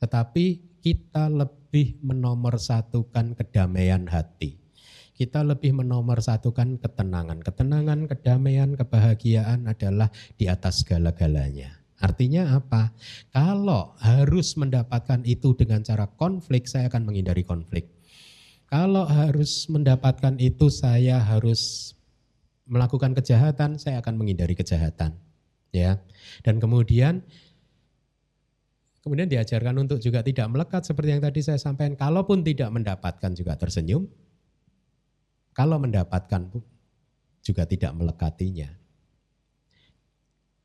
Tetapi 0.00 0.80
kita 0.80 1.28
lebih 1.28 2.00
menomorsatukan 2.00 3.36
kedamaian 3.36 4.08
hati 4.08 4.63
kita 5.14 5.46
lebih 5.46 5.78
menomorsatukan 5.78 6.82
ketenangan. 6.82 7.38
Ketenangan, 7.40 8.10
kedamaian, 8.10 8.74
kebahagiaan 8.74 9.70
adalah 9.70 10.10
di 10.34 10.50
atas 10.50 10.82
segala-galanya. 10.82 11.78
Artinya 12.02 12.58
apa? 12.58 12.90
Kalau 13.30 13.94
harus 14.02 14.58
mendapatkan 14.58 15.22
itu 15.22 15.54
dengan 15.54 15.86
cara 15.86 16.10
konflik, 16.10 16.66
saya 16.66 16.90
akan 16.90 17.06
menghindari 17.06 17.46
konflik. 17.46 17.94
Kalau 18.66 19.06
harus 19.06 19.70
mendapatkan 19.70 20.34
itu, 20.42 20.66
saya 20.68 21.22
harus 21.22 21.94
melakukan 22.66 23.14
kejahatan, 23.14 23.78
saya 23.78 24.02
akan 24.02 24.18
menghindari 24.18 24.58
kejahatan. 24.58 25.14
Ya, 25.74 25.98
dan 26.46 26.62
kemudian 26.62 27.26
kemudian 29.02 29.26
diajarkan 29.26 29.74
untuk 29.84 29.98
juga 29.98 30.22
tidak 30.22 30.46
melekat 30.48 30.86
seperti 30.86 31.18
yang 31.18 31.22
tadi 31.22 31.40
saya 31.42 31.58
sampaikan. 31.58 31.98
Kalaupun 31.98 32.46
tidak 32.46 32.70
mendapatkan 32.70 33.30
juga 33.34 33.58
tersenyum, 33.58 34.06
kalau 35.54 35.78
mendapatkan 35.78 36.50
juga 37.40 37.62
tidak 37.64 37.94
melekatinya. 37.94 38.68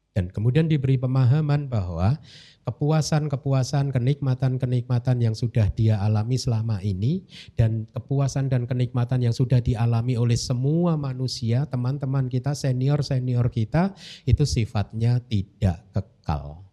Dan 0.09 0.33
kemudian 0.33 0.65
diberi 0.65 0.97
pemahaman 0.97 1.69
bahwa 1.69 2.17
kepuasan-kepuasan, 2.65 3.93
kenikmatan-kenikmatan 3.93 5.21
yang 5.21 5.37
sudah 5.37 5.69
dia 5.71 6.01
alami 6.01 6.35
selama 6.35 6.81
ini 6.81 7.23
dan 7.53 7.85
kepuasan 7.93 8.49
dan 8.49 8.65
kenikmatan 8.65 9.23
yang 9.23 9.31
sudah 9.31 9.61
dialami 9.61 10.17
oleh 10.17 10.35
semua 10.35 10.97
manusia, 10.97 11.69
teman-teman 11.69 12.25
kita, 12.27 12.57
senior-senior 12.57 13.47
kita, 13.53 13.93
itu 14.25 14.43
sifatnya 14.43 15.21
tidak 15.29 15.85
kekal. 15.93 16.65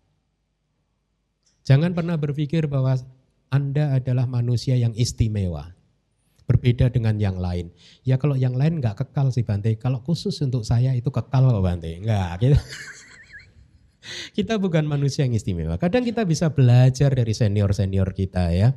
Jangan 1.68 1.92
pernah 1.92 2.16
berpikir 2.16 2.66
bahwa 2.66 2.96
Anda 3.52 4.00
adalah 4.00 4.24
manusia 4.24 4.74
yang 4.80 4.96
istimewa 4.96 5.75
berbeda 6.46 6.88
dengan 6.94 7.18
yang 7.18 7.36
lain. 7.36 7.74
Ya 8.06 8.16
kalau 8.16 8.38
yang 8.38 8.54
lain 8.54 8.78
nggak 8.78 9.02
kekal 9.02 9.34
sih 9.34 9.42
Bante, 9.42 9.74
kalau 9.76 10.00
khusus 10.00 10.38
untuk 10.40 10.62
saya 10.62 10.94
itu 10.94 11.10
kekal 11.10 11.50
kok 11.50 11.62
Bante. 11.62 11.90
Enggak, 11.90 12.40
gitu. 12.40 12.56
kita 14.36 14.58
bukan 14.62 14.86
manusia 14.86 15.26
yang 15.26 15.34
istimewa. 15.34 15.76
Kadang 15.76 16.06
kita 16.06 16.22
bisa 16.22 16.54
belajar 16.54 17.10
dari 17.12 17.34
senior-senior 17.34 18.14
kita 18.14 18.54
ya. 18.54 18.72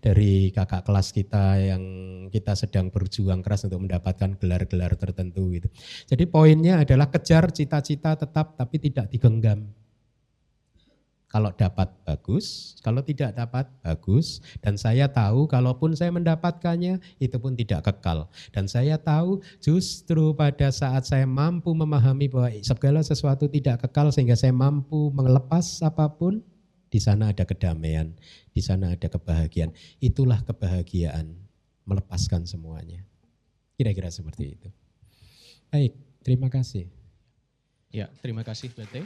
Dari 0.00 0.52
kakak 0.52 0.84
kelas 0.84 1.08
kita 1.16 1.58
yang 1.60 1.82
kita 2.28 2.52
sedang 2.54 2.92
berjuang 2.92 3.40
keras 3.40 3.64
untuk 3.66 3.84
mendapatkan 3.84 4.36
gelar-gelar 4.36 4.94
tertentu 5.00 5.48
gitu. 5.56 5.68
Jadi 6.08 6.24
poinnya 6.28 6.84
adalah 6.84 7.08
kejar 7.08 7.50
cita-cita 7.50 8.16
tetap 8.20 8.56
tapi 8.60 8.76
tidak 8.80 9.08
digenggam. 9.08 9.83
Kalau 11.34 11.50
dapat 11.50 11.90
bagus, 12.06 12.78
kalau 12.78 13.02
tidak 13.02 13.34
dapat 13.34 13.66
bagus. 13.82 14.38
Dan 14.62 14.78
saya 14.78 15.10
tahu 15.10 15.50
kalaupun 15.50 15.90
saya 15.98 16.14
mendapatkannya 16.14 17.02
itu 17.18 17.34
pun 17.42 17.58
tidak 17.58 17.90
kekal. 17.90 18.30
Dan 18.54 18.70
saya 18.70 18.94
tahu 19.02 19.42
justru 19.58 20.30
pada 20.38 20.70
saat 20.70 21.10
saya 21.10 21.26
mampu 21.26 21.74
memahami 21.74 22.30
bahwa 22.30 22.54
segala 22.62 23.02
sesuatu 23.02 23.50
tidak 23.50 23.82
kekal 23.82 24.14
sehingga 24.14 24.38
saya 24.38 24.54
mampu 24.54 25.10
melepas 25.10 25.82
apa 25.82 26.06
pun, 26.06 26.38
di 26.86 27.02
sana 27.02 27.34
ada 27.34 27.42
kedamaian, 27.42 28.14
di 28.54 28.62
sana 28.62 28.94
ada 28.94 29.10
kebahagiaan. 29.10 29.74
Itulah 29.98 30.38
kebahagiaan, 30.46 31.34
melepaskan 31.82 32.46
semuanya. 32.46 33.02
Kira-kira 33.74 34.06
seperti 34.06 34.54
itu. 34.54 34.70
Baik, 35.66 35.98
terima 36.22 36.46
kasih. 36.46 36.86
Ya, 37.90 38.06
terima 38.22 38.46
kasih 38.46 38.70
Bete. 38.70 39.02